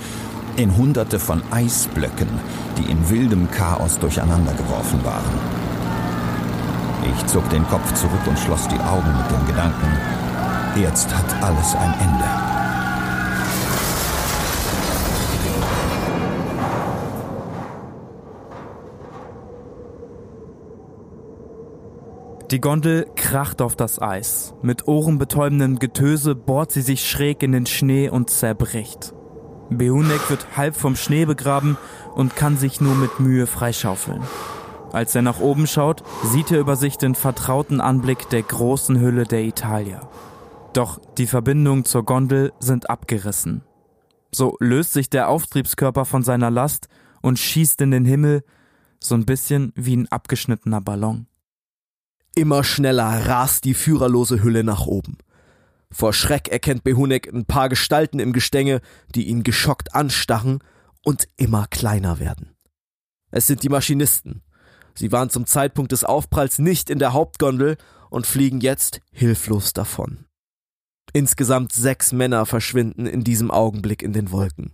in 0.56 0.78
hunderte 0.78 1.20
von 1.20 1.44
Eisblöcken, 1.52 2.30
die 2.78 2.90
in 2.90 3.10
wildem 3.10 3.52
Chaos 3.52 4.00
durcheinandergeworfen 4.00 5.04
waren. 5.04 5.34
Ich 7.14 7.26
zog 7.26 7.50
den 7.50 7.68
Kopf 7.68 7.94
zurück 7.94 8.26
und 8.26 8.40
schloss 8.40 8.70
die 8.70 8.80
Augen 8.80 9.18
mit 9.18 9.30
dem 9.30 9.46
Gedanken, 9.48 9.98
jetzt 10.78 11.14
hat 11.14 11.44
alles 11.44 11.76
ein 11.76 11.94
Ende. 12.00 12.49
Die 22.52 22.62
Gondel 22.62 23.06
kracht 23.16 23.62
auf 23.62 23.76
das 23.76 24.02
Eis. 24.02 24.56
Mit 24.64 24.88
ohrenbetäubendem 24.88 25.78
Getöse 25.78 26.34
bohrt 26.34 26.72
sie 26.72 26.82
sich 26.82 27.08
schräg 27.08 27.44
in 27.44 27.52
den 27.52 27.68
Schnee 27.68 28.10
und 28.10 28.32
zerbricht. 28.32 29.14
Behunek 29.70 30.32
wird 30.32 30.58
halb 30.58 30.76
vom 30.76 30.96
Schnee 30.96 31.26
begraben 31.26 31.78
und 32.16 32.36
kann 32.36 32.58
sich 32.58 32.82
nur 32.82 32.96
mit 32.96 33.20
Mühe 33.20 33.46
freischaufeln. 33.46 34.24
Als 34.92 35.14
er 35.14 35.22
nach 35.22 35.40
oben 35.40 35.68
schaut, 35.68 36.02
sieht 36.24 36.50
er 36.50 36.60
über 36.60 36.76
sich 36.76 36.98
den 36.98 37.14
vertrauten 37.14 37.82
Anblick 37.82 38.28
der 38.30 38.42
großen 38.42 39.00
Hülle 39.00 39.26
der 39.26 39.44
Italia. 39.44 40.10
Doch 40.74 41.00
die 41.20 41.28
Verbindungen 41.28 41.86
zur 41.86 42.04
Gondel 42.04 42.52
sind 42.60 42.90
abgerissen. 42.90 43.62
So 44.34 44.58
löst 44.60 44.94
sich 44.94 45.12
der 45.12 45.30
Auftriebskörper 45.30 46.06
von 46.06 46.24
seiner 46.24 46.50
Last 46.50 46.88
und 47.22 47.38
schießt 47.38 47.80
in 47.82 47.92
den 47.92 48.06
Himmel, 48.06 48.44
so 49.00 49.14
ein 49.14 49.26
bisschen 49.26 49.72
wie 49.76 49.96
ein 49.96 50.12
abgeschnittener 50.12 50.82
Ballon. 50.82 51.29
Immer 52.36 52.64
schneller 52.64 53.26
rast 53.28 53.66
die 53.66 53.74
führerlose 53.74 54.44
Hülle 54.44 54.64
nach 54.64 54.86
oben. 54.86 55.18
Vor 55.92 56.14
Schreck 56.14 56.48
erkennt 56.50 56.84
Behunek 56.84 57.28
ein 57.34 57.46
paar 57.46 57.70
Gestalten 57.70 58.20
im 58.20 58.34
Gestänge, 58.34 58.82
die 59.16 59.28
ihn 59.28 59.44
geschockt 59.44 59.96
anstarren 59.96 60.60
und 61.04 61.28
immer 61.38 61.68
kleiner 61.68 62.20
werden. 62.20 62.56
Es 63.32 63.48
sind 63.48 63.64
die 63.64 63.70
Maschinisten. 63.70 64.42
Sie 64.94 65.12
waren 65.12 65.30
zum 65.30 65.46
Zeitpunkt 65.46 65.92
des 65.92 66.04
Aufpralls 66.04 66.60
nicht 66.60 66.90
in 66.90 67.00
der 67.00 67.14
Hauptgondel 67.14 67.78
und 68.10 68.28
fliegen 68.28 68.60
jetzt 68.62 69.02
hilflos 69.12 69.74
davon. 69.74 70.26
Insgesamt 71.14 71.72
sechs 71.72 72.12
Männer 72.12 72.46
verschwinden 72.46 73.06
in 73.06 73.24
diesem 73.24 73.50
Augenblick 73.50 74.04
in 74.04 74.14
den 74.14 74.32
Wolken. 74.32 74.74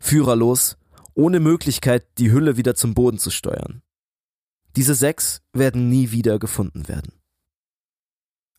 Führerlos, 0.00 0.76
ohne 1.14 1.40
Möglichkeit, 1.40 2.06
die 2.18 2.32
Hülle 2.32 2.56
wieder 2.56 2.74
zum 2.74 2.94
Boden 2.94 3.18
zu 3.18 3.30
steuern. 3.30 3.82
Diese 4.78 4.94
sechs 4.94 5.42
werden 5.52 5.88
nie 5.88 6.12
wieder 6.12 6.38
gefunden 6.38 6.86
werden. 6.86 7.10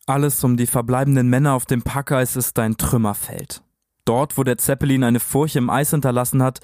Alles 0.04 0.44
um 0.44 0.58
die 0.58 0.66
verbleibenden 0.66 1.30
Männer 1.30 1.54
auf 1.54 1.64
dem 1.64 1.80
Packeis 1.80 2.36
ist 2.36 2.58
ein 2.58 2.76
Trümmerfeld. 2.76 3.62
Dort, 4.04 4.36
wo 4.36 4.44
der 4.44 4.58
Zeppelin 4.58 5.02
eine 5.02 5.18
Furche 5.18 5.60
im 5.60 5.70
Eis 5.70 5.92
hinterlassen 5.92 6.42
hat, 6.42 6.60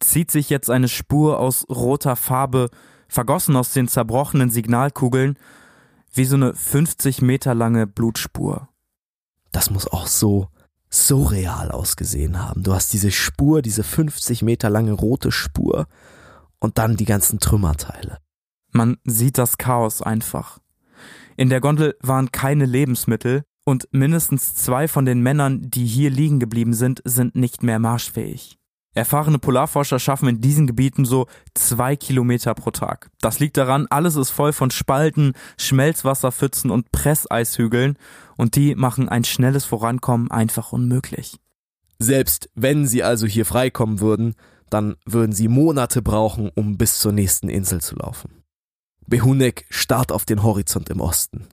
zieht 0.00 0.30
sich 0.30 0.50
jetzt 0.50 0.68
eine 0.68 0.86
Spur 0.86 1.38
aus 1.38 1.64
roter 1.70 2.14
Farbe, 2.14 2.68
vergossen 3.08 3.56
aus 3.56 3.72
den 3.72 3.88
zerbrochenen 3.88 4.50
Signalkugeln, 4.50 5.38
wie 6.12 6.26
so 6.26 6.36
eine 6.36 6.52
50 6.52 7.22
Meter 7.22 7.54
lange 7.54 7.86
Blutspur. 7.86 8.68
Das 9.50 9.70
muss 9.70 9.88
auch 9.88 10.08
so, 10.08 10.48
so 10.90 11.22
real 11.22 11.70
ausgesehen 11.70 12.38
haben. 12.38 12.64
Du 12.64 12.74
hast 12.74 12.92
diese 12.92 13.12
Spur, 13.12 13.62
diese 13.62 13.82
50 13.82 14.42
Meter 14.42 14.68
lange 14.68 14.92
rote 14.92 15.32
Spur 15.32 15.86
und 16.58 16.76
dann 16.76 16.98
die 16.98 17.06
ganzen 17.06 17.40
Trümmerteile. 17.40 18.18
Man 18.72 18.98
sieht 19.04 19.38
das 19.38 19.58
Chaos 19.58 20.02
einfach. 20.02 20.58
In 21.36 21.48
der 21.48 21.60
Gondel 21.60 21.96
waren 22.02 22.32
keine 22.32 22.66
Lebensmittel 22.66 23.44
und 23.64 23.88
mindestens 23.92 24.54
zwei 24.54 24.88
von 24.88 25.04
den 25.04 25.22
Männern, 25.22 25.70
die 25.70 25.86
hier 25.86 26.10
liegen 26.10 26.40
geblieben 26.40 26.74
sind, 26.74 27.02
sind 27.04 27.34
nicht 27.34 27.62
mehr 27.62 27.78
marschfähig. 27.78 28.58
Erfahrene 28.92 29.38
Polarforscher 29.38 30.00
schaffen 30.00 30.28
in 30.28 30.40
diesen 30.40 30.66
Gebieten 30.66 31.04
so 31.04 31.26
zwei 31.54 31.94
Kilometer 31.94 32.54
pro 32.54 32.72
Tag. 32.72 33.10
Das 33.20 33.38
liegt 33.38 33.56
daran, 33.56 33.86
alles 33.88 34.16
ist 34.16 34.30
voll 34.30 34.52
von 34.52 34.72
Spalten, 34.72 35.34
Schmelzwasserpfützen 35.58 36.72
und 36.72 36.90
Presseishügeln 36.90 37.96
und 38.36 38.56
die 38.56 38.74
machen 38.74 39.08
ein 39.08 39.22
schnelles 39.22 39.64
Vorankommen 39.64 40.30
einfach 40.30 40.72
unmöglich. 40.72 41.36
Selbst 42.00 42.50
wenn 42.54 42.86
sie 42.86 43.04
also 43.04 43.26
hier 43.26 43.46
freikommen 43.46 44.00
würden, 44.00 44.34
dann 44.70 44.96
würden 45.04 45.32
sie 45.32 45.48
Monate 45.48 46.02
brauchen, 46.02 46.50
um 46.54 46.76
bis 46.76 46.98
zur 46.98 47.12
nächsten 47.12 47.48
Insel 47.48 47.80
zu 47.80 47.94
laufen. 47.94 48.39
Behunek 49.10 49.66
starrt 49.68 50.12
auf 50.12 50.24
den 50.24 50.42
Horizont 50.42 50.88
im 50.88 51.00
Osten. 51.00 51.48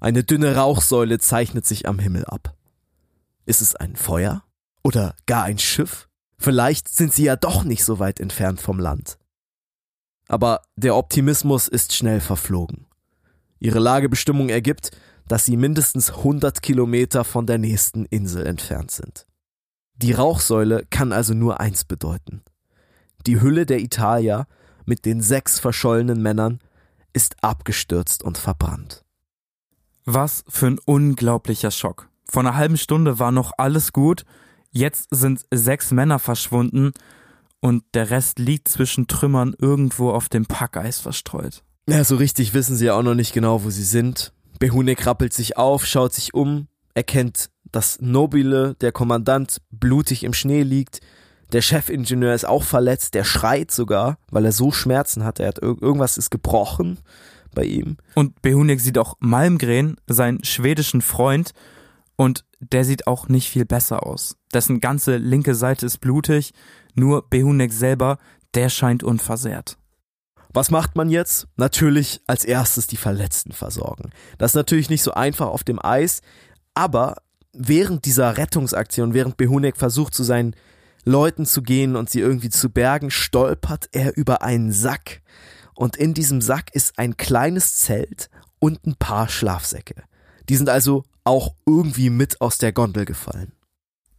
Eine 0.00 0.24
dünne 0.24 0.56
Rauchsäule 0.56 1.20
zeichnet 1.20 1.66
sich 1.66 1.86
am 1.86 2.00
Himmel 2.00 2.24
ab. 2.24 2.56
Ist 3.44 3.60
es 3.60 3.76
ein 3.76 3.94
Feuer? 3.94 4.42
Oder 4.82 5.14
gar 5.26 5.44
ein 5.44 5.58
Schiff? 5.58 6.08
Vielleicht 6.38 6.88
sind 6.88 7.12
sie 7.12 7.24
ja 7.24 7.36
doch 7.36 7.62
nicht 7.62 7.84
so 7.84 8.00
weit 8.00 8.18
entfernt 8.18 8.60
vom 8.60 8.80
Land. 8.80 9.18
Aber 10.28 10.62
der 10.76 10.96
Optimismus 10.96 11.68
ist 11.68 11.94
schnell 11.94 12.20
verflogen. 12.20 12.86
Ihre 13.60 13.78
Lagebestimmung 13.78 14.48
ergibt, 14.48 14.90
dass 15.28 15.44
sie 15.44 15.56
mindestens 15.56 16.10
100 16.10 16.62
Kilometer 16.62 17.22
von 17.24 17.46
der 17.46 17.58
nächsten 17.58 18.06
Insel 18.06 18.46
entfernt 18.46 18.90
sind. 18.90 19.26
Die 19.94 20.12
Rauchsäule 20.12 20.86
kann 20.88 21.12
also 21.12 21.34
nur 21.34 21.60
eins 21.60 21.84
bedeuten. 21.84 22.42
Die 23.26 23.40
Hülle 23.40 23.66
der 23.66 23.80
Italia 23.80 24.46
mit 24.84 25.04
den 25.04 25.20
sechs 25.20 25.58
verschollenen 25.58 26.22
Männern 26.22 26.60
ist 27.12 27.36
abgestürzt 27.42 28.22
und 28.22 28.38
verbrannt. 28.38 29.04
Was 30.04 30.44
für 30.48 30.66
ein 30.66 30.78
unglaublicher 30.78 31.70
Schock. 31.70 32.08
Vor 32.24 32.40
einer 32.40 32.56
halben 32.56 32.76
Stunde 32.76 33.18
war 33.18 33.30
noch 33.30 33.52
alles 33.58 33.92
gut 33.92 34.24
Jetzt 34.72 35.08
sind 35.10 35.44
sechs 35.52 35.90
Männer 35.90 36.18
verschwunden 36.18 36.92
und 37.60 37.84
der 37.92 38.08
Rest 38.10 38.38
liegt 38.38 38.68
zwischen 38.68 39.06
Trümmern 39.06 39.54
irgendwo 39.58 40.10
auf 40.10 40.30
dem 40.30 40.46
Packeis 40.46 40.98
verstreut. 40.98 41.62
Ja, 41.86 42.04
so 42.04 42.16
richtig 42.16 42.54
wissen 42.54 42.76
sie 42.76 42.86
ja 42.86 42.94
auch 42.94 43.02
noch 43.02 43.14
nicht 43.14 43.34
genau, 43.34 43.64
wo 43.64 43.70
sie 43.70 43.84
sind. 43.84 44.32
Behunek 44.58 45.04
rappelt 45.04 45.34
sich 45.34 45.58
auf, 45.58 45.84
schaut 45.84 46.14
sich 46.14 46.32
um, 46.32 46.68
erkennt, 46.94 47.50
dass 47.70 48.00
Nobile, 48.00 48.74
der 48.80 48.92
Kommandant, 48.92 49.60
blutig 49.70 50.24
im 50.24 50.32
Schnee 50.32 50.62
liegt. 50.62 51.00
Der 51.52 51.60
Chefingenieur 51.60 52.34
ist 52.34 52.46
auch 52.46 52.62
verletzt, 52.62 53.14
der 53.14 53.24
schreit 53.24 53.70
sogar, 53.70 54.18
weil 54.30 54.44
er 54.44 54.52
so 54.52 54.72
Schmerzen 54.72 55.24
hat. 55.24 55.38
Er 55.38 55.48
hat 55.48 55.58
irgendwas 55.58 56.16
ist 56.16 56.30
gebrochen 56.30 56.98
bei 57.54 57.64
ihm. 57.64 57.98
Und 58.14 58.40
Behunek 58.40 58.80
sieht 58.80 58.98
auch 58.98 59.16
Malmgren, 59.20 59.96
seinen 60.06 60.42
schwedischen 60.44 61.02
Freund, 61.02 61.52
und 62.16 62.44
der 62.60 62.84
sieht 62.84 63.06
auch 63.06 63.28
nicht 63.28 63.50
viel 63.50 63.64
besser 63.64 64.06
aus. 64.06 64.36
Dessen 64.54 64.80
ganze 64.80 65.16
linke 65.16 65.54
Seite 65.54 65.86
ist 65.86 65.98
blutig, 65.98 66.52
nur 66.94 67.28
Behunek 67.28 67.72
selber, 67.72 68.18
der 68.54 68.68
scheint 68.68 69.02
unversehrt. 69.02 69.76
Was 70.52 70.70
macht 70.70 70.94
man 70.94 71.08
jetzt? 71.08 71.48
Natürlich 71.56 72.20
als 72.26 72.44
erstes 72.44 72.86
die 72.86 72.98
Verletzten 72.98 73.52
versorgen. 73.52 74.10
Das 74.38 74.52
ist 74.52 74.56
natürlich 74.56 74.90
nicht 74.90 75.02
so 75.02 75.12
einfach 75.12 75.46
auf 75.46 75.64
dem 75.64 75.82
Eis, 75.82 76.20
aber 76.74 77.16
während 77.54 78.04
dieser 78.04 78.36
Rettungsaktion, 78.36 79.14
während 79.14 79.36
Behunek 79.36 79.76
versucht 79.76 80.14
zu 80.14 80.22
seinen 80.22 80.54
Leuten 81.04 81.46
zu 81.46 81.62
gehen 81.62 81.96
und 81.96 82.10
sie 82.10 82.20
irgendwie 82.20 82.50
zu 82.50 82.70
bergen, 82.70 83.10
stolpert 83.10 83.88
er 83.92 84.16
über 84.16 84.42
einen 84.42 84.72
Sack. 84.72 85.22
Und 85.74 85.96
in 85.96 86.14
diesem 86.14 86.40
Sack 86.40 86.74
ist 86.74 86.98
ein 86.98 87.16
kleines 87.16 87.76
Zelt 87.76 88.30
und 88.58 88.86
ein 88.86 88.96
paar 88.96 89.28
Schlafsäcke. 89.28 90.02
Die 90.48 90.56
sind 90.56 90.68
also 90.68 91.04
auch 91.24 91.54
irgendwie 91.66 92.10
mit 92.10 92.40
aus 92.40 92.58
der 92.58 92.72
Gondel 92.72 93.04
gefallen. 93.04 93.52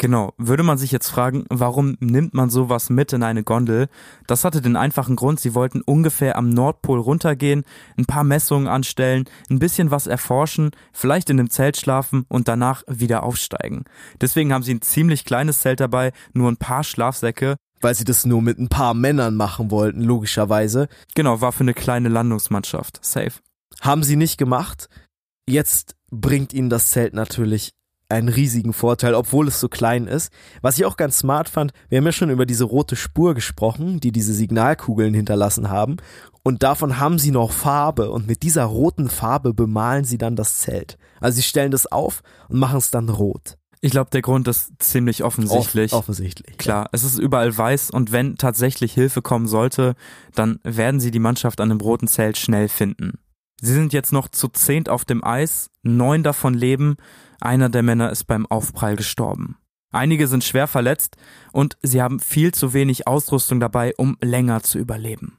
Genau, 0.03 0.33
würde 0.37 0.63
man 0.63 0.77
sich 0.77 0.91
jetzt 0.91 1.07
fragen, 1.07 1.45
warum 1.49 1.95
nimmt 2.01 2.33
man 2.33 2.49
sowas 2.49 2.89
mit 2.89 3.13
in 3.13 3.23
eine 3.23 3.41
Gondel? 3.41 3.87
Das 4.27 4.43
hatte 4.43 4.59
den 4.59 4.75
einfachen 4.75 5.15
Grund, 5.15 5.39
sie 5.39 5.55
wollten 5.55 5.79
ungefähr 5.79 6.37
am 6.37 6.49
Nordpol 6.49 6.99
runtergehen, 6.99 7.63
ein 7.97 8.03
paar 8.03 8.25
Messungen 8.25 8.67
anstellen, 8.67 9.29
ein 9.49 9.59
bisschen 9.59 9.91
was 9.91 10.05
erforschen, 10.05 10.71
vielleicht 10.91 11.29
in 11.29 11.39
einem 11.39 11.49
Zelt 11.49 11.77
schlafen 11.77 12.25
und 12.27 12.49
danach 12.49 12.83
wieder 12.85 13.23
aufsteigen. 13.23 13.85
Deswegen 14.19 14.51
haben 14.51 14.63
sie 14.63 14.73
ein 14.73 14.81
ziemlich 14.81 15.23
kleines 15.23 15.61
Zelt 15.61 15.79
dabei, 15.79 16.11
nur 16.33 16.51
ein 16.51 16.57
paar 16.57 16.83
Schlafsäcke. 16.83 17.55
Weil 17.79 17.95
sie 17.95 18.03
das 18.03 18.25
nur 18.25 18.41
mit 18.41 18.59
ein 18.59 18.67
paar 18.67 18.93
Männern 18.93 19.37
machen 19.37 19.71
wollten, 19.71 20.01
logischerweise. 20.01 20.89
Genau, 21.15 21.39
war 21.39 21.53
für 21.53 21.63
eine 21.63 21.73
kleine 21.73 22.09
Landungsmannschaft. 22.09 22.99
Safe. 23.05 23.39
Haben 23.79 24.03
sie 24.03 24.17
nicht 24.17 24.37
gemacht. 24.37 24.89
Jetzt 25.47 25.95
bringt 26.11 26.51
ihnen 26.51 26.69
das 26.69 26.91
Zelt 26.91 27.13
natürlich 27.13 27.71
einen 28.13 28.29
riesigen 28.29 28.73
Vorteil, 28.73 29.15
obwohl 29.15 29.47
es 29.47 29.59
so 29.59 29.67
klein 29.67 30.07
ist. 30.07 30.31
Was 30.61 30.77
ich 30.77 30.85
auch 30.85 30.97
ganz 30.97 31.19
smart 31.19 31.49
fand, 31.49 31.73
wir 31.89 31.97
haben 31.97 32.05
ja 32.05 32.11
schon 32.11 32.29
über 32.29 32.45
diese 32.45 32.63
rote 32.63 32.95
Spur 32.95 33.33
gesprochen, 33.33 33.99
die 33.99 34.11
diese 34.11 34.33
Signalkugeln 34.33 35.13
hinterlassen 35.13 35.69
haben. 35.69 35.97
Und 36.43 36.63
davon 36.63 36.99
haben 36.99 37.19
sie 37.19 37.31
noch 37.31 37.51
Farbe 37.51 38.11
und 38.11 38.27
mit 38.27 38.43
dieser 38.43 38.65
roten 38.65 39.09
Farbe 39.09 39.53
bemalen 39.53 40.03
sie 40.03 40.17
dann 40.17 40.35
das 40.35 40.57
Zelt. 40.57 40.97
Also 41.19 41.37
sie 41.37 41.43
stellen 41.43 41.71
das 41.71 41.85
auf 41.85 42.21
und 42.49 42.59
machen 42.59 42.77
es 42.77 42.91
dann 42.91 43.09
rot. 43.09 43.57
Ich 43.79 43.91
glaube, 43.91 44.09
der 44.11 44.21
Grund 44.21 44.47
ist 44.47 44.71
ziemlich 44.79 45.23
offensichtlich. 45.23 45.91
Off 45.91 45.99
offensichtlich. 45.99 46.57
Klar, 46.57 46.83
ja. 46.83 46.89
es 46.93 47.03
ist 47.03 47.19
überall 47.19 47.57
weiß 47.57 47.91
und 47.91 48.13
wenn 48.13 48.37
tatsächlich 48.37 48.93
Hilfe 48.93 49.21
kommen 49.21 49.47
sollte, 49.47 49.95
dann 50.35 50.59
werden 50.63 51.01
sie 51.01 51.11
die 51.11 51.19
Mannschaft 51.19 51.59
an 51.59 51.67
dem 51.67 51.81
roten 51.81 52.07
Zelt 52.07 52.37
schnell 52.37 52.69
finden. 52.69 53.19
Sie 53.65 53.71
sind 53.71 53.93
jetzt 53.93 54.11
noch 54.11 54.27
zu 54.27 54.49
zehnt 54.49 54.89
auf 54.89 55.05
dem 55.05 55.23
Eis, 55.23 55.69
neun 55.83 56.21
davon 56.21 56.53
leben, 56.53 56.97
einer 57.39 57.69
der 57.69 57.81
Männer 57.81 58.09
ist 58.09 58.25
beim 58.25 58.45
Aufprall 58.45 58.97
gestorben. 58.97 59.57
Einige 59.89 60.27
sind 60.27 60.43
schwer 60.43 60.67
verletzt 60.67 61.15
und 61.53 61.77
sie 61.81 62.01
haben 62.01 62.19
viel 62.19 62.53
zu 62.53 62.73
wenig 62.73 63.07
Ausrüstung 63.07 63.61
dabei, 63.61 63.93
um 63.95 64.17
länger 64.21 64.63
zu 64.63 64.79
überleben. 64.79 65.37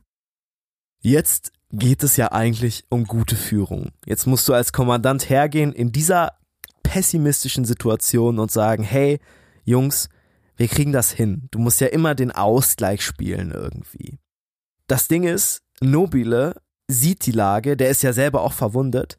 Jetzt 1.03 1.53
geht 1.71 2.03
es 2.03 2.17
ja 2.17 2.33
eigentlich 2.33 2.87
um 2.89 3.05
gute 3.05 3.37
Führung. 3.37 3.91
Jetzt 4.07 4.27
musst 4.27 4.49
du 4.49 4.55
als 4.55 4.73
Kommandant 4.73 5.29
hergehen 5.29 5.75
in 5.75 5.93
dieser 5.93 6.39
pessimistischen 6.83 7.67
Situation 7.67 8.39
und 8.39 8.51
sagen, 8.51 8.85
hey, 8.85 9.21
Jungs, 9.65 10.09
wir 10.57 10.69
kriegen 10.69 10.93
das 10.93 11.13
hin. 11.13 11.49
Du 11.51 11.59
musst 11.59 11.83
ja 11.83 11.89
immer 11.89 12.15
den 12.15 12.31
Ausgleich 12.31 13.05
spielen 13.05 13.51
irgendwie. 13.51 14.19
Das 14.87 15.09
Ding 15.09 15.25
ist, 15.25 15.61
Nobile 15.83 16.55
sieht 16.89 17.27
die 17.27 17.33
Lage, 17.33 17.77
der 17.77 17.91
ist 17.91 18.03
ja 18.03 18.13
selber 18.13 18.43
auch 18.43 18.53
verwundet 18.53 19.19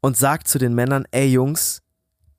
und 0.00 0.16
sagt 0.16 0.48
zu 0.48 0.58
den 0.58 0.74
Männern, 0.74 1.04
ey 1.10 1.26
Jungs, 1.26 1.82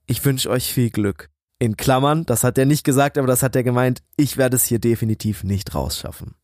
ich 0.06 0.24
wünsche 0.24 0.50
euch 0.50 0.72
viel 0.72 0.90
Glück. 0.90 1.30
In 1.58 1.76
Klammern, 1.76 2.26
das 2.26 2.42
hat 2.42 2.58
er 2.58 2.66
nicht 2.66 2.84
gesagt, 2.84 3.16
aber 3.18 3.26
das 3.26 3.42
hat 3.42 3.54
er 3.54 3.62
gemeint, 3.62 4.02
ich 4.16 4.36
werde 4.36 4.56
es 4.56 4.64
hier 4.64 4.80
definitiv 4.80 5.44
nicht 5.44 5.74
rausschaffen. 5.74 6.34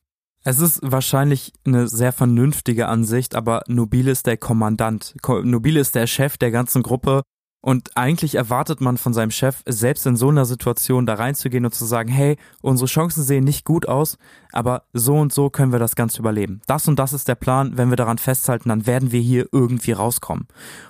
Es 0.44 0.60
ist 0.60 0.80
wahrscheinlich 0.82 1.52
eine 1.66 1.88
sehr 1.88 2.12
vernünftige 2.12 2.86
Ansicht, 2.86 3.34
aber 3.34 3.64
Nobile 3.66 4.10
ist 4.10 4.26
der 4.26 4.36
Kommandant. 4.36 5.16
Nobile 5.26 5.80
ist 5.80 5.94
der 5.96 6.06
Chef 6.06 6.38
der 6.38 6.52
ganzen 6.52 6.82
Gruppe 6.82 7.22
und 7.60 7.96
eigentlich 7.96 8.36
erwartet 8.36 8.80
man 8.80 8.98
von 8.98 9.12
seinem 9.12 9.32
Chef, 9.32 9.62
selbst 9.66 10.06
in 10.06 10.16
so 10.16 10.28
einer 10.28 10.44
Situation 10.44 11.06
da 11.06 11.14
reinzugehen 11.14 11.64
und 11.64 11.74
zu 11.74 11.84
sagen, 11.84 12.08
hey, 12.08 12.36
unsere 12.62 12.86
Chancen 12.86 13.24
sehen 13.24 13.44
nicht 13.44 13.64
gut 13.64 13.88
aus, 13.88 14.16
aber 14.52 14.84
so 14.92 15.16
und 15.16 15.32
so 15.32 15.50
können 15.50 15.72
wir 15.72 15.80
das 15.80 15.96
Ganze 15.96 16.20
überleben. 16.20 16.60
Das 16.66 16.86
und 16.86 16.98
das 16.98 17.12
ist 17.12 17.26
der 17.26 17.34
Plan, 17.34 17.76
wenn 17.76 17.90
wir 17.90 17.96
daran 17.96 18.18
festhalten, 18.18 18.68
dann 18.68 18.86
werden 18.86 19.10
wir 19.10 19.20
hier 19.20 19.46
irgendwie 19.50 19.92
rauskommen. 19.92 20.46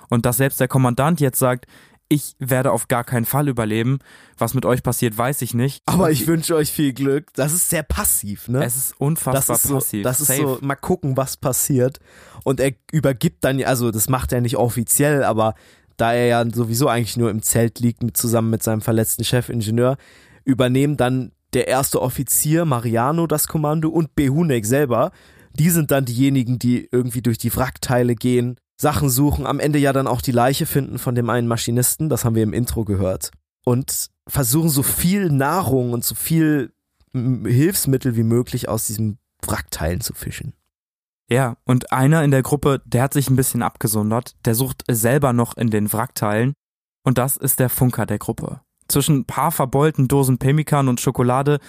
Und 0.09 0.27
dass 0.27 0.37
selbst 0.37 0.59
der 0.59 0.67
Kommandant 0.67 1.19
jetzt 1.19 1.39
sagt, 1.39 1.65
ich 2.09 2.35
werde 2.39 2.71
auf 2.71 2.87
gar 2.87 3.03
keinen 3.03 3.25
Fall 3.25 3.47
überleben. 3.47 3.99
Was 4.37 4.55
mit 4.55 4.65
euch 4.65 4.81
passiert, 4.81 5.15
weiß 5.15 5.43
ich 5.43 5.53
nicht. 5.53 5.83
Aber 5.85 6.09
ich 6.09 6.25
wünsche 6.25 6.55
euch 6.55 6.71
viel 6.71 6.91
Glück. 6.91 7.31
Das 7.35 7.53
ist 7.53 7.69
sehr 7.69 7.83
passiv, 7.83 8.47
ne? 8.47 8.63
Es 8.63 8.75
ist 8.75 8.99
unfassbar 8.99 9.57
das 9.57 9.65
ist 9.65 9.71
passiv. 9.71 9.99
So, 9.99 10.03
das 10.03 10.19
ist 10.19 10.27
Safe. 10.27 10.41
so, 10.41 10.57
mal 10.61 10.75
gucken, 10.75 11.17
was 11.17 11.37
passiert. 11.37 11.99
Und 12.43 12.59
er 12.59 12.71
übergibt 12.91 13.43
dann, 13.43 13.63
also 13.63 13.91
das 13.91 14.09
macht 14.09 14.33
er 14.33 14.41
nicht 14.41 14.57
offiziell, 14.57 15.23
aber 15.23 15.53
da 15.99 16.13
er 16.13 16.27
ja 16.27 16.49
sowieso 16.49 16.87
eigentlich 16.87 17.17
nur 17.17 17.29
im 17.29 17.41
Zelt 17.41 17.79
liegt, 17.79 18.03
mit, 18.03 18.17
zusammen 18.17 18.49
mit 18.49 18.63
seinem 18.63 18.81
verletzten 18.81 19.23
Chefingenieur, 19.23 19.97
übernehmen 20.45 20.97
dann 20.97 21.31
der 21.53 21.67
erste 21.67 22.01
Offizier 22.01 22.65
Mariano 22.65 23.27
das 23.27 23.47
Kommando 23.47 23.89
und 23.89 24.15
Behunek 24.15 24.65
selber. 24.65 25.11
Die 25.53 25.69
sind 25.69 25.91
dann 25.91 26.05
diejenigen, 26.05 26.59
die 26.59 26.87
irgendwie 26.91 27.21
durch 27.21 27.37
die 27.37 27.53
Wrackteile 27.55 28.15
gehen, 28.15 28.57
Sachen 28.77 29.09
suchen, 29.09 29.45
am 29.45 29.59
Ende 29.59 29.77
ja 29.77 29.91
dann 29.91 30.07
auch 30.07 30.21
die 30.21 30.31
Leiche 30.31 30.65
finden 30.65 30.99
von 30.99 31.15
dem 31.15 31.29
einen 31.29 31.47
Maschinisten, 31.47 32.07
das 32.07 32.23
haben 32.23 32.35
wir 32.35 32.43
im 32.43 32.53
Intro 32.53 32.85
gehört. 32.85 33.31
Und 33.65 34.07
versuchen 34.27 34.69
so 34.69 34.83
viel 34.83 35.29
Nahrung 35.29 35.91
und 35.91 36.05
so 36.05 36.15
viel 36.15 36.71
Hilfsmittel 37.13 38.15
wie 38.15 38.23
möglich 38.23 38.69
aus 38.69 38.87
diesen 38.87 39.17
Wrackteilen 39.41 39.99
zu 39.99 40.13
fischen. 40.13 40.53
Ja, 41.29 41.57
und 41.63 41.91
einer 41.91 42.23
in 42.23 42.31
der 42.31 42.41
Gruppe, 42.41 42.81
der 42.85 43.03
hat 43.03 43.13
sich 43.13 43.29
ein 43.29 43.35
bisschen 43.35 43.61
abgesondert, 43.61 44.35
der 44.45 44.55
sucht 44.55 44.83
selber 44.89 45.31
noch 45.31 45.55
in 45.55 45.69
den 45.69 45.91
Wrackteilen 45.93 46.53
und 47.03 47.17
das 47.17 47.37
ist 47.37 47.59
der 47.59 47.69
Funker 47.69 48.05
der 48.05 48.17
Gruppe. 48.17 48.61
Zwischen 48.87 49.19
ein 49.19 49.25
paar 49.25 49.51
verbeulten 49.51 50.07
Dosen 50.07 50.39
Pemmikan 50.39 50.87
und 50.87 50.99
Schokolade 50.99 51.59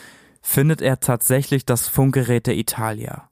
findet 0.41 0.81
er 0.81 1.01
tatsächlich 1.01 1.67
das 1.67 1.89
Funkgerät 1.89 2.47
der 2.47 2.57
Italia. 2.57 3.31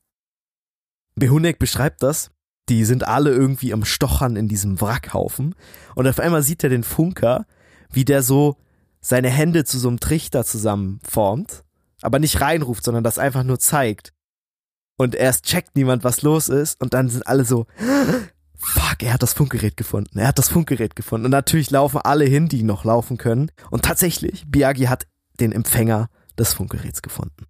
Behunek 1.14 1.58
beschreibt 1.58 2.02
das. 2.02 2.30
Die 2.68 2.84
sind 2.84 3.08
alle 3.08 3.30
irgendwie 3.30 3.72
am 3.72 3.86
Stochern 3.86 4.36
in 4.36 4.46
diesem 4.46 4.78
Wrackhaufen. 4.80 5.54
Und 5.94 6.06
auf 6.06 6.20
einmal 6.20 6.42
sieht 6.42 6.62
er 6.62 6.68
den 6.68 6.84
Funker, 6.84 7.46
wie 7.90 8.04
der 8.04 8.22
so 8.22 8.56
seine 9.00 9.30
Hände 9.30 9.64
zu 9.64 9.78
so 9.78 9.88
einem 9.88 10.00
Trichter 10.00 10.44
zusammenformt, 10.44 11.64
aber 12.02 12.18
nicht 12.18 12.42
reinruft, 12.42 12.84
sondern 12.84 13.04
das 13.04 13.18
einfach 13.18 13.42
nur 13.42 13.58
zeigt. 13.58 14.12
Und 14.98 15.14
erst 15.14 15.46
checkt 15.46 15.76
niemand, 15.76 16.04
was 16.04 16.22
los 16.22 16.48
ist, 16.50 16.82
und 16.82 16.92
dann 16.92 17.08
sind 17.08 17.26
alle 17.26 17.44
so, 17.44 17.66
fuck, 18.58 19.02
er 19.02 19.14
hat 19.14 19.22
das 19.22 19.32
Funkgerät 19.32 19.76
gefunden, 19.76 20.18
er 20.18 20.26
hat 20.26 20.38
das 20.38 20.48
Funkgerät 20.48 20.96
gefunden. 20.96 21.24
Und 21.26 21.30
natürlich 21.30 21.70
laufen 21.70 22.00
alle 22.02 22.24
hin, 22.24 22.48
die 22.48 22.64
noch 22.64 22.84
laufen 22.84 23.16
können. 23.16 23.50
Und 23.70 23.84
tatsächlich, 23.84 24.44
Biagi 24.48 24.84
hat 24.84 25.06
den 25.40 25.52
Empfänger 25.52 26.10
des 26.36 26.52
Funkgeräts 26.52 27.00
gefunden. 27.00 27.46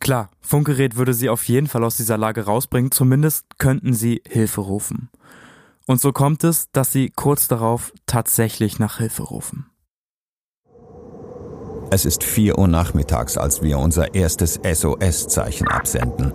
Klar, 0.00 0.30
Funkgerät 0.40 0.96
würde 0.96 1.12
sie 1.12 1.28
auf 1.28 1.46
jeden 1.48 1.66
Fall 1.66 1.84
aus 1.84 1.98
dieser 1.98 2.16
Lage 2.16 2.46
rausbringen, 2.46 2.90
zumindest 2.90 3.58
könnten 3.58 3.92
sie 3.92 4.22
Hilfe 4.26 4.62
rufen. 4.62 5.10
Und 5.86 6.00
so 6.00 6.12
kommt 6.12 6.44
es, 6.44 6.70
dass 6.70 6.92
sie 6.92 7.10
kurz 7.10 7.48
darauf 7.48 7.92
tatsächlich 8.06 8.78
nach 8.78 8.98
Hilfe 8.98 9.24
rufen. 9.24 9.66
Es 11.90 12.04
ist 12.04 12.22
vier 12.22 12.58
Uhr 12.58 12.68
nachmittags, 12.68 13.36
als 13.36 13.62
wir 13.62 13.78
unser 13.78 14.14
erstes 14.14 14.60
SOS-Zeichen 14.62 15.68
absenden. 15.68 16.32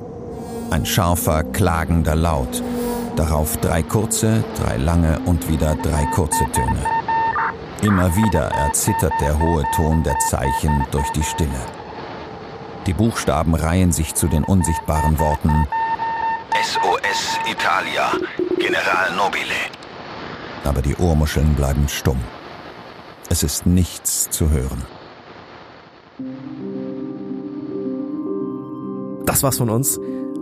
Ein 0.70 0.86
scharfer, 0.86 1.44
klagender 1.44 2.16
Laut. 2.16 2.64
Darauf 3.16 3.58
drei 3.58 3.84
kurze, 3.84 4.44
drei 4.58 4.78
lange 4.78 5.20
und 5.26 5.48
wieder 5.50 5.76
drei 5.76 6.06
kurze 6.06 6.46
Töne. 6.52 6.86
Immer 7.82 8.16
wieder 8.16 8.46
erzittert 8.50 9.14
der 9.20 9.40
hohe 9.40 9.64
Ton 9.76 10.04
der 10.04 10.18
Zeichen 10.20 10.86
durch 10.92 11.10
die 11.12 11.24
Stille. 11.24 11.50
Die 12.88 12.94
Buchstaben 12.94 13.56
reihen 13.56 13.92
sich 13.92 14.16
zu 14.16 14.28
den 14.28 14.44
unsichtbaren 14.44 15.20
Worten 15.20 15.68
SOS 16.64 17.40
Italia, 17.50 18.12
General 18.58 19.16
Nobile. 19.16 19.54
Aber 20.64 20.82
die 20.82 20.96
Ohrmuscheln 20.96 21.56
bleiben 21.56 21.90
stumm. 21.90 22.20
Es 23.30 23.44
ist 23.44 23.66
nichts 23.66 24.30
zu 24.30 24.50
hören. 24.50 24.84
Das 29.26 29.44
war's 29.44 29.58
von 29.58 29.70
uns. 29.70 30.00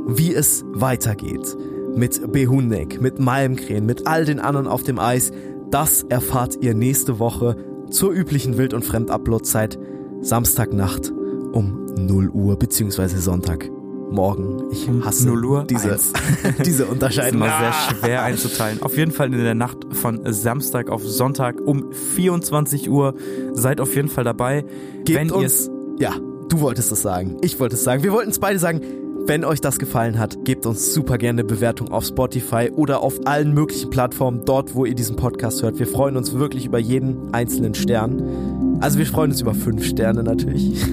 Wie 0.08 0.34
es 0.34 0.64
weitergeht 0.74 1.58
mit 1.96 2.32
Behunek, 2.32 3.02
mit 3.02 3.20
Malmkrähen, 3.20 3.86
mit 3.86 4.08
all 4.08 4.26
den 4.26 4.40
anderen 4.40 4.68
auf 4.68 4.84
dem 4.84 5.00
Eis, 5.00 5.32
das 5.70 6.04
erfahrt 6.04 6.58
ihr 6.62 6.74
nächste 6.74 7.20
Woche 7.20 7.56
zur 7.90 8.12
üblichen 8.12 8.58
Wild- 8.58 8.74
und 8.74 8.86
Fremd-Upload-Zeit 8.86 9.78
Samstagnacht 10.22 11.12
um 11.52 11.86
0 11.98 12.30
Uhr 12.30 12.58
beziehungsweise 12.58 13.20
Sonntag 13.20 13.70
morgen. 14.12 14.70
Ich 14.72 14.90
hasse 15.04 15.26
0 15.28 15.46
Uhr 15.46 15.64
diese, 15.64 15.98
diese 16.66 16.86
Unterscheidung. 16.86 17.42
ist 17.42 17.48
immer 17.48 17.60
sehr 17.60 17.74
schwer 17.74 18.24
einzuteilen. 18.24 18.82
Auf 18.82 18.98
jeden 18.98 19.12
Fall 19.12 19.34
in 19.34 19.40
der 19.40 19.56
Nacht 19.56 19.78
von 19.92 20.22
Samstag 20.26 20.90
auf 20.90 21.04
Sonntag 21.08 21.60
um 21.62 21.92
24 21.94 22.90
Uhr. 22.90 23.16
Seid 23.54 23.80
auf 23.80 23.96
jeden 23.96 24.10
Fall 24.10 24.24
dabei. 24.24 24.66
Gebt 25.06 25.20
wenn 25.20 25.32
uns, 25.32 25.70
ja, 25.98 26.14
du 26.50 26.60
wolltest 26.60 26.92
es 26.92 27.02
sagen. 27.02 27.38
Ich 27.42 27.60
wollte 27.60 27.76
es 27.76 27.84
sagen. 27.84 28.04
Wir 28.04 28.12
wollten 28.12 28.32
es 28.32 28.40
beide 28.40 28.60
sagen. 28.60 28.82
Wenn 29.28 29.46
euch 29.46 29.62
das 29.62 29.78
gefallen 29.78 30.18
hat, 30.18 30.44
gebt 30.46 30.66
uns 30.66 30.94
super 30.94 31.18
gerne 31.18 31.42
eine 31.42 31.48
Bewertung 31.48 31.92
auf 31.92 32.06
Spotify 32.06 32.72
oder 32.76 33.02
auf 33.02 33.20
allen 33.26 33.54
möglichen 33.54 33.90
Plattformen, 33.90 34.44
dort, 34.46 34.76
wo 34.76 34.86
ihr 34.86 34.96
diesen 34.96 35.16
Podcast 35.16 35.62
hört. 35.62 35.80
Wir 35.80 35.88
freuen 35.88 36.18
uns 36.18 36.34
wirklich 36.34 36.66
über 36.66 36.80
jeden 36.80 37.34
einzelnen 37.34 37.76
Stern. 37.76 38.78
Also 38.82 38.98
wir 38.98 39.06
freuen 39.06 39.32
uns 39.32 39.42
über 39.42 39.54
fünf 39.54 39.86
Sterne 39.86 40.24
natürlich. 40.24 40.74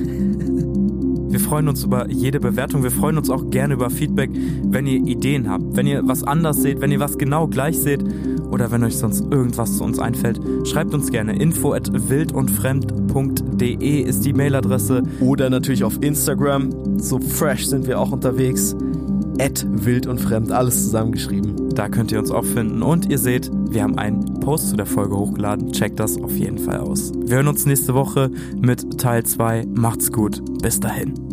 Wir 1.31 1.41
freuen 1.41 1.69
uns 1.69 1.85
über 1.85 2.09
jede 2.09 2.41
Bewertung. 2.41 2.83
Wir 2.83 2.91
freuen 2.91 3.19
uns 3.19 3.29
auch 3.29 3.51
gerne 3.51 3.75
über 3.75 3.91
Feedback, 3.91 4.31
wenn 4.63 4.87
ihr 4.87 5.07
Ideen 5.07 5.51
habt, 5.51 5.77
wenn 5.77 5.87
ihr 5.87 6.01
was 6.09 6.25
anders 6.25 6.63
seht, 6.63 6.81
wenn 6.81 6.91
ihr 6.91 7.01
was 7.01 7.19
genau 7.19 7.47
gleich 7.47 7.79
seht 7.79 8.03
oder 8.51 8.71
wenn 8.71 8.85
euch 8.85 8.97
sonst 8.97 9.25
irgendwas 9.31 9.77
zu 9.77 9.85
uns 9.85 9.99
einfällt. 9.99 10.41
Schreibt 10.67 10.95
uns 10.95 11.11
gerne. 11.11 11.39
Info 11.39 11.73
at 11.73 11.91
wildundfremd.de 11.93 14.03
ist 14.03 14.25
die 14.25 14.33
Mailadresse. 14.33 15.03
Oder 15.21 15.51
natürlich 15.51 15.85
auf 15.85 16.03
Instagram. 16.03 16.99
So 16.99 17.19
fresh 17.19 17.67
sind 17.67 17.87
wir 17.87 18.01
auch 18.01 18.13
unterwegs. 18.13 18.75
At 19.41 19.65
wild 19.71 20.07
und 20.07 20.21
fremd, 20.21 20.51
alles 20.51 20.85
zusammengeschrieben. 20.85 21.69
Da 21.75 21.89
könnt 21.89 22.11
ihr 22.11 22.19
uns 22.19 22.33
auch 22.33 22.45
finden. 22.45 22.83
Und 22.83 23.09
ihr 23.09 23.19
seht, 23.19 23.51
wir 23.71 23.85
haben 23.85 23.97
einen 23.97 24.41
Post 24.41 24.71
zu 24.71 24.77
der 24.77 24.87
Folge 24.87 25.17
hochgeladen. 25.17 25.71
Checkt 25.73 26.01
das 26.01 26.21
auf 26.21 26.37
jeden 26.37 26.59
Fall 26.59 26.79
aus. 26.79 27.13
Wir 27.15 27.37
hören 27.37 27.49
uns 27.49 27.67
nächste 27.67 27.95
Woche 27.95 28.31
mit 28.61 28.99
Teil 28.99 29.25
2. 29.25 29.67
Macht's 29.75 30.11
gut. 30.11 30.43
Bis 30.61 30.81
dahin. 30.81 31.28